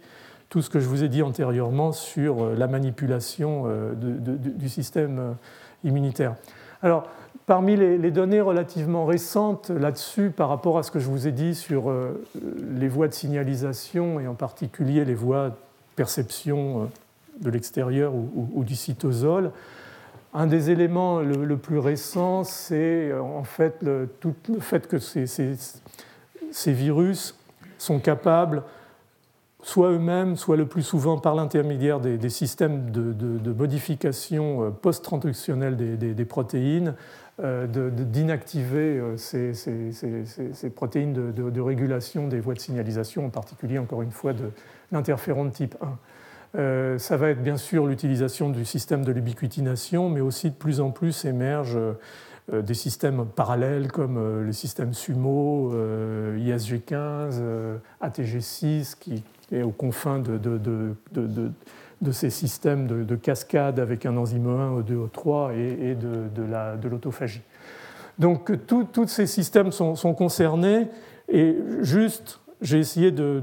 [0.48, 5.34] tout ce que je vous ai dit antérieurement sur euh, la manipulation du système
[5.82, 6.36] immunitaire.
[6.82, 7.08] Alors,
[7.46, 11.54] parmi les données relativement récentes là-dessus, par rapport à ce que je vous ai dit
[11.56, 11.92] sur
[12.70, 15.50] les voies de signalisation, et en particulier les voies
[15.94, 16.86] perception euh,
[17.40, 19.50] de l'extérieur ou, du cytosol.
[20.32, 24.98] Un des éléments le, plus récent, c'est euh, en fait le, tout le fait que
[24.98, 27.36] ces, virus
[27.76, 28.62] sont capables,
[29.62, 36.24] soit eux-mêmes, soit le plus souvent par l'intermédiaire des, systèmes de, modification euh, post-transductionnelle des,
[36.24, 36.94] protéines,
[37.40, 44.52] d'inactiver ces, protéines de, régulation des voies de signalisation, en particulier, encore une fois, de,
[44.94, 45.98] l'interféron de type 1.
[46.56, 50.80] Euh, ça va être bien sûr l'utilisation du système de l'ubiquitination, mais aussi de plus
[50.80, 51.76] en plus émergent
[52.52, 55.74] euh, des systèmes parallèles comme euh, les SUMO,
[56.38, 57.40] ISG15,
[58.02, 64.80] ATG6, qui est aux confins de, de, ces systèmes de, cascade avec un enzyme 1,
[64.80, 67.42] O2, O3 et, de, l'autophagie.
[68.18, 70.86] Donc tous ces systèmes sont, sont concernés
[71.28, 73.42] et juste j'ai essayé de,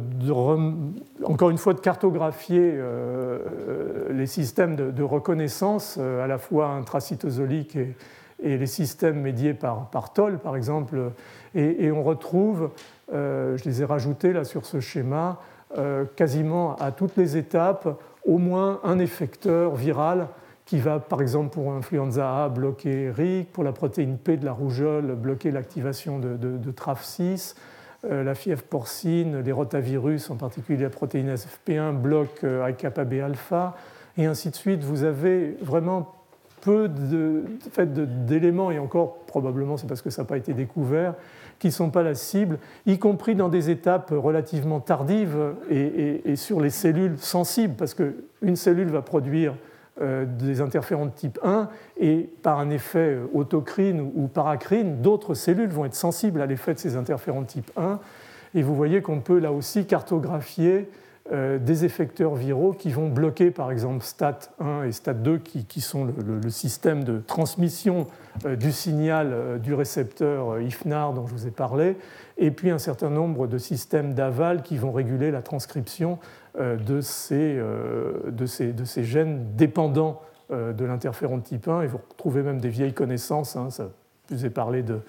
[1.23, 3.39] encore une fois de cartographier euh,
[4.11, 10.13] les systèmes de, reconnaissance, euh, à la fois intracytosoliques et, les systèmes médiés par, par
[10.13, 11.11] TOL, par exemple.
[11.53, 12.71] Et, on retrouve,
[13.13, 15.39] euh, je les ai rajoutés là sur ce schéma,
[16.17, 17.87] quasiment à toutes les étapes,
[18.25, 20.27] au moins un effecteur viral
[20.65, 24.51] qui va, par exemple, pour influenza A, bloquer RIC, pour la protéine P de la
[24.53, 27.59] rougeole, bloquer l'activation de, de, de TRAF6 euh,
[28.03, 33.75] la fièvre porcine, les rotavirus, en particulier la protéine SFP1, bloquent IKB euh, alpha,
[34.17, 34.83] et ainsi de suite.
[34.83, 36.13] Vous avez vraiment
[36.61, 41.15] peu d'éléments, et encore probablement c'est parce que ça n'a pas été découvert,
[41.59, 46.59] qui ne sont pas la cible, y compris dans des étapes relativement tardives et sur
[46.59, 49.70] les cellules sensibles, parce qu'une cellule va produire euh,
[50.25, 55.85] des interférents de type 1 et par un effet autocrine ou paracrine, d'autres cellules vont
[55.85, 57.99] être sensibles à l'effet de ces interférents de type 1.
[58.55, 60.89] Et vous voyez qu'on peut là aussi cartographier
[61.31, 67.03] des effecteurs viraux qui vont bloquer par exemple STAT1 et STAT2 qui, sont le, système
[67.03, 68.07] de transmission
[68.45, 71.95] du signal du récepteur IFNAR dont je vous ai parlé,
[72.37, 76.17] et puis un certain nombre de systèmes d'aval qui vont réguler la transcription
[76.59, 77.61] de ces,
[78.27, 82.69] de ces, de ces gènes dépendants de l'interféron type 1, et vous retrouvez même des
[82.69, 83.89] vieilles connaissances, hein, ça
[84.31, 85.01] je vous ai parlé de,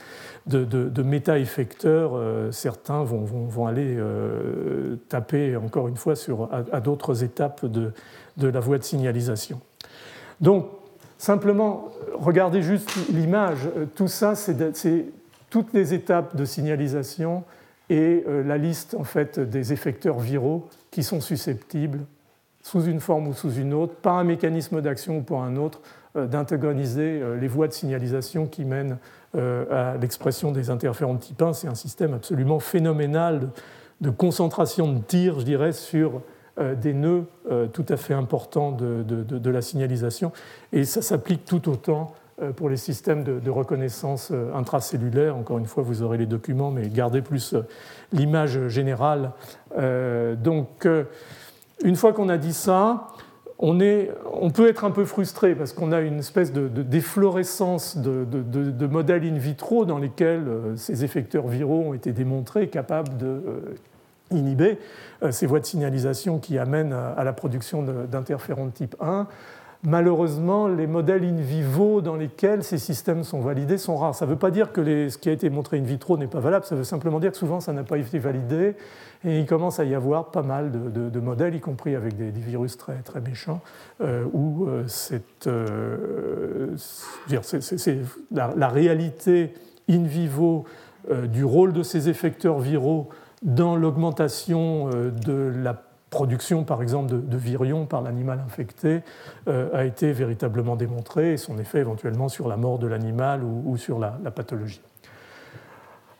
[0.46, 2.12] de, méta-effecteurs.
[2.14, 7.92] Euh, certains vont, vont, aller euh, taper, encore une fois, sur, à, d'autres étapes de,
[8.36, 9.60] de, la voie de signalisation.
[10.40, 10.66] Donc,
[11.18, 13.68] simplement, regardez juste l'image.
[13.94, 15.06] Tout ça, c'est
[15.50, 17.44] toutes les étapes de signalisation
[17.90, 22.00] et euh, la liste en fait, des effecteurs viraux qui sont susceptibles,
[22.62, 25.80] sous une forme ou sous une autre, par un mécanisme d'action ou pour un autre,
[26.16, 28.98] euh, d'antagoniser euh, les voies de signalisation qui mènent
[29.34, 31.54] à l'expression des interférons de type 1.
[31.54, 33.48] C'est un système absolument phénoménal
[34.02, 36.20] de concentration de tir, je dirais, sur
[36.58, 37.24] des nœuds
[37.72, 40.32] tout à fait importants de, la signalisation.
[40.74, 42.12] Et ça s'applique tout autant
[42.56, 45.36] pour les systèmes de, reconnaissance intracellulaire.
[45.36, 47.54] Encore une fois, vous aurez les documents, mais gardez plus
[48.12, 49.32] l'image générale.
[49.76, 50.86] Donc,
[51.84, 53.08] une fois qu'on a dit ça,
[53.62, 59.24] on, peut être un peu frustré parce qu'on a une espèce de, déflorescence de, modèles
[59.24, 63.74] in vitro dans lesquels euh, ces effecteurs viraux ont été démontrés capables de euh,
[64.32, 64.78] inhiber
[65.22, 69.28] euh, ces voies de signalisation qui amènent à la production d'interférons de type 1.
[69.84, 74.14] Malheureusement, les modèles in vivo dans lesquels ces systèmes sont validés sont rares.
[74.14, 76.38] Ça ne veut pas dire que ce qui a été montré in vitro n'est pas
[76.38, 78.76] valable, ça veut simplement dire que souvent ça n'a pas été validé
[79.24, 82.76] et il commence à y avoir pas mal de, modèles, y compris avec des, virus
[82.76, 83.60] très, très méchants,
[84.00, 84.84] euh, où euh,
[85.48, 87.98] euh, c'est
[88.30, 89.52] la, réalité
[89.88, 90.64] in vivo
[91.24, 93.08] du rôle de ces effecteurs viraux
[93.42, 95.74] dans l'augmentation de la
[96.12, 99.02] production, par exemple, de, virions par l'animal infecté
[99.46, 103.98] a été véritablement démontrée et son effet éventuellement sur la mort de l'animal ou, sur
[103.98, 104.82] la pathologie.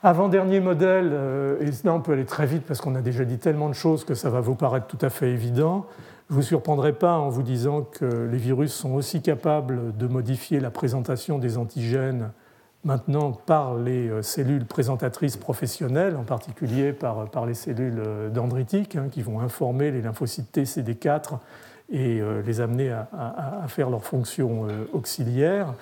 [0.05, 3.39] Avant-dernier modèle, euh, et là on peut aller très vite parce qu'on a déjà dit
[3.39, 5.87] tellement de choses que ça va vous paraître tout à fait évident.
[6.29, 10.07] Je ne vous surprendrai pas en vous disant que les virus sont aussi capables de
[10.09, 12.33] modifier la présentation des antigènes
[12.85, 18.97] maintenant par les euh, cellules présentatrices professionnelles, en particulier par, par les cellules euh, dendritiques,
[18.97, 21.39] hein, qui vont informer les lymphocytes T, CD4
[21.91, 25.75] et les amener à, à, faire leurs fonctions auxiliaires.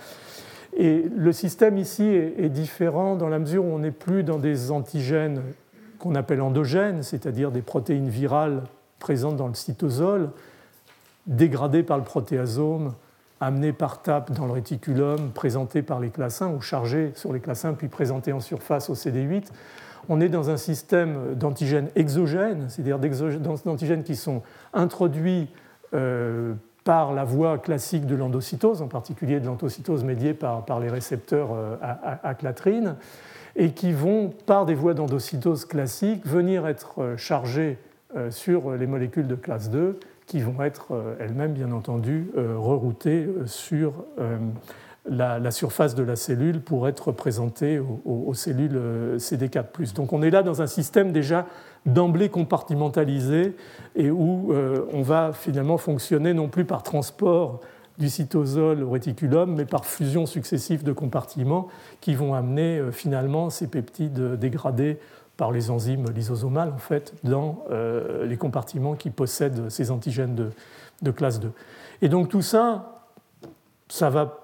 [0.77, 4.73] Et le système ici est, différent dans la mesure où on n'est plus dans des
[4.73, 5.43] antigènes
[5.99, 8.63] qu'on appelle endogènes, c'est-à-dire des protéines virales
[8.99, 10.31] présentes dans le cytosol,
[11.27, 12.95] dégradées par le protéasome,
[13.41, 17.73] amenées par TAP dans le réticulum, présentées par les classins ou chargées sur les classins,
[17.75, 19.47] puis présentées en surface au CD8.
[20.09, 24.43] On est dans un système d'antigènes exogènes, c'est-à-dire d'antigènes qui sont
[24.73, 25.49] introduits
[25.95, 26.55] euh,
[26.85, 31.77] par la voie classique de l'endocytose, en particulier de l'endocytose médiée par, les récepteurs euh,
[31.81, 32.97] à, clatrine,
[33.57, 37.79] et qui vont, par des voies d'endocytose classiques, venir être euh, chargées
[38.17, 39.99] euh, sur les molécules de classe 2,
[40.31, 44.05] qui vont être elles-mêmes, bien entendu, reroutées sur
[45.09, 48.81] la, surface de la cellule pour être présentées aux cellules
[49.17, 49.93] CD4.
[49.95, 51.47] Donc on est là dans un système déjà
[51.87, 53.57] d'emblée compartimentalisé
[53.97, 57.61] et où euh, on va finalement fonctionner non plus par transport
[57.99, 61.69] du cytosol au réticulum, mais par fusion successive de compartiments
[62.01, 64.99] qui vont amener euh, finalement ces peptides dégradés
[65.41, 70.35] par les enzymes lysosomales en fait dans euh, les compartiments qui possèdent ces antigènes
[71.01, 71.51] de, classe 2.
[72.03, 73.07] Et donc tout ça,
[73.89, 74.37] ça va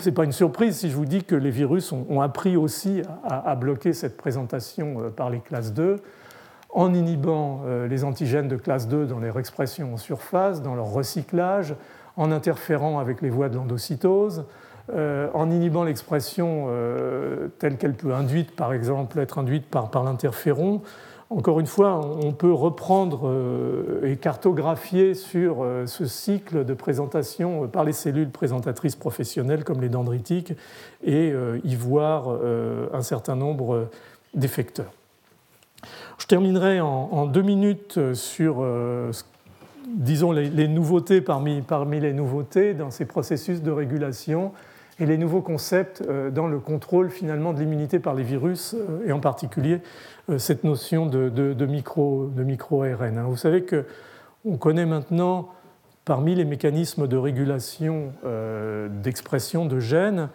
[0.00, 3.02] ce n'est pas une surprise si je vous dis que les virus ont, appris aussi
[3.24, 5.96] à, bloquer cette présentation par les classes 2
[6.70, 10.92] en inhibant euh, les antigènes de classe 2 dans leur expression en surface, dans leur
[10.92, 11.74] recyclage,
[12.16, 14.44] en interférant avec les voies de l'endocytose,
[14.92, 20.82] euh, en inhibant l'expression euh, telle qu'elle peut induite, par exemple, être induite par, l'interféron.
[21.30, 23.32] Encore une fois, on peut reprendre
[24.04, 30.52] et cartographier sur ce cycle de présentation par les cellules présentatrices professionnelles comme les dendritiques
[31.02, 31.32] et
[31.64, 32.28] y voir
[32.92, 33.88] un certain nombre
[34.34, 34.92] d'effecteurs.
[36.18, 39.10] Je terminerai en, deux minutes sur, euh,
[39.88, 44.52] disons, les, nouveautés parmi, parmi, les nouveautés dans ces processus de régulation
[45.00, 49.06] et les nouveaux concepts euh, dans le contrôle finalement de l'immunité par les virus euh,
[49.06, 49.80] et en particulier
[50.38, 53.20] cette notion de, micro, de micro-ARN.
[53.24, 55.50] Vous savez qu'on connaît maintenant
[56.06, 58.10] parmi les mécanismes de régulation
[59.02, 60.30] d'expression de gènes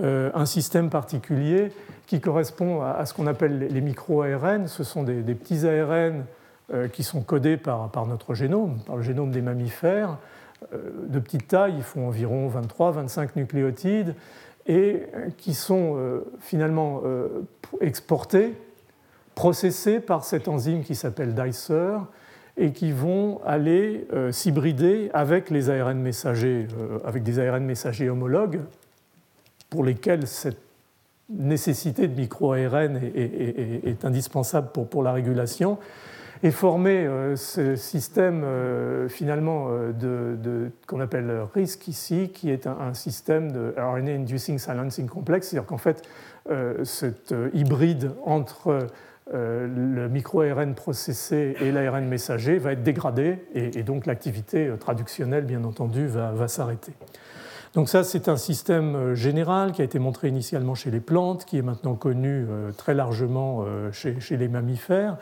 [0.00, 1.72] un système particulier
[2.06, 4.68] qui correspond à, ce qu'on appelle les micro-ARN.
[4.68, 6.26] Ce sont des, petits ARN
[6.92, 10.18] qui sont codés par, par, notre génome, par le génome des mammifères,
[10.72, 14.14] de petite taille, ils font environ 23-25 nucléotides,
[14.66, 15.02] et
[15.36, 17.02] qui sont finalement
[17.80, 18.54] exportés,
[19.34, 21.98] processés par cette enzyme qui s'appelle Dicer,
[22.56, 26.66] et qui vont aller s'hybrider avec les ARN messagers,
[27.04, 28.60] avec des ARN messagers homologues,
[29.68, 30.60] pour lesquels cette
[31.28, 35.78] nécessité de micro-ARN est, indispensable pour, la régulation,
[36.44, 42.66] et former euh, ce système euh, finalement euh, de, qu'on appelle RISC ici, qui est
[42.66, 46.02] un, système de RNA Inducing Silencing Complex, c'est-à-dire qu'en fait,
[46.84, 48.86] cet hybride entre
[49.32, 56.06] le micro-ARN processé et l'ARN messager va être dégradé, et, donc l'activité traductionnelle, bien entendu,
[56.06, 56.92] va s'arrêter.
[57.74, 61.58] Donc ça, c'est un système général qui a été montré initialement chez les plantes, qui
[61.58, 62.46] est maintenant connu
[62.76, 65.16] très largement chez, les mammifères.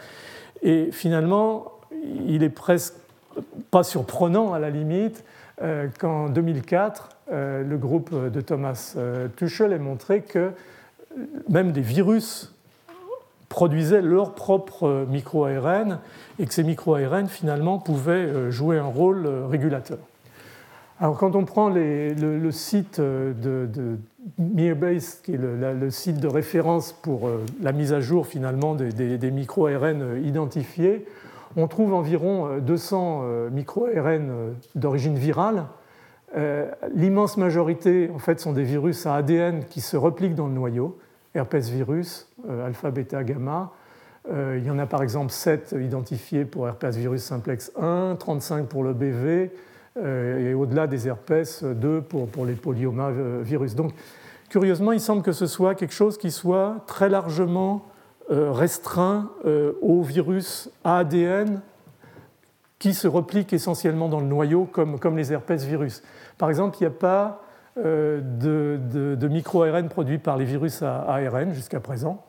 [0.62, 1.72] Et finalement,
[2.26, 2.94] il est presque
[3.70, 5.24] pas surprenant à la limite
[5.98, 8.96] qu'en 2004, le groupe de Thomas
[9.36, 10.50] Tuchel ait montré que
[11.48, 12.54] même des virus
[13.48, 15.98] produisaient leur propre micro-ARN
[16.38, 19.98] et que ces micro-ARN finalement pouvaient jouer un rôle régulateur.
[21.00, 23.34] Alors, quand on prend le, site de,
[23.66, 23.98] de
[24.38, 29.30] Mirbase, qui est le, site de référence pour euh, la mise à jour finalement des,
[29.30, 31.06] micro-ARN identifiés,
[31.56, 35.64] on trouve environ 200 euh, micro-ARN d'origine virale.
[36.36, 40.54] Euh, l'immense majorité, en fait, sont des virus à ADN qui se repliquent dans le
[40.54, 40.98] noyau,
[41.34, 42.28] herpès virus,
[42.64, 43.72] alpha, bêta, gamma.
[44.30, 48.84] il y en a par exemple 7 identifiés pour herpès virus simplex 1, 35 pour
[48.84, 49.48] le BV, euh,
[49.96, 53.74] et au-delà des herpès 2 pour, pour les polyomavirus.
[53.74, 53.92] Donc,
[54.48, 57.86] curieusement, il semble que ce soit quelque chose qui soit très largement
[58.30, 61.60] euh, restreint euh, aux virus ADN
[62.78, 66.02] qui se repliquent essentiellement dans le noyau comme, les herpès virus.
[66.38, 67.42] Par exemple, il n'y a pas
[67.76, 72.22] de, de, de micro-ARN produits par les virus à ARN jusqu'à présent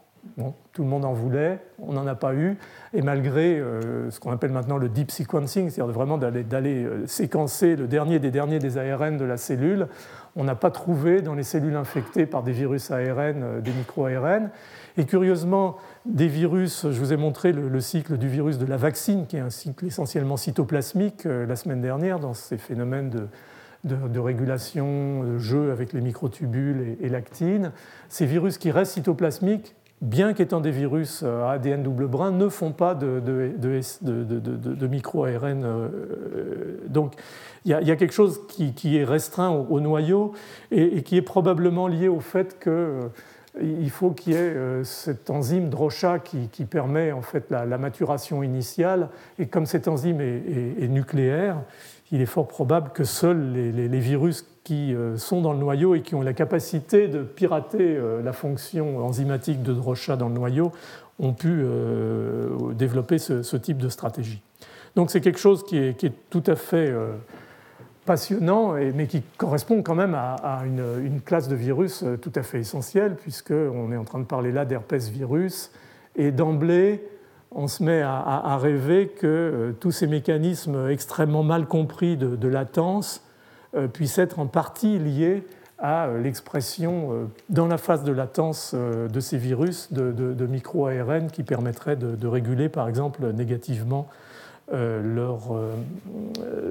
[0.72, 2.58] tout le monde en voulait, on n'en a pas eu,
[2.94, 7.76] et malgré euh, ce qu'on appelle maintenant le deep sequencing, c'est-à-dire vraiment d'aller euh, séquencer
[7.76, 9.88] le dernier des derniers des ARN de la cellule,
[10.36, 14.50] on n'a pas trouvé dans les cellules infectées par des virus ARN euh, des micro-ARN.
[14.98, 19.26] Et curieusement, des virus, je vous ai montré le, cycle du virus de la vaccine,
[19.26, 23.10] qui est un cycle essentiellement cytoplasmique la semaine dernière, dans ces phénomènes
[23.84, 27.72] de, régulation, de jeu avec les microtubules et, et l'actine.
[28.08, 32.50] Ces virus qui restent cytoplasmiques bien qu'étant des virus euh, à ADN double brin, ne
[32.50, 35.64] font pas de, de, micro-ARN.
[35.64, 37.16] Euh, donc
[37.66, 40.34] il y, a quelque chose qui, est restreint au, noyau
[40.70, 45.70] et, qui est probablement lié au fait qu'il euh, faut qu'il y ait cette enzyme
[45.70, 49.08] DROCHA qui, permet en fait la, maturation initiale.
[49.40, 51.62] Et comme cette enzyme est, nucléaire,
[52.14, 56.02] il est fort probable que seuls les, virus qui euh, sont dans le noyau et
[56.02, 60.72] qui ont la capacité de pirater euh, la fonction enzymatique de Drosha dans le noyau
[61.18, 64.42] ont pu euh, développer ce, type de stratégie.
[64.96, 66.94] Donc c'est quelque chose qui est, tout à fait
[68.06, 73.16] passionnant, mais qui correspond quand même à, une, classe de virus tout à fait essentielle,
[73.16, 75.72] puisqu'on est en train de parler là d'herpès virus,
[76.16, 77.04] et d'emblée,
[77.56, 83.24] on se met à, rêver que tous ces mécanismes extrêmement mal compris de latence
[83.76, 85.44] euh, puisse être en partie lié
[85.80, 91.42] à euh, l'expression euh, dans la phase de latence de ces virus de, micro-ARN qui
[91.42, 94.08] permettraient de, réguler par exemple négativement
[94.72, 95.56] leur,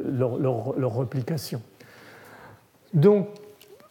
[0.08, 1.60] leur, replication.
[2.94, 3.28] Donc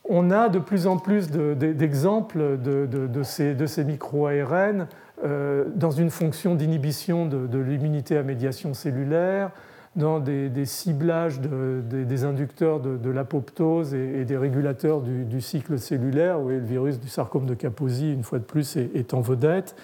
[0.07, 4.87] on a de plus en plus d'exemples de, ces, ces micro-ARN
[5.23, 9.51] dans une fonction d'inhibition de, l'immunité à médiation cellulaire,
[9.95, 16.59] dans des, ciblages des inducteurs de, l'apoptose et, des régulateurs du, cycle cellulaire, où le
[16.59, 19.75] virus du sarcome de Kaposi, une fois de plus, est, en vedette.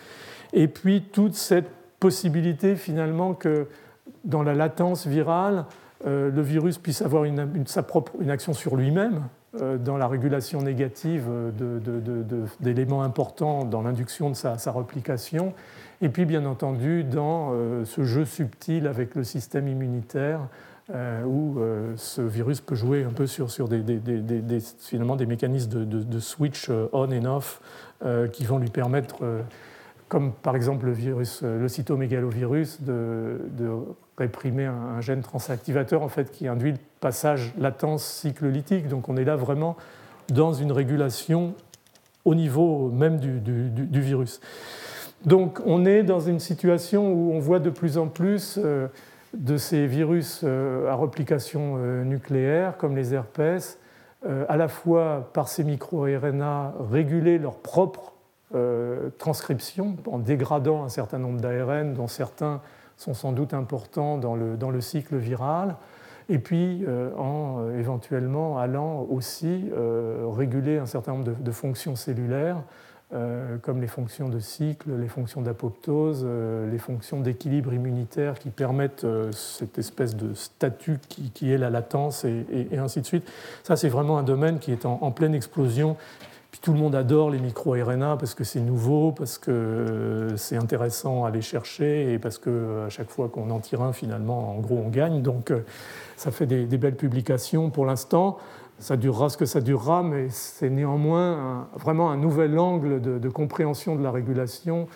[0.53, 1.69] Et puis toute cette
[1.99, 3.67] possibilité finalement que
[4.23, 5.65] dans la latence virale,
[6.05, 9.19] euh, le virus puisse avoir une, sa propre, une action sur lui-même euh,
[9.79, 11.25] dans la régulation négative
[12.59, 15.53] d'éléments importants dans l'induction de sa, sa, replication
[16.01, 20.41] et puis, bien entendu, dans euh, ce jeu subtil avec le système immunitaire,
[20.93, 23.83] euh, où euh, ce virus peut jouer un peu sur, des,
[24.79, 27.61] finalement des mécanismes de, switch on and off
[28.31, 29.15] qui vont lui permettre,
[30.07, 33.39] comme par exemple le, virus, le cytomégalovirus, de,
[34.19, 38.87] réprimer un, gène transactivateur en fait, qui induit passage latence cycle lytique.
[38.87, 39.75] Donc on est là vraiment
[40.29, 41.53] dans une régulation
[42.25, 44.41] au niveau même du, virus.
[45.25, 48.59] Donc on est dans une situation où on voit de plus en plus
[49.33, 53.79] de ces virus à replication nucléaire, comme les herpès,
[54.27, 58.13] à la fois par ces micro-RNA réguler leur propre
[59.17, 62.59] transcription en dégradant un certain nombre d'ARN, dont certains
[62.97, 65.75] sont sans doute importants dans le, dans le cycle viral,
[66.29, 71.95] et puis euh, en euh, éventuellement allant aussi euh, réguler un certain nombre de, fonctions
[71.95, 72.61] cellulaires,
[73.61, 76.27] comme les fonctions de cycle, les fonctions d'apoptose,
[76.69, 82.67] les fonctions d'équilibre immunitaire qui permettent cette espèce de statut qui, est la latence, et,
[82.77, 83.25] ainsi de suite.
[83.63, 85.95] Ça, c'est vraiment un domaine qui est en, pleine explosion
[86.51, 91.25] puis tout le monde adore les micro-RNA parce que c'est nouveau, parce que c'est intéressant
[91.25, 94.81] à aller chercher et parce qu'à chaque fois qu'on en tire un, finalement, en gros,
[94.85, 95.21] on gagne.
[95.21, 95.51] Donc
[96.17, 98.37] ça fait des, belles publications pour l'instant.
[98.79, 103.95] Ça durera ce que ça durera, mais c'est néanmoins vraiment un nouvel angle de, compréhension
[103.95, 104.87] de la régulation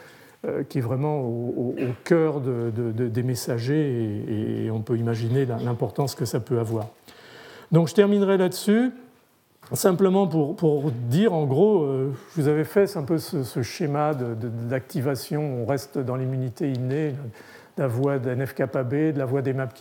[0.45, 6.39] euh, qui est vraiment au, cœur des messagers et, on peut imaginer l'importance que ça
[6.39, 6.87] peut avoir.
[7.71, 8.91] Donc je terminerai là-dessus.
[9.73, 15.61] Simplement pour, dire, en gros, euh, je vous avais fait un peu ce, schéma d'activation,
[15.61, 17.11] on reste dans l'immunité innée,
[17.77, 19.73] de la voie d'NFKB, de la voie des MAP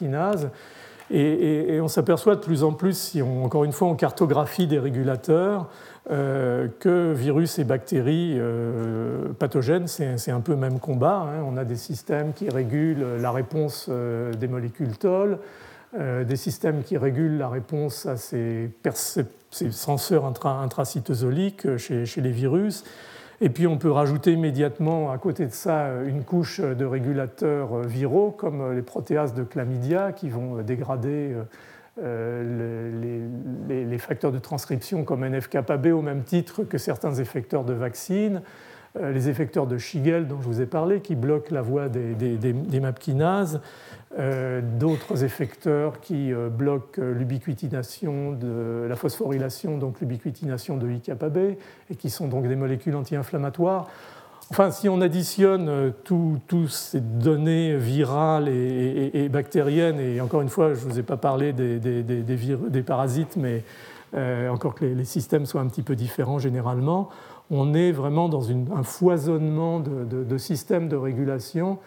[1.11, 4.79] et, on s'aperçoit de plus en plus, si on, encore une fois on cartographie des
[4.79, 5.69] régulateurs,
[6.11, 11.27] euh, que virus et bactéries euh, pathogènes, c'est un peu le même combat.
[11.27, 11.45] Hein.
[11.47, 15.39] On a des systèmes qui régulent la réponse des molécules TOL,
[15.99, 18.71] des systèmes qui régulent la réponse à ces
[19.51, 22.85] senseurs intracytosoliques chez, chez, les virus.
[23.41, 28.31] Et puis on peut rajouter immédiatement à côté de ça une couche de régulateurs viraux
[28.31, 31.35] comme les protéases de chlamydia qui vont dégrader
[32.03, 33.29] euh,
[33.69, 38.41] les, facteurs de transcription comme NF-κB au même titre que certains effecteurs de vaccines, euh,
[38.99, 42.37] les effecteurs de Shigel dont je vous ai parlé qui bloquent la voie des, des,
[42.37, 43.61] des MAP-kinases,
[44.19, 51.57] euh, d'autres effecteurs qui euh, bloquent l'ubiquitination de la phosphorylation, donc l'ubiquitination de IKB,
[51.91, 53.87] et qui sont donc des molécules anti-inflammatoires.
[54.51, 60.85] Enfin, si on additionne toutes ces données virales et, bactériennes, et encore une fois, je
[60.87, 63.63] ne vous ai pas parlé des, des, parasites, mais
[64.51, 67.11] encore que les, systèmes soient un petit peu différents généralement,
[67.51, 71.79] on est vraiment dans un foisonnement de, systèmes de régulation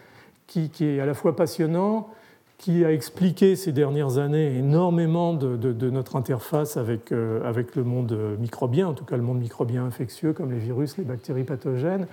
[0.48, 2.10] qui, est à la fois passionnant,
[2.58, 8.38] qui a expliqué ces dernières années énormément de, notre interface avec, euh, avec, le monde
[8.40, 12.08] microbien, en tout cas le monde microbien infectieux comme les virus, les bactéries pathogènes,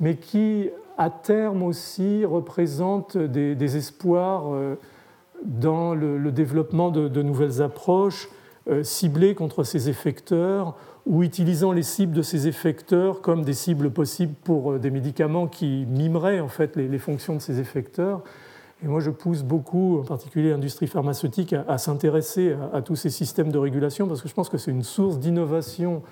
[0.00, 4.74] mais qui à terme aussi représente des, espoirs euh,
[5.44, 8.28] dans le, développement de, nouvelles approches
[8.68, 10.74] euh, ciblées contre ces effecteurs
[11.08, 15.46] ou utilisant les cibles de ces effecteurs comme des cibles possibles pour euh, des médicaments
[15.46, 18.22] qui mimeraient en fait les, fonctions de ces effecteurs.
[18.84, 23.50] Et moi, je pousse beaucoup, en particulier l'industrie pharmaceutique, à, s'intéresser à, tous ces systèmes
[23.50, 26.02] de régulation parce que je pense que c'est une source d'innovation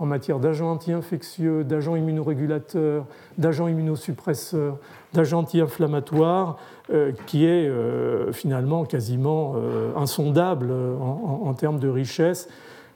[0.00, 3.06] en matière d'agents anti-infectieux, d'agents immunorégulateurs,
[3.38, 4.78] d'agents immunosuppresseurs,
[5.12, 6.56] d'agents anti-inflammatoires,
[6.92, 9.54] euh, qui est euh, finalement quasiment
[9.96, 12.48] insondable en, en, termes de richesse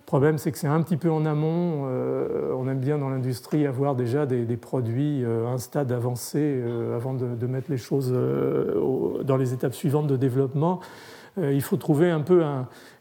[0.04, 1.86] le problème, c'est que c'est un petit peu en amont.
[1.86, 6.94] Euh, on aime bien dans l'industrie avoir déjà des, produits à un stade avancé euh,
[6.94, 10.80] avant de, mettre les choses euh, dans les étapes suivantes de développement.
[11.38, 12.44] il faut trouver un peu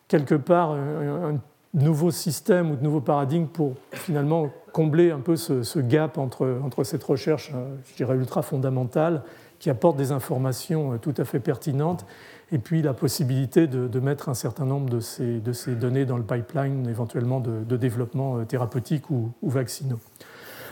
[0.07, 1.39] quelque part un,
[1.73, 6.85] nouveau système ou de nouveau paradigme pour finalement combler un peu ce, gap entre, entre
[6.85, 7.51] cette recherche,
[7.85, 9.23] je dirais, ultra fondamentale,
[9.59, 12.05] qui apporte des informations tout à fait pertinentes
[12.53, 16.17] et puis la possibilité de, mettre un certain nombre de ces, de ces, données dans
[16.17, 19.99] le pipeline éventuellement de, développement euh, thérapeutique ou, vaccinaux.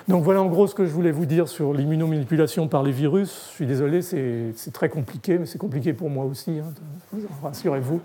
[0.07, 3.47] Donc voilà en gros ce que je voulais vous dire sur l'immunomanipulation par les virus.
[3.49, 8.01] Je suis désolé, c'est très compliqué, mais c'est compliqué pour moi aussi, hein, rassurez-vous,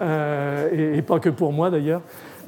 [0.00, 2.02] euh, et, pas que pour moi d'ailleurs.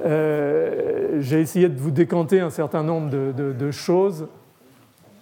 [0.05, 4.28] Euh, j'ai essayé de vous décanter un certain nombre de, choses.